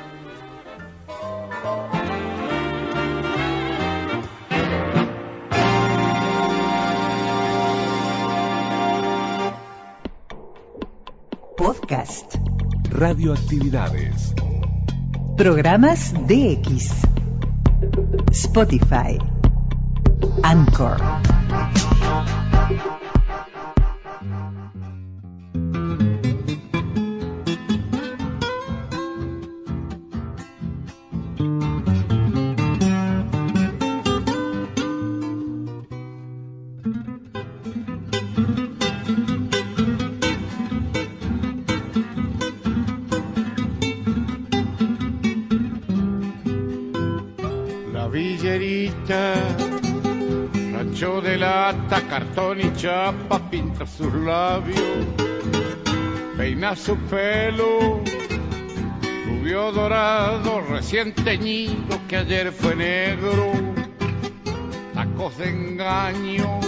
Podcast. 11.57 12.37
Radioactividades. 12.91 14.33
Programas 15.35 16.13
DX. 16.13 16.93
Spotify. 18.31 19.17
Anchor. 20.43 21.01
Y 52.59 52.73
chapa, 52.75 53.39
pinta 53.49 53.85
sus 53.85 54.13
labios, 54.13 55.05
peina 56.37 56.75
su 56.75 56.95
pelo, 56.95 58.01
rubio 59.25 59.71
dorado, 59.71 60.61
recién 60.61 61.13
teñido 61.13 61.99
que 62.07 62.17
ayer 62.17 62.51
fue 62.51 62.75
negro, 62.75 63.51
tacos 64.93 65.37
de 65.37 65.49
engaño, 65.49 66.59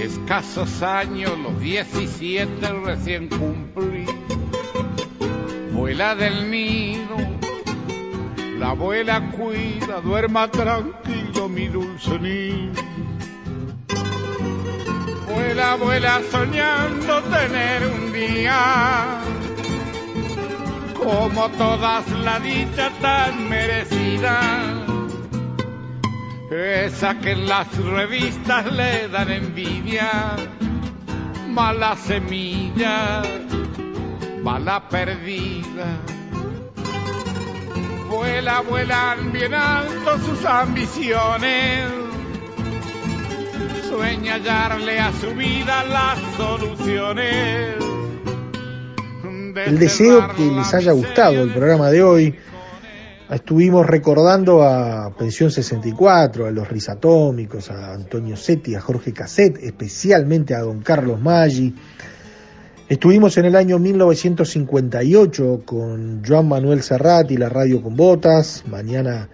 escasos 0.00 0.82
años, 0.82 1.32
los 1.38 1.60
17 1.60 2.68
recién 2.84 3.28
cumplí, 3.28 4.06
vuela 5.72 6.14
del 6.14 6.50
nido, 6.50 7.16
la 8.58 8.70
abuela 8.70 9.30
cuida, 9.32 10.00
duerma 10.00 10.50
tranquilo 10.50 11.48
mi 11.48 11.68
dulce 11.68 12.18
niño. 12.18 13.15
Vuela, 15.36 15.74
vuela 15.76 16.22
soñando 16.30 17.22
tener 17.24 17.86
un 17.88 18.10
día 18.10 19.20
como 20.94 21.50
todas 21.50 22.10
la 22.24 22.40
dicha 22.40 22.90
tan 23.02 23.46
merecida. 23.46 24.40
Esa 26.50 27.18
que 27.18 27.32
en 27.32 27.46
las 27.46 27.68
revistas 27.76 28.72
le 28.72 29.08
dan 29.08 29.30
envidia, 29.30 30.36
mala 31.48 31.96
semilla, 31.96 33.20
mala 34.42 34.88
perdida. 34.88 35.98
Vuela, 38.08 38.60
vuelan 38.62 39.32
bien 39.32 39.52
alto 39.52 40.18
sus 40.18 40.46
ambiciones. 40.46 42.05
Sueña 43.88 44.34
hallarle 44.34 44.98
a 44.98 45.12
su 45.12 45.34
vida 45.34 45.84
las 45.84 46.18
soluciones. 46.36 47.76
El 49.66 49.78
deseo 49.78 50.28
que 50.34 50.50
les 50.50 50.74
haya 50.74 50.92
gustado 50.92 51.42
el 51.42 51.52
programa 51.52 51.90
de 51.90 52.02
hoy. 52.02 52.34
Estuvimos 53.30 53.86
recordando 53.86 54.62
a 54.62 55.14
Pensión 55.16 55.50
64, 55.50 56.46
a 56.46 56.50
los 56.50 56.68
Rizatómicos, 56.68 57.70
a 57.70 57.94
Antonio 57.94 58.36
Setti, 58.36 58.74
a 58.74 58.80
Jorge 58.80 59.12
Casset, 59.12 59.56
especialmente 59.62 60.54
a 60.54 60.60
don 60.60 60.80
Carlos 60.82 61.20
Maggi. 61.20 61.74
Estuvimos 62.88 63.36
en 63.38 63.46
el 63.46 63.56
año 63.56 63.78
1958 63.78 65.62
con 65.64 66.22
Joan 66.24 66.48
Manuel 66.48 66.82
Serrat 66.82 67.30
y 67.30 67.36
la 67.36 67.48
radio 67.48 67.82
con 67.82 67.96
botas. 67.96 68.64
Mañana 68.66 69.28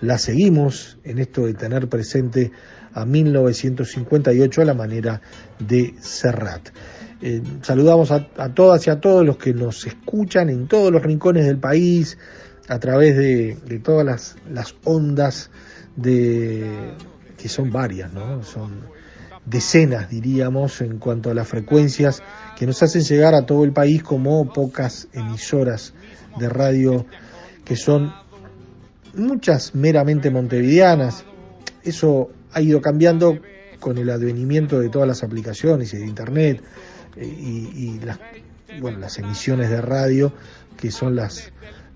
la 0.00 0.18
seguimos 0.18 0.98
en 1.04 1.18
esto 1.18 1.46
de 1.46 1.54
tener 1.54 1.88
presente 1.88 2.50
a 2.94 3.04
1958 3.04 4.62
a 4.62 4.64
la 4.64 4.74
manera 4.74 5.20
de 5.58 5.94
Serrat. 6.00 6.68
Eh, 7.22 7.42
saludamos 7.62 8.10
a, 8.10 8.28
a, 8.38 8.54
todas 8.54 8.86
y 8.86 8.90
a 8.90 9.00
todos 9.00 9.26
los 9.26 9.36
que 9.36 9.52
nos 9.52 9.86
escuchan 9.86 10.48
en 10.48 10.68
todos 10.68 10.90
los 10.90 11.02
rincones 11.02 11.44
del 11.44 11.58
país, 11.58 12.16
a 12.68 12.78
través 12.78 13.16
de, 13.16 13.56
de 13.66 13.78
todas 13.80 14.06
las, 14.06 14.36
las, 14.48 14.76
ondas 14.84 15.50
de 15.96 16.94
que 17.36 17.48
son 17.48 17.70
varias, 17.72 18.12
¿no? 18.12 18.42
Son 18.44 18.82
decenas, 19.44 20.08
diríamos, 20.08 20.80
en 20.80 20.98
cuanto 20.98 21.30
a 21.30 21.34
las 21.34 21.48
frecuencias 21.48 22.22
que 22.56 22.66
nos 22.66 22.82
hacen 22.82 23.02
llegar 23.02 23.34
a 23.34 23.44
todo 23.44 23.64
el 23.64 23.72
país 23.72 24.02
como 24.02 24.52
pocas 24.52 25.08
emisoras 25.12 25.94
de 26.38 26.48
radio 26.48 27.06
que 27.64 27.74
son 27.74 28.12
muchas 29.14 29.74
meramente 29.74 30.30
montevideanas. 30.30 31.24
Eso 31.82 32.30
ha 32.52 32.60
ido 32.60 32.80
cambiando 32.80 33.38
con 33.78 33.98
el 33.98 34.10
advenimiento 34.10 34.78
de 34.78 34.88
todas 34.88 35.08
las 35.08 35.22
aplicaciones 35.22 35.92
y 35.94 35.98
de 35.98 36.06
internet 36.06 36.62
y, 37.16 37.20
y 37.20 38.00
las, 38.04 38.18
bueno, 38.80 38.98
las 38.98 39.18
emisiones 39.18 39.70
de 39.70 39.80
radio 39.80 40.32
que 40.76 40.90
son 40.90 41.16
las, 41.16 41.52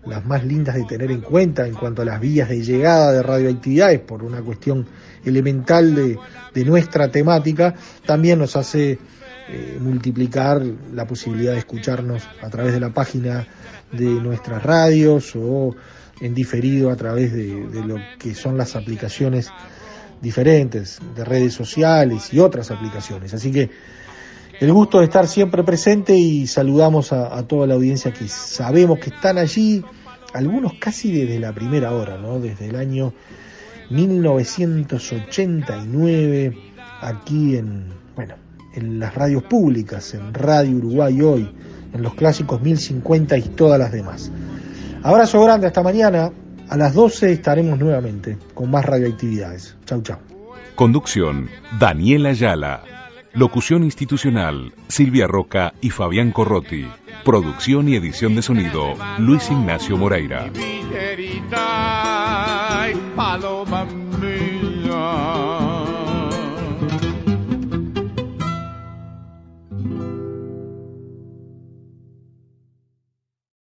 las 0.07 0.25
más 0.25 0.45
lindas 0.45 0.75
de 0.75 0.85
tener 0.85 1.11
en 1.11 1.21
cuenta 1.21 1.67
en 1.67 1.75
cuanto 1.75 2.03
a 2.03 2.05
las 2.05 2.21
vías 2.21 2.49
de 2.49 2.63
llegada 2.63 3.13
de 3.13 3.23
radioactividades 3.23 4.01
por 4.01 4.23
una 4.23 4.43
cuestión 4.43 4.87
elemental 5.25 5.95
de, 5.95 6.19
de 6.53 6.65
nuestra 6.65 7.09
temática, 7.09 7.75
también 8.05 8.39
nos 8.39 8.57
hace 8.57 8.99
eh, 9.49 9.79
multiplicar 9.81 10.63
la 10.93 11.07
posibilidad 11.07 11.53
de 11.53 11.59
escucharnos 11.59 12.23
a 12.43 12.49
través 12.51 12.73
de 12.73 12.81
la 12.81 12.91
página 12.91 13.47
de 13.93 14.07
nuestras 14.07 14.63
radios 14.63 15.33
o 15.37 15.75
en 16.21 16.35
diferido 16.35 16.91
a 16.91 16.97
través 16.97 17.33
de 17.33 17.85
lo 17.85 17.97
que 18.19 18.35
son 18.35 18.57
las 18.57 18.77
aplicaciones 18.77 19.51
diferentes 20.25 20.99
de 21.14 21.25
redes 21.25 21.55
sociales 21.55 22.33
y 22.33 22.41
otras 22.41 22.72
aplicaciones. 22.72 23.33
Así 23.35 23.53
que 23.53 23.70
el 24.61 24.72
gusto 24.72 24.99
de 24.99 25.05
estar 25.05 25.29
siempre 25.29 25.62
presente 25.62 26.16
y 26.16 26.47
saludamos 26.47 27.12
a, 27.12 27.47
toda 27.47 27.66
la 27.66 27.75
audiencia 27.75 28.11
que 28.12 28.27
sabemos 28.29 28.99
que 28.99 29.11
están 29.11 29.37
allí, 29.39 29.85
algunos 30.33 30.72
casi 30.81 31.12
desde 31.12 31.39
la 31.39 31.53
primera 31.53 31.93
hora, 31.93 32.16
¿no? 32.18 32.41
Desde 32.41 32.68
el 32.68 32.77
año 32.77 33.12
1989, 33.91 36.57
aquí 37.03 37.57
en, 37.57 37.89
bueno, 38.16 38.37
en 38.75 38.99
las 38.99 39.14
radios 39.14 39.43
públicas, 39.43 40.14
en 40.14 40.33
Radio 40.33 40.77
Uruguay 40.77 41.20
hoy, 41.20 41.47
en 41.93 42.03
los 42.03 42.14
clásicos 42.14 42.62
1050 42.62 43.37
y 43.37 43.43
todas 43.43 43.79
las 43.79 43.93
demás. 43.93 44.33
Abrazo 45.03 45.45
grande, 45.45 45.66
hasta 45.66 45.83
mañana. 45.83 46.33
A 46.75 46.77
las 46.77 46.93
12 46.93 47.31
estaremos 47.31 47.79
nuevamente 47.79 48.37
con 48.53 48.68
más 48.68 48.85
radioactividades. 48.85 49.77
Chau, 49.87 50.03
chau. 50.03 50.18
Conducción, 50.75 51.49
Daniela 51.79 52.31
Ayala. 52.31 52.83
Locución 53.33 53.85
institucional, 53.85 54.75
Silvia 54.89 55.29
Roca 55.29 55.75
y 55.81 55.91
Fabián 55.91 56.33
Corrotti. 56.33 56.85
Producción 57.25 57.89
y 57.89 57.95
edición 57.95 58.35
de 58.35 58.43
sonido, 58.43 58.95
Luis 59.18 59.49
Ignacio 59.53 59.97
Moreira. 59.97 60.51